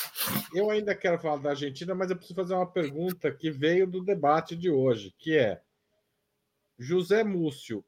Eu 0.53 0.69
ainda 0.69 0.93
quero 0.93 1.17
falar 1.17 1.37
da 1.37 1.49
Argentina, 1.49 1.95
mas 1.95 2.11
eu 2.11 2.15
preciso 2.15 2.35
fazer 2.35 2.53
uma 2.53 2.71
pergunta 2.71 3.31
que 3.31 3.49
veio 3.49 3.87
do 3.87 4.03
debate 4.03 4.55
de 4.55 4.69
hoje, 4.69 5.15
que 5.17 5.35
é: 5.35 5.59
José 6.77 7.23
Múcio 7.23 7.83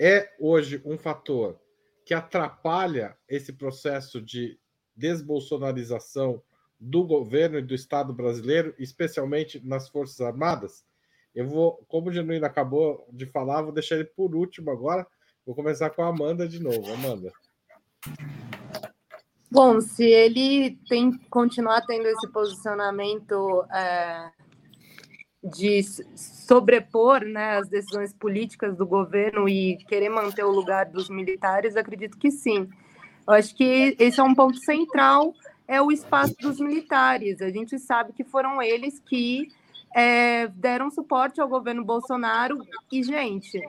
é 0.00 0.28
hoje 0.40 0.82
um 0.84 0.98
fator 0.98 1.60
que 2.04 2.14
atrapalha 2.14 3.16
esse 3.28 3.52
processo 3.52 4.20
de 4.20 4.58
desbolsonarização 4.96 6.42
do 6.80 7.04
governo 7.04 7.60
e 7.60 7.62
do 7.62 7.72
Estado 7.72 8.12
brasileiro, 8.12 8.74
especialmente 8.80 9.64
nas 9.64 9.88
Forças 9.88 10.20
Armadas? 10.20 10.84
Eu 11.34 11.48
vou, 11.48 11.84
como 11.88 12.08
o 12.08 12.12
Genuíno 12.12 12.44
acabou 12.44 13.06
de 13.10 13.26
falar, 13.26 13.62
vou 13.62 13.72
deixar 13.72 13.96
ele 13.96 14.04
por 14.04 14.34
último 14.34 14.70
agora. 14.70 15.06
Vou 15.46 15.54
começar 15.54 15.90
com 15.90 16.02
a 16.02 16.08
Amanda 16.08 16.46
de 16.46 16.62
novo. 16.62 16.92
Amanda. 16.92 17.32
Bom, 19.50 19.80
se 19.80 20.04
ele 20.04 20.78
tem 20.88 21.12
continuar 21.28 21.82
tendo 21.82 22.06
esse 22.06 22.26
posicionamento 22.30 23.64
é, 23.70 24.30
de 25.42 25.82
sobrepor 26.16 27.20
né, 27.20 27.58
as 27.58 27.68
decisões 27.68 28.14
políticas 28.14 28.76
do 28.76 28.86
governo 28.86 29.48
e 29.48 29.76
querer 29.88 30.08
manter 30.08 30.44
o 30.44 30.50
lugar 30.50 30.86
dos 30.86 31.10
militares, 31.10 31.76
acredito 31.76 32.18
que 32.18 32.30
sim. 32.30 32.68
Eu 33.26 33.34
acho 33.34 33.54
que 33.54 33.96
esse 33.98 34.20
é 34.20 34.22
um 34.22 34.34
ponto 34.34 34.58
central 34.58 35.34
é 35.66 35.80
o 35.80 35.90
espaço 35.90 36.34
dos 36.40 36.60
militares. 36.60 37.40
A 37.40 37.50
gente 37.50 37.78
sabe 37.78 38.12
que 38.12 38.24
foram 38.24 38.60
eles 38.60 39.00
que 39.00 39.48
é, 39.94 40.46
deram 40.48 40.90
suporte 40.90 41.40
ao 41.40 41.48
governo 41.48 41.84
Bolsonaro 41.84 42.58
e, 42.90 43.02
gente, 43.02 43.60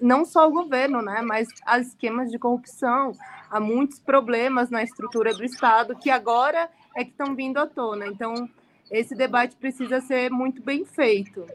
não 0.00 0.24
só 0.24 0.48
o 0.48 0.52
governo, 0.52 1.02
né, 1.02 1.22
mas 1.22 1.48
as 1.64 1.88
esquemas 1.88 2.30
de 2.30 2.38
corrupção, 2.38 3.12
há 3.50 3.60
muitos 3.60 3.98
problemas 3.98 4.70
na 4.70 4.82
estrutura 4.82 5.32
do 5.34 5.44
Estado 5.44 5.96
que 5.96 6.10
agora 6.10 6.68
é 6.94 7.04
que 7.04 7.10
estão 7.10 7.34
vindo 7.34 7.58
à 7.58 7.66
tona. 7.66 8.06
Então, 8.06 8.48
esse 8.90 9.14
debate 9.14 9.56
precisa 9.56 10.00
ser 10.00 10.30
muito 10.30 10.62
bem 10.62 10.84
feito. 10.84 11.46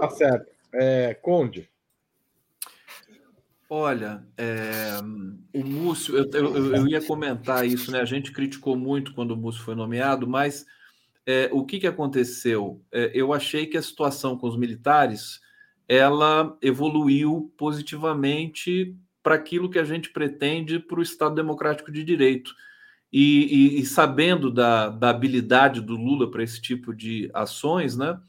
Tá 0.00 0.10
certo. 0.10 0.50
É, 0.72 1.14
Conde. 1.14 1.68
Olha, 3.76 4.24
é, 4.38 5.00
o 5.52 5.64
Múcio, 5.64 6.16
eu, 6.16 6.30
eu, 6.32 6.76
eu, 6.76 6.86
ia 6.86 7.04
comentar 7.04 7.66
isso, 7.66 7.90
né? 7.90 8.00
A 8.00 8.04
gente 8.04 8.30
criticou 8.30 8.76
muito 8.76 9.12
quando 9.12 9.32
o 9.32 9.36
Múcio 9.36 9.64
foi 9.64 9.74
nomeado, 9.74 10.28
mas 10.28 10.64
é, 11.26 11.50
o 11.52 11.64
que, 11.64 11.80
que 11.80 11.86
aconteceu? 11.88 12.80
É, 12.92 13.10
eu 13.12 13.32
achei 13.32 13.66
que 13.66 13.76
a 13.76 13.82
situação 13.82 14.38
com 14.38 14.46
os 14.46 14.56
militares 14.56 15.40
ela 15.88 16.56
evoluiu 16.62 17.52
positivamente 17.58 18.96
para 19.20 19.34
aquilo 19.34 19.68
que 19.68 19.80
a 19.80 19.84
gente 19.84 20.10
pretende 20.10 20.78
para 20.78 21.00
o 21.00 21.02
Estado 21.02 21.34
Democrático 21.34 21.90
de 21.90 22.04
Direito. 22.04 22.54
E, 23.12 23.74
e, 23.76 23.80
e 23.80 23.86
sabendo 23.86 24.52
da, 24.52 24.88
da 24.88 25.10
habilidade 25.10 25.80
do 25.80 25.96
Lula 25.96 26.30
para 26.30 26.44
esse 26.44 26.62
tipo 26.62 26.94
de 26.94 27.28
ações, 27.34 27.96
né? 27.96 28.20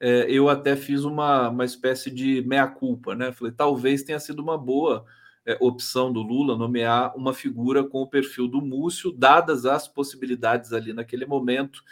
É, 0.00 0.26
eu 0.30 0.48
até 0.48 0.74
fiz 0.74 1.04
uma, 1.04 1.50
uma 1.50 1.64
espécie 1.64 2.10
de 2.10 2.42
meia-culpa, 2.46 3.14
né? 3.14 3.32
Falei, 3.32 3.52
talvez 3.52 4.02
tenha 4.02 4.18
sido 4.18 4.40
uma 4.40 4.56
boa 4.56 5.04
é, 5.44 5.58
opção 5.60 6.10
do 6.10 6.22
Lula 6.22 6.56
nomear 6.56 7.14
uma 7.14 7.34
figura 7.34 7.84
com 7.84 8.00
o 8.00 8.06
perfil 8.06 8.48
do 8.48 8.62
Múcio, 8.62 9.12
dadas 9.12 9.66
as 9.66 9.86
possibilidades 9.86 10.72
ali 10.72 10.94
naquele 10.94 11.26
momento. 11.26 11.82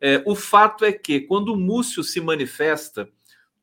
É, 0.00 0.22
o 0.24 0.34
fato 0.34 0.84
é 0.84 0.92
que, 0.92 1.20
quando 1.20 1.52
o 1.52 1.56
Múcio 1.56 2.02
se 2.02 2.20
manifesta, 2.20 3.08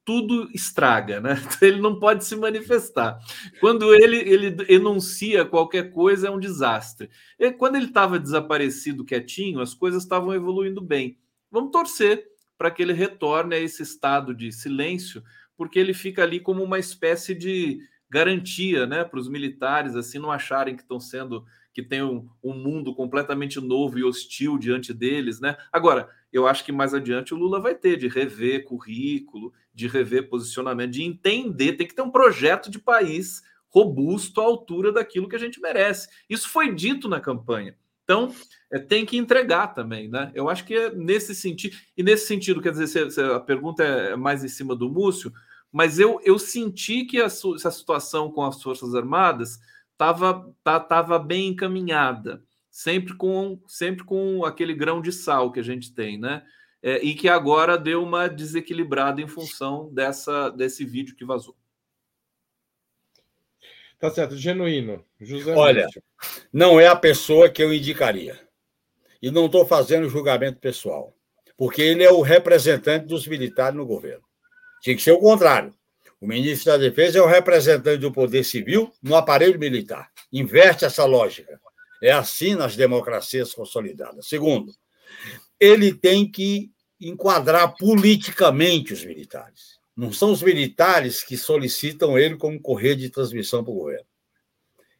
tudo 0.04 0.50
estraga, 0.54 1.20
né? 1.20 1.36
Ele 1.60 1.82
não 1.82 2.00
pode 2.00 2.26
se 2.26 2.36
manifestar. 2.36 3.18
Quando 3.60 3.92
ele, 3.96 4.18
ele 4.18 4.56
enuncia 4.70 5.44
qualquer 5.44 5.92
coisa, 5.92 6.28
é 6.28 6.32
um 6.32 6.40
desastre. 6.40 7.10
E 7.40 7.52
quando 7.52 7.76
ele 7.76 7.88
estava 7.88 8.20
desaparecido, 8.20 9.04
quietinho, 9.04 9.60
as 9.60 9.74
coisas 9.74 10.04
estavam 10.04 10.32
evoluindo 10.32 10.80
bem. 10.80 11.18
Vamos 11.50 11.72
torcer 11.72 12.35
para 12.58 12.72
que 12.72 12.82
ele 12.82 12.94
retorne 12.94 13.56
a 13.56 13.60
esse 13.60 13.84
estado 13.84 14.34
de 14.34 14.52
silêncio, 14.52 15.24
porque 15.58 15.80
ele 15.80 15.94
fica 15.94 16.24
ali 16.24 16.40
como 16.40 16.64
uma 16.64 16.80
espécie 16.80 17.34
de 17.34 17.80
garantia, 18.10 18.86
né, 18.86 19.04
para 19.04 19.20
os 19.20 19.28
militares 19.28 19.96
assim 19.96 20.20
não 20.20 20.32
acharem 20.32 20.76
que 20.76 20.84
estão 20.84 21.00
sendo 21.00 21.46
que 21.74 21.84
tem 21.84 22.02
um, 22.02 22.30
um, 22.42 22.54
mundo 22.54 22.96
completamente 22.96 23.60
novo 23.60 24.00
e 24.00 24.04
hostil 24.04 24.58
diante 24.58 24.94
deles, 24.94 25.42
né? 25.42 25.58
Agora, 25.74 26.10
eu 26.32 26.48
acho 26.48 26.64
que 26.64 26.72
mais 26.72 26.94
adiante 26.94 27.34
o 27.34 27.38
Lula 27.38 27.60
vai 27.60 27.76
ter 27.76 27.98
de 27.98 28.08
rever 28.08 28.64
currículo, 28.64 29.52
de 29.74 29.86
rever 29.86 30.30
posicionamento, 30.30 30.92
de 30.92 31.04
entender, 31.04 31.74
tem 31.74 31.86
que 31.86 31.94
ter 31.94 32.02
um 32.02 32.12
projeto 32.12 32.72
de 32.72 32.80
país 32.80 33.44
robusto 33.68 34.40
à 34.40 34.46
altura 34.46 34.94
daquilo 34.94 35.28
que 35.28 35.36
a 35.36 35.40
gente 35.40 35.60
merece. 35.60 36.08
Isso 36.30 36.48
foi 36.48 36.74
dito 36.74 37.10
na 37.10 37.20
campanha. 37.20 37.76
Então, 38.06 38.34
é, 38.72 38.80
tem 38.80 39.04
que 39.06 39.18
entregar 39.18 39.68
também, 39.74 40.08
né? 40.08 40.32
Eu 40.34 40.48
acho 40.48 40.64
que 40.64 40.76
é 40.76 40.94
nesse 40.94 41.36
sentido, 41.36 41.76
e 41.98 42.04
nesse 42.04 42.28
sentido, 42.28 42.62
quer 42.62 42.72
dizer, 42.72 42.88
se, 42.88 43.12
se 43.12 43.22
a 43.22 43.40
pergunta 43.40 43.84
é 43.84 44.16
mais 44.16 44.44
em 44.44 44.48
cima 44.48 44.76
do 44.76 44.90
Múcio, 44.90 45.34
mas 45.72 46.00
eu, 46.00 46.22
eu 46.24 46.40
senti 46.40 47.04
que 47.04 47.20
a, 47.20 47.26
a 47.26 47.30
situação 47.30 48.32
com 48.32 48.44
as 48.46 48.62
Forças 48.62 48.94
Armadas 48.96 49.60
estava 49.92 50.54
tá, 50.64 50.80
tava 50.80 51.18
bem 51.18 51.48
encaminhada, 51.48 52.44
sempre 52.70 53.16
com, 53.16 53.60
sempre 53.68 54.06
com 54.06 54.46
aquele 54.46 54.74
grão 54.74 55.02
de 55.02 55.12
sal 55.12 55.52
que 55.52 55.60
a 55.60 55.64
gente 55.64 55.94
tem, 55.94 56.18
né? 56.20 56.44
É, 56.84 57.04
e 57.04 57.16
que 57.16 57.28
agora 57.28 57.78
deu 57.78 58.04
uma 58.04 58.28
desequilibrada 58.28 59.20
em 59.20 59.28
função 59.28 59.92
dessa, 59.92 60.50
desse 60.52 60.86
vídeo 60.86 61.16
que 61.16 61.26
vazou. 61.26 61.58
Tá 64.00 64.10
certo, 64.12 64.36
genuíno. 64.36 65.04
José 65.20 65.54
Olha, 65.56 65.88
não 66.52 66.80
é 66.80 66.88
a 66.88 66.96
pessoa 66.96 67.50
que 67.50 67.64
eu 67.64 67.74
indicaria. 67.74 68.40
E 69.22 69.32
não 69.32 69.46
estou 69.46 69.66
fazendo 69.66 70.10
julgamento 70.10 70.60
pessoal, 70.60 71.16
porque 71.58 71.82
ele 71.82 72.04
é 72.04 72.12
o 72.12 72.22
representante 72.22 73.08
dos 73.08 73.28
militares 73.28 73.76
no 73.76 73.86
governo. 73.86 74.24
Tinha 74.82 74.96
que 74.96 75.02
ser 75.02 75.14
o 75.14 75.20
contrário. 75.20 75.74
O 76.22 76.28
ministro 76.28 76.72
da 76.72 76.78
Defesa 76.78 77.20
é 77.20 77.22
o 77.22 77.28
representante 77.28 77.98
do 77.98 78.12
poder 78.12 78.44
civil 78.44 78.92
no 79.02 79.16
aparelho 79.16 79.60
militar. 79.60 80.12
Inverte 80.32 80.86
essa 80.86 81.06
lógica. 81.06 81.60
É 82.02 82.12
assim 82.12 82.56
nas 82.56 82.76
democracias 82.76 83.54
consolidadas. 83.54 84.28
Segundo, 84.28 84.72
ele 85.60 85.94
tem 85.94 86.30
que 86.30 86.72
enquadrar 87.00 87.76
politicamente 87.78 88.94
os 88.94 89.04
militares. 89.04 89.75
Não 89.96 90.12
são 90.12 90.32
os 90.32 90.42
militares 90.42 91.24
que 91.24 91.38
solicitam 91.38 92.18
ele 92.18 92.36
como 92.36 92.60
correio 92.60 92.98
de 92.98 93.10
transmissão 93.10 93.64
para 93.64 93.72
o 93.72 93.76
governo. 93.76 94.06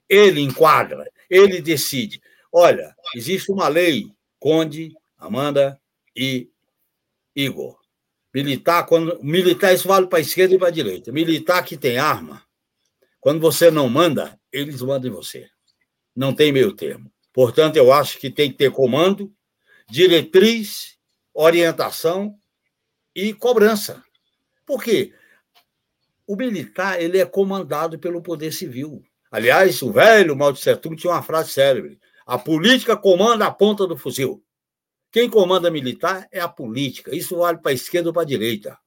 Ele 0.08 0.40
enquadra, 0.40 1.12
ele 1.30 1.62
decide. 1.62 2.22
Olha, 2.52 2.96
existe 3.14 3.52
uma 3.52 3.68
lei, 3.68 4.10
Conde, 4.40 4.96
Amanda 5.18 5.80
e 6.16 6.50
Igor. 7.36 7.78
Militar, 8.34 8.86
quando 8.86 9.22
militar 9.22 9.74
isso 9.74 9.88
vale 9.88 10.08
para 10.08 10.20
a 10.20 10.22
esquerda 10.22 10.56
e 10.56 10.58
para 10.58 10.68
a 10.68 10.72
direita. 10.72 11.12
Militar 11.12 11.64
que 11.66 11.76
tem 11.76 11.98
arma, 11.98 12.46
quando 13.20 13.42
você 13.42 13.72
não 13.72 13.90
manda, 13.90 14.40
eles 14.52 14.82
mandam 14.82 15.10
em 15.10 15.14
você. 15.14 15.50
Não 16.16 16.34
tem 16.34 16.52
meio 16.52 16.72
termo. 16.74 17.12
Portanto, 17.34 17.76
eu 17.76 17.92
acho 17.92 18.20
que 18.20 18.30
tem 18.30 18.52
que 18.52 18.58
ter 18.58 18.72
comando, 18.72 19.34
diretriz, 19.90 20.98
orientação 21.34 22.40
e 23.14 23.34
cobrança. 23.34 24.05
Por 24.66 24.84
quê? 24.84 25.14
O 26.28 26.36
militar 26.36 27.02
ele 27.02 27.20
é 27.20 27.26
comandado 27.26 28.00
pelo 28.00 28.22
poder 28.22 28.52
civil. 28.52 29.04
Aliás, 29.32 29.82
o 29.82 29.92
velho 29.92 30.36
Mao 30.36 30.54
Tse 30.54 30.76
Tung 30.78 30.96
tinha 30.96 31.14
uma 31.14 31.22
frase 31.22 31.52
célebre: 31.52 32.00
a 32.26 32.38
política 32.38 32.98
comanda 32.98 33.46
a 33.46 33.52
ponta 33.52 33.86
do 33.86 33.98
fuzil. 33.98 34.44
Quem 35.12 35.30
comanda 35.30 35.72
militar 35.72 36.28
é 36.32 36.40
a 36.40 36.48
política. 36.48 37.16
Isso 37.16 37.38
vale 37.38 37.60
para 37.60 37.72
a 37.72 37.74
esquerda 37.74 38.10
ou 38.10 38.14
para 38.14 38.24
a 38.24 38.26
direita. 38.26 38.78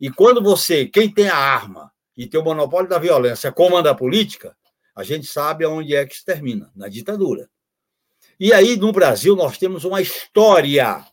E 0.00 0.10
quando 0.10 0.42
você, 0.42 0.86
quem 0.86 1.12
tem 1.12 1.28
a 1.28 1.36
arma 1.36 1.92
e 2.16 2.26
tem 2.26 2.40
o 2.40 2.44
monopólio 2.44 2.88
da 2.88 2.98
violência, 2.98 3.52
comanda 3.52 3.90
a 3.90 3.94
política, 3.94 4.56
a 4.94 5.02
gente 5.04 5.26
sabe 5.26 5.64
aonde 5.64 5.94
é 5.94 6.04
que 6.06 6.16
se 6.16 6.24
termina 6.24 6.72
na 6.74 6.88
ditadura. 6.88 7.48
E 8.40 8.52
aí, 8.52 8.76
no 8.76 8.92
Brasil, 8.92 9.36
nós 9.36 9.58
temos 9.58 9.84
uma 9.84 10.00
história. 10.00 11.04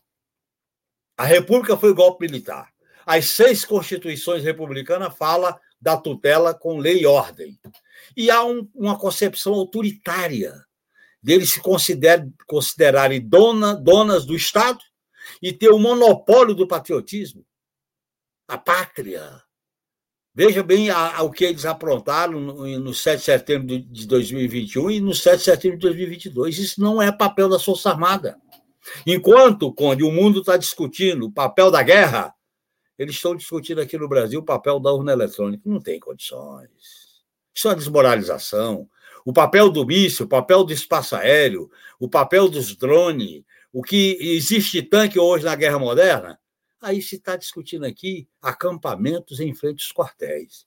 A 1.16 1.24
República 1.24 1.76
foi 1.76 1.94
golpe 1.94 2.26
militar. 2.26 2.72
As 3.06 3.30
seis 3.30 3.64
constituições 3.64 4.42
republicanas 4.42 5.16
falam 5.16 5.56
da 5.80 5.96
tutela 5.96 6.52
com 6.52 6.78
lei 6.78 7.02
e 7.02 7.06
ordem. 7.06 7.56
E 8.16 8.30
há 8.30 8.44
um, 8.44 8.68
uma 8.74 8.98
concepção 8.98 9.54
autoritária 9.54 10.52
deles 11.22 11.52
se 11.52 11.60
consider, 11.60 12.28
considerarem 12.46 13.20
dona, 13.20 13.74
donas 13.74 14.24
do 14.24 14.34
Estado 14.34 14.80
e 15.42 15.52
ter 15.52 15.70
o 15.70 15.78
monopólio 15.78 16.54
do 16.54 16.68
patriotismo, 16.68 17.44
a 18.48 18.56
pátria. 18.56 19.42
Veja 20.34 20.62
bem 20.62 20.90
a, 20.90 21.16
a, 21.16 21.22
o 21.22 21.30
que 21.30 21.44
eles 21.44 21.64
aprontaram 21.64 22.38
no, 22.38 22.78
no 22.78 22.94
7 22.94 23.18
de 23.18 23.24
setembro 23.24 23.78
de 23.80 24.06
2021 24.06 24.90
e 24.90 25.00
no 25.00 25.14
7 25.14 25.38
de 25.38 25.44
setembro 25.44 25.78
de 25.78 25.86
2022. 25.86 26.58
Isso 26.58 26.80
não 26.80 27.00
é 27.00 27.10
papel 27.10 27.48
da 27.48 27.58
Força 27.58 27.90
Armada. 27.90 28.36
Enquanto, 29.06 29.72
Conde, 29.72 30.04
o 30.04 30.12
mundo 30.12 30.40
está 30.40 30.56
discutindo 30.56 31.26
o 31.26 31.32
papel 31.32 31.70
da 31.70 31.82
guerra, 31.82 32.35
eles 32.98 33.16
estão 33.16 33.36
discutindo 33.36 33.80
aqui 33.80 33.98
no 33.98 34.08
Brasil 34.08 34.40
o 34.40 34.44
papel 34.44 34.80
da 34.80 34.92
urna 34.92 35.12
eletrônica. 35.12 35.62
Não 35.66 35.80
tem 35.80 36.00
condições. 36.00 37.24
Isso 37.54 37.68
é 37.68 37.70
uma 37.70 37.76
desmoralização 37.76 38.88
o 39.26 39.32
papel 39.32 39.68
do 39.70 39.84
míssil, 39.84 40.24
o 40.24 40.28
papel 40.28 40.62
do 40.62 40.72
espaço 40.72 41.16
aéreo, 41.16 41.68
o 41.98 42.08
papel 42.08 42.48
dos 42.48 42.76
drones, 42.76 43.42
o 43.72 43.82
que 43.82 44.16
existe 44.20 44.80
tanque 44.82 45.18
hoje 45.18 45.44
na 45.44 45.56
guerra 45.56 45.80
moderna, 45.80 46.38
aí 46.80 47.02
se 47.02 47.16
está 47.16 47.34
discutindo 47.36 47.84
aqui 47.84 48.28
acampamentos 48.40 49.40
em 49.40 49.52
frente 49.52 49.82
aos 49.82 49.92
quartéis. 49.92 50.64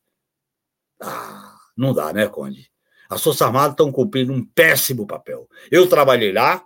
Ah, 1.01 1.55
não 1.77 1.93
dá, 1.93 2.11
né, 2.11 2.27
Conde? 2.27 2.69
As 3.09 3.23
Forças 3.23 3.41
Armadas 3.43 3.71
estão 3.71 3.93
cumprindo 3.93 4.33
um 4.33 4.43
péssimo 4.43 5.07
papel. 5.07 5.47
Eu 5.71 5.87
trabalhei 5.87 6.33
lá, 6.33 6.61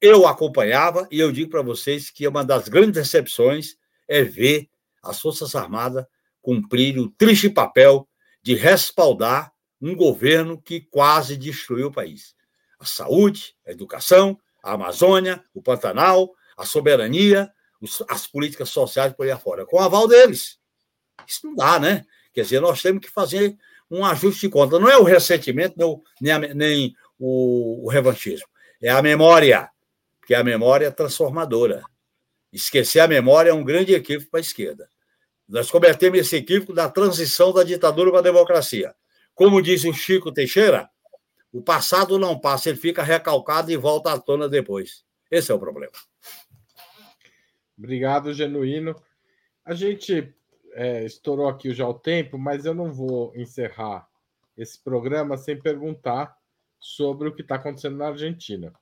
eu 0.00 0.26
acompanhava, 0.26 1.06
e 1.10 1.20
eu 1.20 1.30
digo 1.30 1.50
para 1.50 1.60
vocês 1.60 2.08
que 2.08 2.26
uma 2.26 2.46
das 2.46 2.66
grandes 2.66 2.94
decepções 2.94 3.76
é 4.08 4.22
ver 4.22 4.70
as 5.06 5.20
Forças 5.20 5.54
Armadas 5.54 6.04
cumprirem 6.40 7.02
o 7.02 7.10
triste 7.10 7.50
papel 7.50 8.08
de 8.42 8.54
respaldar 8.54 9.52
um 9.80 9.94
governo 9.94 10.60
que 10.60 10.80
quase 10.80 11.36
destruiu 11.36 11.88
o 11.88 11.92
país. 11.92 12.34
A 12.78 12.84
saúde, 12.84 13.54
a 13.66 13.72
educação, 13.72 14.38
a 14.62 14.72
Amazônia, 14.72 15.42
o 15.54 15.62
Pantanal, 15.62 16.32
a 16.56 16.64
soberania, 16.64 17.50
as 18.08 18.26
políticas 18.26 18.70
sociais 18.70 19.12
por 19.12 19.24
aí 19.24 19.32
afora, 19.32 19.66
com 19.66 19.76
o 19.76 19.80
aval 19.80 20.08
deles. 20.08 20.58
Isso 21.26 21.46
não 21.46 21.54
dá, 21.54 21.78
né? 21.78 22.04
Quer 22.32 22.42
dizer, 22.42 22.60
nós 22.60 22.82
temos 22.82 23.00
que 23.00 23.10
fazer 23.10 23.56
um 23.90 24.04
ajuste 24.04 24.42
de 24.42 24.50
conta. 24.50 24.78
Não 24.78 24.88
é 24.88 24.96
o 24.96 25.02
ressentimento, 25.02 26.02
nem, 26.20 26.54
nem 26.54 26.96
o, 27.18 27.86
o 27.86 27.88
revanchismo. 27.88 28.46
É 28.80 28.90
a 28.90 29.02
memória, 29.02 29.70
porque 30.20 30.34
a 30.34 30.44
memória 30.44 30.86
é 30.86 30.90
transformadora. 30.90 31.82
Esquecer 32.52 33.00
a 33.00 33.08
memória 33.08 33.50
é 33.50 33.54
um 33.54 33.64
grande 33.64 33.94
equívoco 33.94 34.30
para 34.30 34.40
a 34.40 34.42
esquerda. 34.42 34.88
Nós 35.48 35.70
cometemos 35.70 36.18
esse 36.18 36.36
equívoco 36.36 36.72
da 36.72 36.88
transição 36.88 37.52
da 37.52 37.62
ditadura 37.62 38.10
para 38.10 38.20
a 38.20 38.22
democracia. 38.22 38.94
Como 39.34 39.62
disse 39.62 39.88
o 39.88 39.92
Chico 39.92 40.32
Teixeira, 40.32 40.90
o 41.52 41.62
passado 41.62 42.18
não 42.18 42.38
passa, 42.38 42.68
ele 42.68 42.78
fica 42.78 43.02
recalcado 43.02 43.70
e 43.70 43.76
volta 43.76 44.12
à 44.12 44.18
tona 44.18 44.48
depois. 44.48 45.04
Esse 45.30 45.52
é 45.52 45.54
o 45.54 45.58
problema. 45.58 45.92
Obrigado, 47.78 48.32
Genuíno. 48.32 48.96
A 49.64 49.74
gente 49.74 50.34
é, 50.72 51.04
estourou 51.04 51.48
aqui 51.48 51.72
já 51.72 51.86
o 51.86 51.94
tempo, 51.94 52.38
mas 52.38 52.64
eu 52.64 52.74
não 52.74 52.92
vou 52.92 53.32
encerrar 53.36 54.08
esse 54.56 54.78
programa 54.78 55.36
sem 55.36 55.60
perguntar 55.60 56.36
sobre 56.78 57.28
o 57.28 57.34
que 57.34 57.42
está 57.42 57.56
acontecendo 57.56 57.96
na 57.96 58.08
Argentina. 58.08 58.72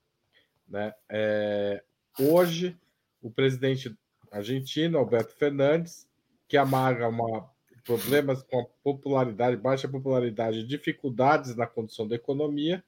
Né? 0.69 0.95
É, 1.09 1.83
hoje, 2.19 2.77
o 3.21 3.31
presidente 3.31 3.97
argentino, 4.31 4.99
Alberto 4.99 5.35
Fernandes, 5.35 6.07
que 6.49 6.57
amarga 6.57 7.09
uma, 7.09 7.49
problemas 7.85 8.43
com 8.43 8.61
a 8.61 8.65
popularidade, 8.83 9.57
baixa 9.57 9.89
popularidade 9.89 10.59
e 10.59 10.67
dificuldades 10.67 11.55
na 11.55 11.67
condição 11.67 12.09
da 12.09 12.17
economia, 12.17 12.83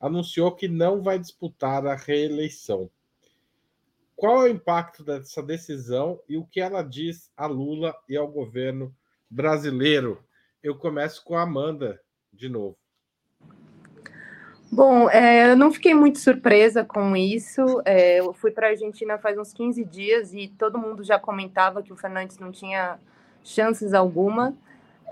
anunciou 0.00 0.52
que 0.52 0.66
não 0.66 1.02
vai 1.02 1.18
disputar 1.18 1.86
a 1.86 1.94
reeleição. 1.94 2.90
Qual 4.16 4.46
é 4.46 4.50
o 4.50 4.52
impacto 4.52 5.04
dessa 5.04 5.42
decisão 5.42 6.20
e 6.28 6.36
o 6.36 6.44
que 6.44 6.60
ela 6.60 6.82
diz 6.82 7.30
a 7.36 7.46
Lula 7.46 7.94
e 8.08 8.16
ao 8.16 8.28
governo 8.28 8.94
brasileiro? 9.30 10.22
Eu 10.62 10.76
começo 10.76 11.24
com 11.24 11.36
a 11.36 11.42
Amanda 11.42 12.00
de 12.32 12.48
novo. 12.48 12.79
Bom, 14.72 15.10
é, 15.10 15.50
eu 15.50 15.56
não 15.56 15.72
fiquei 15.72 15.94
muito 15.94 16.20
surpresa 16.20 16.84
com 16.84 17.16
isso. 17.16 17.82
É, 17.84 18.20
eu 18.20 18.32
fui 18.32 18.52
para 18.52 18.68
a 18.68 18.70
Argentina 18.70 19.18
faz 19.18 19.36
uns 19.36 19.52
15 19.52 19.84
dias 19.84 20.32
e 20.32 20.46
todo 20.46 20.78
mundo 20.78 21.02
já 21.02 21.18
comentava 21.18 21.82
que 21.82 21.92
o 21.92 21.96
Fernandes 21.96 22.38
não 22.38 22.52
tinha 22.52 22.96
chances 23.42 23.92
alguma. 23.92 24.54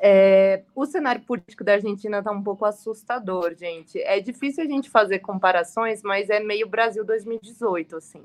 É, 0.01 0.63
o 0.77 0.87
cenário 0.87 1.21
político 1.23 1.65
da 1.65 1.73
Argentina 1.73 2.19
está 2.19 2.31
um 2.31 2.43
pouco 2.43 2.65
assustador, 2.65 3.53
gente. 3.57 4.01
É 4.03 4.21
difícil 4.21 4.63
a 4.63 4.67
gente 4.67 4.89
fazer 4.89 5.19
comparações, 5.19 6.05
mas 6.05 6.31
é 6.31 6.39
meio 6.39 6.69
Brasil 6.69 7.05
2018, 7.05 7.97
assim. 7.97 8.23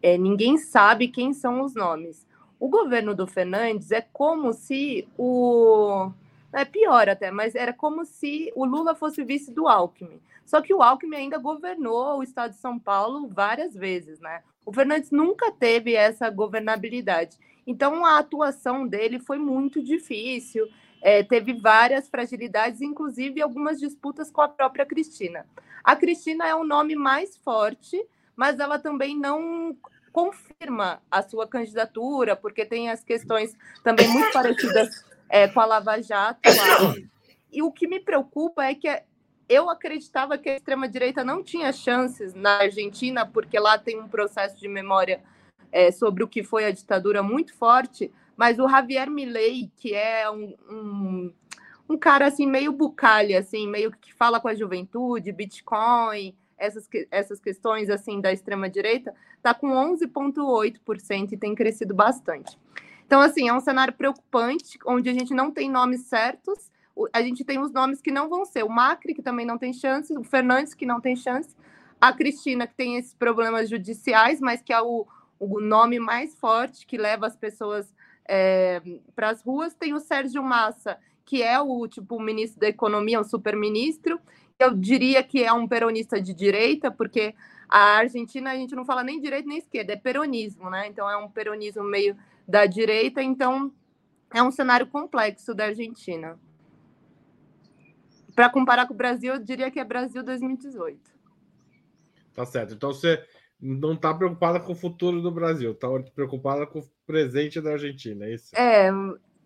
É, 0.00 0.16
ninguém 0.16 0.56
sabe 0.56 1.08
quem 1.08 1.32
são 1.32 1.62
os 1.62 1.74
nomes. 1.74 2.24
O 2.60 2.68
governo 2.68 3.12
do 3.12 3.26
Fernandes 3.26 3.90
é 3.90 4.06
como 4.12 4.52
se 4.52 5.08
o. 5.18 6.12
É 6.52 6.64
pior 6.64 7.08
até, 7.08 7.30
mas 7.30 7.54
era 7.54 7.72
como 7.72 8.04
se 8.04 8.52
o 8.54 8.64
Lula 8.64 8.94
fosse 8.94 9.24
vice 9.24 9.52
do 9.52 9.66
Alckmin. 9.66 10.20
Só 10.50 10.60
que 10.60 10.74
o 10.74 10.82
Alckmin 10.82 11.16
ainda 11.16 11.38
governou 11.38 12.18
o 12.18 12.24
estado 12.24 12.50
de 12.50 12.56
São 12.56 12.76
Paulo 12.76 13.28
várias 13.28 13.72
vezes, 13.72 14.18
né? 14.18 14.42
O 14.66 14.72
Fernandes 14.72 15.12
nunca 15.12 15.52
teve 15.52 15.94
essa 15.94 16.28
governabilidade. 16.28 17.38
Então, 17.64 18.04
a 18.04 18.18
atuação 18.18 18.84
dele 18.84 19.20
foi 19.20 19.38
muito 19.38 19.80
difícil, 19.80 20.68
é, 21.00 21.22
teve 21.22 21.52
várias 21.52 22.08
fragilidades, 22.08 22.80
inclusive 22.80 23.40
algumas 23.40 23.78
disputas 23.78 24.28
com 24.28 24.40
a 24.40 24.48
própria 24.48 24.84
Cristina. 24.84 25.46
A 25.84 25.94
Cristina 25.94 26.48
é 26.48 26.54
o 26.56 26.64
nome 26.64 26.96
mais 26.96 27.36
forte, 27.36 28.04
mas 28.34 28.58
ela 28.58 28.76
também 28.76 29.16
não 29.16 29.76
confirma 30.12 31.00
a 31.08 31.22
sua 31.22 31.46
candidatura, 31.46 32.34
porque 32.34 32.66
tem 32.66 32.90
as 32.90 33.04
questões 33.04 33.56
também 33.84 34.08
muito 34.08 34.32
parecidas 34.32 35.04
é, 35.28 35.46
com 35.46 35.60
a 35.60 35.64
Lava 35.64 36.02
Jato. 36.02 36.40
Lá. 36.44 36.96
E 37.52 37.62
o 37.62 37.70
que 37.70 37.86
me 37.86 38.00
preocupa 38.00 38.64
é 38.64 38.74
que 38.74 38.88
eu 39.50 39.68
acreditava 39.68 40.38
que 40.38 40.48
a 40.48 40.56
extrema-direita 40.56 41.24
não 41.24 41.42
tinha 41.42 41.72
chances 41.72 42.34
na 42.34 42.58
Argentina, 42.58 43.26
porque 43.26 43.58
lá 43.58 43.76
tem 43.76 43.98
um 43.98 44.06
processo 44.06 44.56
de 44.60 44.68
memória 44.68 45.20
é, 45.72 45.90
sobre 45.90 46.22
o 46.22 46.28
que 46.28 46.44
foi 46.44 46.64
a 46.64 46.70
ditadura 46.70 47.20
muito 47.20 47.52
forte, 47.54 48.12
mas 48.36 48.60
o 48.60 48.68
Javier 48.68 49.10
Milei, 49.10 49.68
que 49.76 49.92
é 49.92 50.30
um, 50.30 50.54
um, 50.70 51.34
um 51.88 51.98
cara 51.98 52.28
assim 52.28 52.46
meio 52.46 52.70
bucalha, 52.70 53.40
assim, 53.40 53.66
meio 53.66 53.90
que 53.90 54.14
fala 54.14 54.38
com 54.38 54.46
a 54.46 54.54
juventude, 54.54 55.32
Bitcoin, 55.32 56.32
essas, 56.56 56.88
essas 57.10 57.40
questões 57.40 57.90
assim 57.90 58.20
da 58.20 58.32
extrema-direita, 58.32 59.12
está 59.36 59.52
com 59.52 59.70
11,8% 59.70 61.32
e 61.32 61.36
tem 61.36 61.56
crescido 61.56 61.92
bastante. 61.92 62.56
Então, 63.04 63.20
assim, 63.20 63.48
é 63.48 63.52
um 63.52 63.58
cenário 63.58 63.94
preocupante, 63.94 64.78
onde 64.86 65.10
a 65.10 65.12
gente 65.12 65.34
não 65.34 65.50
tem 65.50 65.68
nomes 65.68 66.02
certos, 66.02 66.69
a 67.12 67.22
gente 67.22 67.44
tem 67.44 67.58
os 67.58 67.72
nomes 67.72 68.00
que 68.00 68.10
não 68.10 68.28
vão 68.28 68.44
ser. 68.44 68.64
O 68.64 68.68
Macri, 68.68 69.14
que 69.14 69.22
também 69.22 69.46
não 69.46 69.58
tem 69.58 69.72
chance, 69.72 70.16
o 70.16 70.24
Fernandes, 70.24 70.74
que 70.74 70.86
não 70.86 71.00
tem 71.00 71.16
chance, 71.16 71.54
a 72.00 72.12
Cristina, 72.12 72.66
que 72.66 72.74
tem 72.74 72.96
esses 72.96 73.14
problemas 73.14 73.68
judiciais, 73.68 74.40
mas 74.40 74.62
que 74.62 74.72
é 74.72 74.80
o, 74.80 75.06
o 75.38 75.60
nome 75.60 75.98
mais 75.98 76.34
forte 76.34 76.86
que 76.86 76.96
leva 76.96 77.26
as 77.26 77.36
pessoas 77.36 77.94
é, 78.26 78.80
para 79.14 79.30
as 79.30 79.42
ruas. 79.42 79.74
Tem 79.74 79.94
o 79.94 80.00
Sérgio 80.00 80.42
Massa, 80.42 80.98
que 81.24 81.42
é 81.42 81.60
o 81.60 81.86
tipo 81.86 82.20
ministro 82.20 82.60
da 82.60 82.68
Economia, 82.68 83.20
um 83.20 83.24
super-ministro. 83.24 84.20
Eu 84.58 84.74
diria 84.74 85.22
que 85.22 85.42
é 85.42 85.52
um 85.52 85.66
peronista 85.66 86.20
de 86.20 86.34
direita, 86.34 86.90
porque 86.90 87.34
a 87.68 87.98
Argentina 87.98 88.50
a 88.50 88.56
gente 88.56 88.74
não 88.74 88.84
fala 88.84 89.04
nem 89.04 89.20
direita 89.20 89.48
nem 89.48 89.58
esquerda, 89.58 89.92
é 89.92 89.96
peronismo, 89.96 90.68
né? 90.68 90.88
Então 90.88 91.08
é 91.08 91.16
um 91.16 91.30
peronismo 91.30 91.84
meio 91.84 92.16
da 92.46 92.66
direita, 92.66 93.22
então 93.22 93.72
é 94.34 94.42
um 94.42 94.50
cenário 94.50 94.86
complexo 94.86 95.54
da 95.54 95.66
Argentina. 95.66 96.38
Para 98.40 98.48
comparar 98.48 98.86
com 98.86 98.94
o 98.94 98.96
Brasil, 98.96 99.34
eu 99.34 99.38
diria 99.38 99.70
que 99.70 99.78
é 99.78 99.84
Brasil 99.84 100.22
2018. 100.22 100.98
Tá 102.32 102.46
certo. 102.46 102.72
Então 102.72 102.90
você 102.90 103.22
não 103.60 103.92
está 103.92 104.14
preocupada 104.14 104.58
com 104.58 104.72
o 104.72 104.74
futuro 104.74 105.20
do 105.20 105.30
Brasil, 105.30 105.72
está 105.72 105.88
preocupada 106.14 106.66
com 106.66 106.78
o 106.78 106.90
presente 107.04 107.60
da 107.60 107.72
Argentina, 107.72 108.24
é 108.24 108.32
isso? 108.32 108.56
É, 108.56 108.90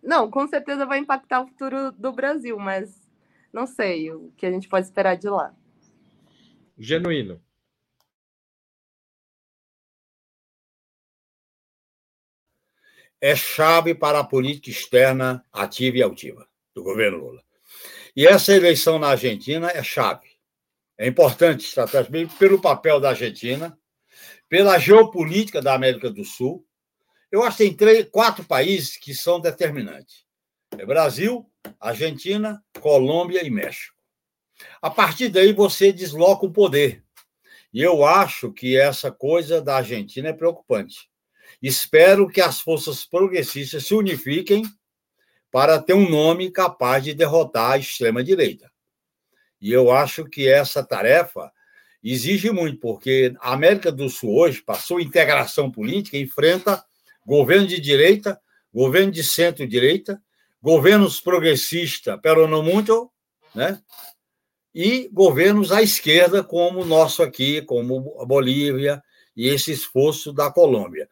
não, 0.01 0.31
com 0.31 0.47
certeza 0.47 0.85
vai 0.85 0.99
impactar 0.99 1.41
o 1.41 1.47
futuro 1.47 1.91
do 1.91 2.13
Brasil, 2.13 2.57
mas 2.57 3.11
não 3.51 3.67
sei 3.67 4.13
o 4.13 4.31
que 4.37 4.45
a 4.45 4.51
gente 4.51 4.69
pode 4.69 4.85
esperar 4.85 5.17
de 5.17 5.27
lá. 5.27 5.53
Genuíno. 6.77 7.41
É 13.19 13.35
chave 13.35 13.93
para 13.93 14.21
a 14.21 14.23
política 14.23 14.69
externa 14.69 15.43
ativa 15.51 15.97
e 15.97 16.01
altiva 16.01 16.47
do 16.73 16.81
governo 16.81 17.17
Lula. 17.17 17.44
E 18.15 18.25
essa 18.25 18.53
eleição 18.53 18.97
na 18.97 19.09
Argentina 19.09 19.69
é 19.71 19.83
chave. 19.83 20.29
É 20.97 21.05
importante 21.05 21.65
estrategicamente 21.65 22.35
pelo 22.35 22.61
papel 22.61 22.99
da 22.99 23.09
Argentina, 23.09 23.77
pela 24.47 24.79
geopolítica 24.79 25.61
da 25.61 25.73
América 25.73 26.09
do 26.09 26.23
Sul. 26.23 26.65
Eu 27.29 27.43
acho 27.43 27.57
que 27.57 27.63
tem 27.65 27.75
três, 27.75 28.07
quatro 28.09 28.45
países 28.45 28.95
que 28.95 29.13
são 29.13 29.41
determinantes: 29.41 30.23
é 30.77 30.85
Brasil, 30.85 31.45
Argentina, 31.79 32.63
Colômbia 32.79 33.45
e 33.45 33.49
México. 33.49 33.93
A 34.81 34.89
partir 34.89 35.27
daí 35.27 35.51
você 35.51 35.91
desloca 35.91 36.45
o 36.45 36.53
poder. 36.53 37.03
E 37.73 37.81
eu 37.81 38.05
acho 38.05 38.53
que 38.53 38.77
essa 38.77 39.11
coisa 39.11 39.61
da 39.61 39.77
Argentina 39.77 40.29
é 40.29 40.33
preocupante. 40.33 41.09
Espero 41.61 42.29
que 42.29 42.39
as 42.39 42.61
forças 42.61 43.05
progressistas 43.05 43.85
se 43.85 43.93
unifiquem 43.93 44.63
para 45.55 45.81
ter 45.81 45.93
um 45.93 46.09
nome 46.09 46.51
capaz 46.51 47.01
de 47.01 47.13
derrotar 47.13 47.71
a 47.71 47.77
extrema-direita. 47.77 48.69
E 49.61 49.71
eu 49.71 49.89
acho 49.89 50.25
que 50.25 50.49
essa 50.49 50.83
tarefa 50.83 51.49
exige 52.03 52.51
muito, 52.51 52.77
porque 52.77 53.33
a 53.39 53.53
América 53.53 53.89
do 53.89 54.09
Sul 54.09 54.35
hoje 54.35 54.61
passou 54.61 54.99
integração 54.99 55.71
política, 55.71 56.17
enfrenta 56.17 56.83
governo 57.25 57.65
de 57.65 57.79
direita, 57.79 58.37
governo 58.73 59.13
de 59.13 59.23
centro-direita, 59.23 60.21
governos 60.61 61.21
progressistas, 61.21 62.19
pero 62.21 62.49
né? 63.55 63.81
E 64.73 65.07
governos 65.13 65.71
à 65.71 65.81
esquerda, 65.81 66.43
como 66.43 66.81
o 66.81 66.85
nosso 66.85 67.23
aqui, 67.23 67.61
como 67.61 68.19
a 68.19 68.25
Bolívia 68.25 69.01
e 69.33 69.47
esse 69.47 69.71
esforço 69.71 70.33
da 70.33 70.51
Colômbia. 70.51 71.07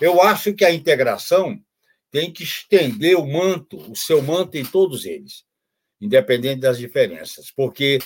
Eu 0.00 0.22
acho 0.22 0.54
que 0.54 0.64
a 0.64 0.72
integração 0.72 1.60
tem 2.10 2.32
que 2.32 2.42
estender 2.42 3.16
o 3.16 3.26
manto, 3.26 3.76
o 3.90 3.96
seu 3.96 4.22
manto 4.22 4.56
em 4.56 4.64
todos 4.64 5.04
eles, 5.04 5.44
independente 6.00 6.60
das 6.60 6.78
diferenças, 6.78 7.50
porque 7.50 7.98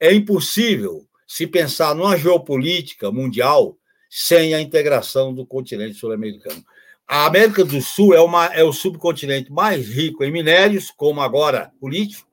é 0.00 0.12
impossível 0.12 1.06
se 1.26 1.46
pensar 1.46 1.94
numa 1.94 2.16
geopolítica 2.16 3.10
mundial 3.10 3.78
sem 4.10 4.54
a 4.54 4.60
integração 4.60 5.34
do 5.34 5.46
continente 5.46 5.94
sul-americano. 5.94 6.64
A 7.06 7.26
América 7.26 7.64
do 7.64 7.80
Sul 7.82 8.14
é, 8.14 8.20
uma, 8.20 8.46
é 8.46 8.62
o 8.62 8.72
subcontinente 8.72 9.52
mais 9.52 9.88
rico 9.88 10.24
em 10.24 10.30
minérios, 10.30 10.90
como 10.90 11.20
agora 11.20 11.72
o 11.80 11.88
lítio, 11.88 12.24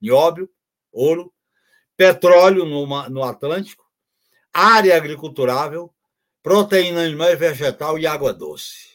nióbio, 0.00 0.48
ouro, 0.92 1.32
petróleo 1.96 2.64
no, 2.64 3.08
no 3.08 3.22
Atlântico, 3.22 3.84
área 4.52 4.96
agriculturável, 4.96 5.92
proteína 6.42 7.02
animal 7.02 7.30
e 7.30 7.36
vegetal 7.36 7.98
e 7.98 8.06
água 8.06 8.32
doce 8.32 8.90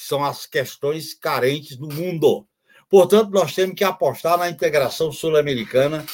que 0.00 0.06
são 0.06 0.24
as 0.24 0.46
questões 0.46 1.12
carentes 1.12 1.78
no 1.78 1.88
mundo. 1.88 2.46
Portanto, 2.88 3.30
nós 3.30 3.54
temos 3.54 3.74
que 3.74 3.84
apostar 3.84 4.38
na 4.38 4.48
integração 4.48 5.12
sul-americana 5.12 6.06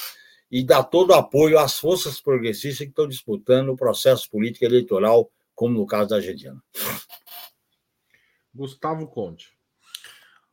e 0.51 0.63
dar 0.63 0.83
todo 0.83 1.11
o 1.11 1.13
apoio 1.13 1.57
às 1.57 1.79
forças 1.79 2.19
progressistas 2.19 2.85
que 2.85 2.91
estão 2.91 3.07
disputando 3.07 3.69
o 3.69 3.77
processo 3.77 4.29
político 4.29 4.65
eleitoral, 4.65 5.31
como 5.55 5.79
no 5.79 5.87
caso 5.87 6.09
da 6.09 6.17
Argentina. 6.17 6.61
Gustavo 8.53 9.07
Conte. 9.07 9.57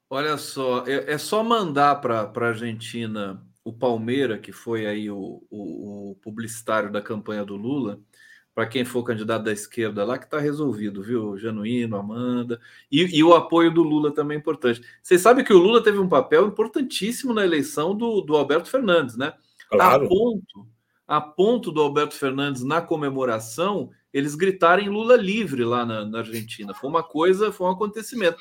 Olha 0.09 0.39
só, 0.39 0.87
é, 0.87 1.15
é 1.15 1.19
só 1.19 1.43
mandar 1.43 1.97
para 1.97 2.21
a 2.21 2.47
Argentina 2.47 3.45
o 3.65 3.73
Palmeira, 3.73 4.39
que 4.39 4.53
foi 4.53 4.87
aí 4.87 5.11
o, 5.11 5.43
o, 5.51 6.11
o 6.11 6.15
publicitário 6.17 6.93
da 6.93 7.03
campanha 7.03 7.45
do 7.45 7.57
Lula, 7.57 8.01
para 8.55 8.67
quem 8.67 8.85
for 8.85 9.03
candidato 9.03 9.45
da 9.45 9.53
esquerda 9.53 10.05
lá, 10.05 10.17
que 10.17 10.27
está 10.27 10.39
resolvido, 10.39 11.03
viu? 11.03 11.37
Genuíno, 11.37 11.97
Amanda. 11.97 12.61
E, 12.91 13.03
e, 13.19 13.25
o 13.25 13.35
apoio 13.35 13.73
do 13.73 13.83
Lula 13.83 14.15
também 14.15 14.37
é 14.37 14.41
importante. 14.41 14.81
Vocês 15.03 15.21
sabem 15.21 15.45
que 15.45 15.53
o 15.53 15.59
Lula 15.59 15.83
teve 15.83 15.99
um 15.99 16.09
papel 16.09 16.47
importantíssimo 16.47 17.35
na 17.35 17.45
eleição 17.45 17.97
do, 17.97 18.21
do 18.21 18.37
Alberto 18.37 18.71
Fernandes, 18.71 19.17
né? 19.17 19.35
Claro. 19.69 20.05
A 20.05 20.09
ponto, 20.09 20.69
a 21.09 21.21
ponto 21.21 21.73
do 21.73 21.81
Alberto 21.81 22.15
Fernandes, 22.15 22.63
na 22.63 22.81
comemoração, 22.81 23.91
eles 24.13 24.37
gritarem 24.37 24.89
Lula 24.89 25.17
livre 25.17 25.65
lá 25.65 25.85
na, 25.85 26.05
na 26.05 26.19
Argentina. 26.19 26.73
Foi 26.73 26.89
uma 26.89 27.03
coisa, 27.03 27.51
foi 27.51 27.67
um 27.67 27.71
acontecimento. 27.71 28.39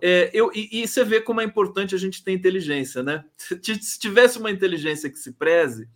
É, 0.00 0.30
eu, 0.34 0.52
e, 0.54 0.82
e, 0.82 0.86
você 0.86 1.02
vê 1.02 1.22
como 1.22 1.40
é 1.40 1.44
importante 1.44 1.94
a 1.94 1.98
gente 1.98 2.22
ter 2.22 2.32
inteligência, 2.32 3.02
né? 3.02 3.24
Se, 3.34 3.58
se 3.82 3.98
tivesse 3.98 4.38
uma 4.38 4.50
inteligência 4.50 5.08
que 5.10 5.18
se 5.18 5.32
preze, 5.32 5.88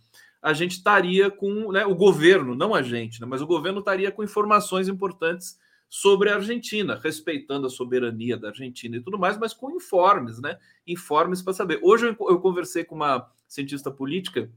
a 0.43 0.51
gente 0.51 0.73
estaria 0.73 1.31
com 1.31 1.71
né, 1.71 1.85
o 1.85 1.95
governo, 1.95 2.53
não 2.53 2.75
a 2.75 2.81
gente, 2.81 3.21
né, 3.21 3.25
mas 3.25 3.41
o 3.41 3.47
governo 3.47 3.79
estaria 3.79 4.11
com 4.11 4.21
informações 4.21 4.89
importantes 4.89 5.57
sobre 5.89 6.29
a 6.29 6.35
Argentina, 6.35 6.99
respeitando 7.01 7.67
a 7.67 7.69
soberania 7.69 8.35
da 8.35 8.49
Argentina 8.49 8.97
e 8.97 8.99
tudo 8.99 9.17
mais, 9.17 9.37
mas 9.37 9.53
com 9.53 9.71
informes, 9.71 10.41
né? 10.41 10.57
Informes 10.87 11.39
para 11.39 11.53
saber. 11.53 11.79
Hoje 11.83 12.07
eu, 12.07 12.29
eu 12.29 12.39
conversei 12.39 12.83
com 12.83 12.95
uma 12.95 13.31
cientista 13.47 13.91
política 13.91 14.49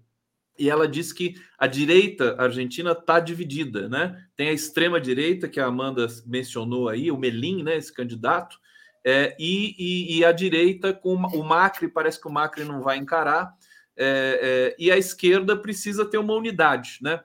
e 0.58 0.70
ela 0.70 0.88
disse 0.88 1.14
que 1.14 1.34
a 1.58 1.66
direita 1.66 2.34
argentina 2.38 2.92
está 2.92 3.20
dividida, 3.20 3.86
né? 3.86 4.26
Tem 4.34 4.48
a 4.48 4.52
extrema 4.52 4.98
direita 4.98 5.46
que 5.46 5.60
a 5.60 5.66
Amanda 5.66 6.06
mencionou 6.24 6.88
aí, 6.88 7.10
o 7.10 7.18
Melim, 7.18 7.62
né? 7.62 7.76
Esse 7.76 7.92
candidato, 7.92 8.58
é, 9.04 9.36
e, 9.38 9.76
e, 9.78 10.18
e, 10.18 10.24
a 10.24 10.32
direita 10.32 10.92
com 10.92 11.14
o 11.14 11.44
Macri 11.44 11.86
parece 11.86 12.20
que 12.20 12.26
o 12.26 12.32
Macri 12.32 12.64
não 12.64 12.82
vai 12.82 12.96
encarar 12.96 13.54
é, 13.96 14.74
é, 14.76 14.76
e 14.78 14.90
a 14.90 14.98
esquerda 14.98 15.56
precisa 15.56 16.04
ter 16.04 16.18
uma 16.18 16.34
unidade, 16.34 16.98
né? 17.00 17.20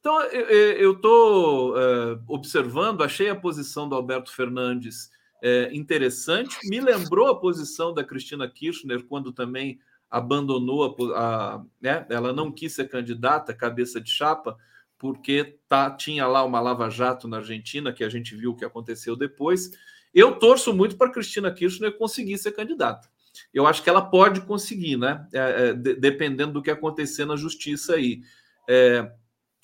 Então 0.00 0.20
eu 0.22 0.92
estou 0.92 1.76
é, 1.76 2.18
observando, 2.28 3.02
achei 3.02 3.28
a 3.28 3.34
posição 3.34 3.88
do 3.88 3.94
Alberto 3.96 4.32
Fernandes 4.32 5.10
é, 5.42 5.68
interessante, 5.72 6.56
me 6.68 6.80
lembrou 6.80 7.28
a 7.28 7.40
posição 7.40 7.92
da 7.92 8.04
Cristina 8.04 8.48
Kirchner 8.48 9.04
quando 9.04 9.32
também 9.32 9.80
abandonou 10.08 10.84
a, 11.14 11.56
a 11.56 11.64
né? 11.80 12.06
ela 12.08 12.32
não 12.32 12.52
quis 12.52 12.72
ser 12.72 12.88
candidata, 12.88 13.52
cabeça 13.52 14.00
de 14.00 14.10
chapa, 14.10 14.56
porque 14.96 15.58
tá, 15.68 15.90
tinha 15.90 16.26
lá 16.26 16.44
uma 16.44 16.60
lava-jato 16.60 17.26
na 17.26 17.38
Argentina, 17.38 17.92
que 17.92 18.04
a 18.04 18.08
gente 18.08 18.34
viu 18.36 18.52
o 18.52 18.56
que 18.56 18.64
aconteceu 18.64 19.16
depois. 19.16 19.72
Eu 20.14 20.36
torço 20.38 20.72
muito 20.72 20.96
para 20.96 21.10
Cristina 21.10 21.52
Kirchner 21.52 21.98
conseguir 21.98 22.38
ser 22.38 22.52
candidata 22.52 23.08
eu 23.56 23.66
acho 23.66 23.82
que 23.82 23.88
ela 23.88 24.02
pode 24.02 24.42
conseguir, 24.42 24.98
né? 24.98 25.26
É, 25.32 25.38
é, 25.68 25.72
de, 25.72 25.94
dependendo 25.94 26.52
do 26.52 26.62
que 26.62 26.70
acontecer 26.70 27.24
na 27.24 27.36
justiça 27.36 27.94
aí. 27.94 28.20
É, 28.68 29.10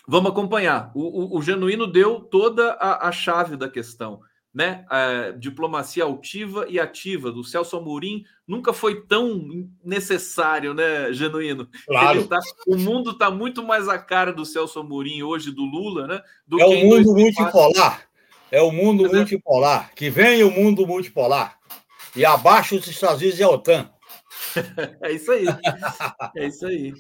vamos 0.09 0.31
acompanhar. 0.31 0.91
O, 0.95 1.35
o, 1.35 1.39
o, 1.39 1.43
Genuíno 1.43 1.87
deu 1.87 2.21
toda 2.21 2.73
a, 2.73 3.09
a 3.09 3.13
chave 3.13 3.55
da 3.55 3.69
questão. 3.69 4.21
Né? 4.55 4.87
A 4.89 5.33
diplomacia 5.39 6.05
altiva 6.05 6.65
e 6.71 6.81
ativa 6.81 7.31
do 7.31 7.45
Celso 7.45 7.77
Amorim 7.77 8.25
nunca 8.49 8.73
foi 8.73 9.03
tão 9.03 9.69
necessário, 9.85 10.73
né, 10.73 11.13
Genuíno? 11.13 11.69
Claro. 11.87 12.27
Tá, 12.27 12.39
o 12.67 12.77
mundo 12.77 13.11
está 13.11 13.31
muito 13.31 13.63
mais 13.63 13.89
a 13.89 13.99
cara 13.99 14.33
do 14.33 14.47
Celso 14.47 14.81
Amorim 14.81 15.23
hoje, 15.23 15.51
do 15.51 15.65
Lula, 15.65 16.07
né? 16.07 16.23
Do 16.47 16.59
é 16.59 16.65
o 16.65 16.77
mundo 16.83 17.13
multipolar. 17.13 18.09
É 18.51 18.63
o 18.63 18.71
mundo 18.71 19.05
é 19.05 19.09
multipolar. 19.11 19.91
É... 19.91 19.95
Que 19.95 20.09
vem 20.09 20.43
o 20.45 20.51
mundo 20.51 20.87
multipolar. 20.87 21.59
E 22.15 22.25
abaixo 22.25 22.77
os 22.77 22.87
Estados 22.87 23.21
Unidos 23.21 23.39
e 23.39 23.43
a 23.43 23.49
OTAN. 23.49 23.91
é 25.03 25.13
isso 25.13 25.33
aí. 25.33 25.47
É 26.37 26.47
isso 26.47 26.67
aí. 26.67 26.95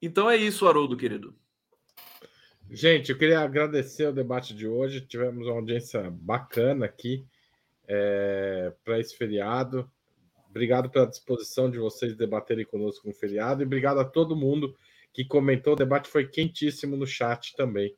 Então 0.00 0.30
é 0.30 0.36
isso, 0.36 0.66
Haroldo, 0.66 0.96
querido. 0.96 1.34
Gente, 2.70 3.10
eu 3.10 3.18
queria 3.18 3.40
agradecer 3.40 4.06
o 4.06 4.12
debate 4.12 4.54
de 4.54 4.66
hoje. 4.66 5.00
Tivemos 5.00 5.46
uma 5.46 5.56
audiência 5.56 6.10
bacana 6.10 6.86
aqui 6.86 7.26
é, 7.86 8.72
para 8.84 8.98
esse 8.98 9.16
feriado. 9.16 9.90
Obrigado 10.48 10.90
pela 10.90 11.06
disposição 11.06 11.70
de 11.70 11.78
vocês 11.78 12.16
debaterem 12.16 12.64
conosco 12.64 13.06
no 13.08 13.14
feriado 13.14 13.62
e 13.62 13.66
obrigado 13.66 14.00
a 14.00 14.04
todo 14.04 14.36
mundo 14.36 14.76
que 15.12 15.24
comentou. 15.24 15.74
O 15.74 15.76
debate 15.76 16.08
foi 16.08 16.26
quentíssimo 16.26 16.96
no 16.96 17.06
chat 17.06 17.54
também. 17.56 17.94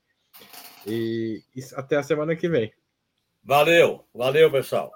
E, 0.86 1.42
e 1.54 1.60
até 1.74 1.96
a 1.96 2.02
semana 2.02 2.34
que 2.36 2.48
vem. 2.48 2.72
Valeu, 3.42 4.06
valeu, 4.14 4.50
pessoal. 4.50 4.92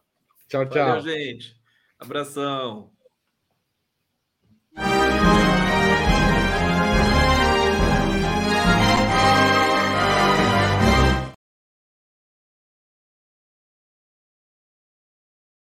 Tchau, 0.48 0.68
tchau. 0.68 0.86
Valeu, 0.86 1.02
gente. 1.02 1.57
Abração. 1.98 2.92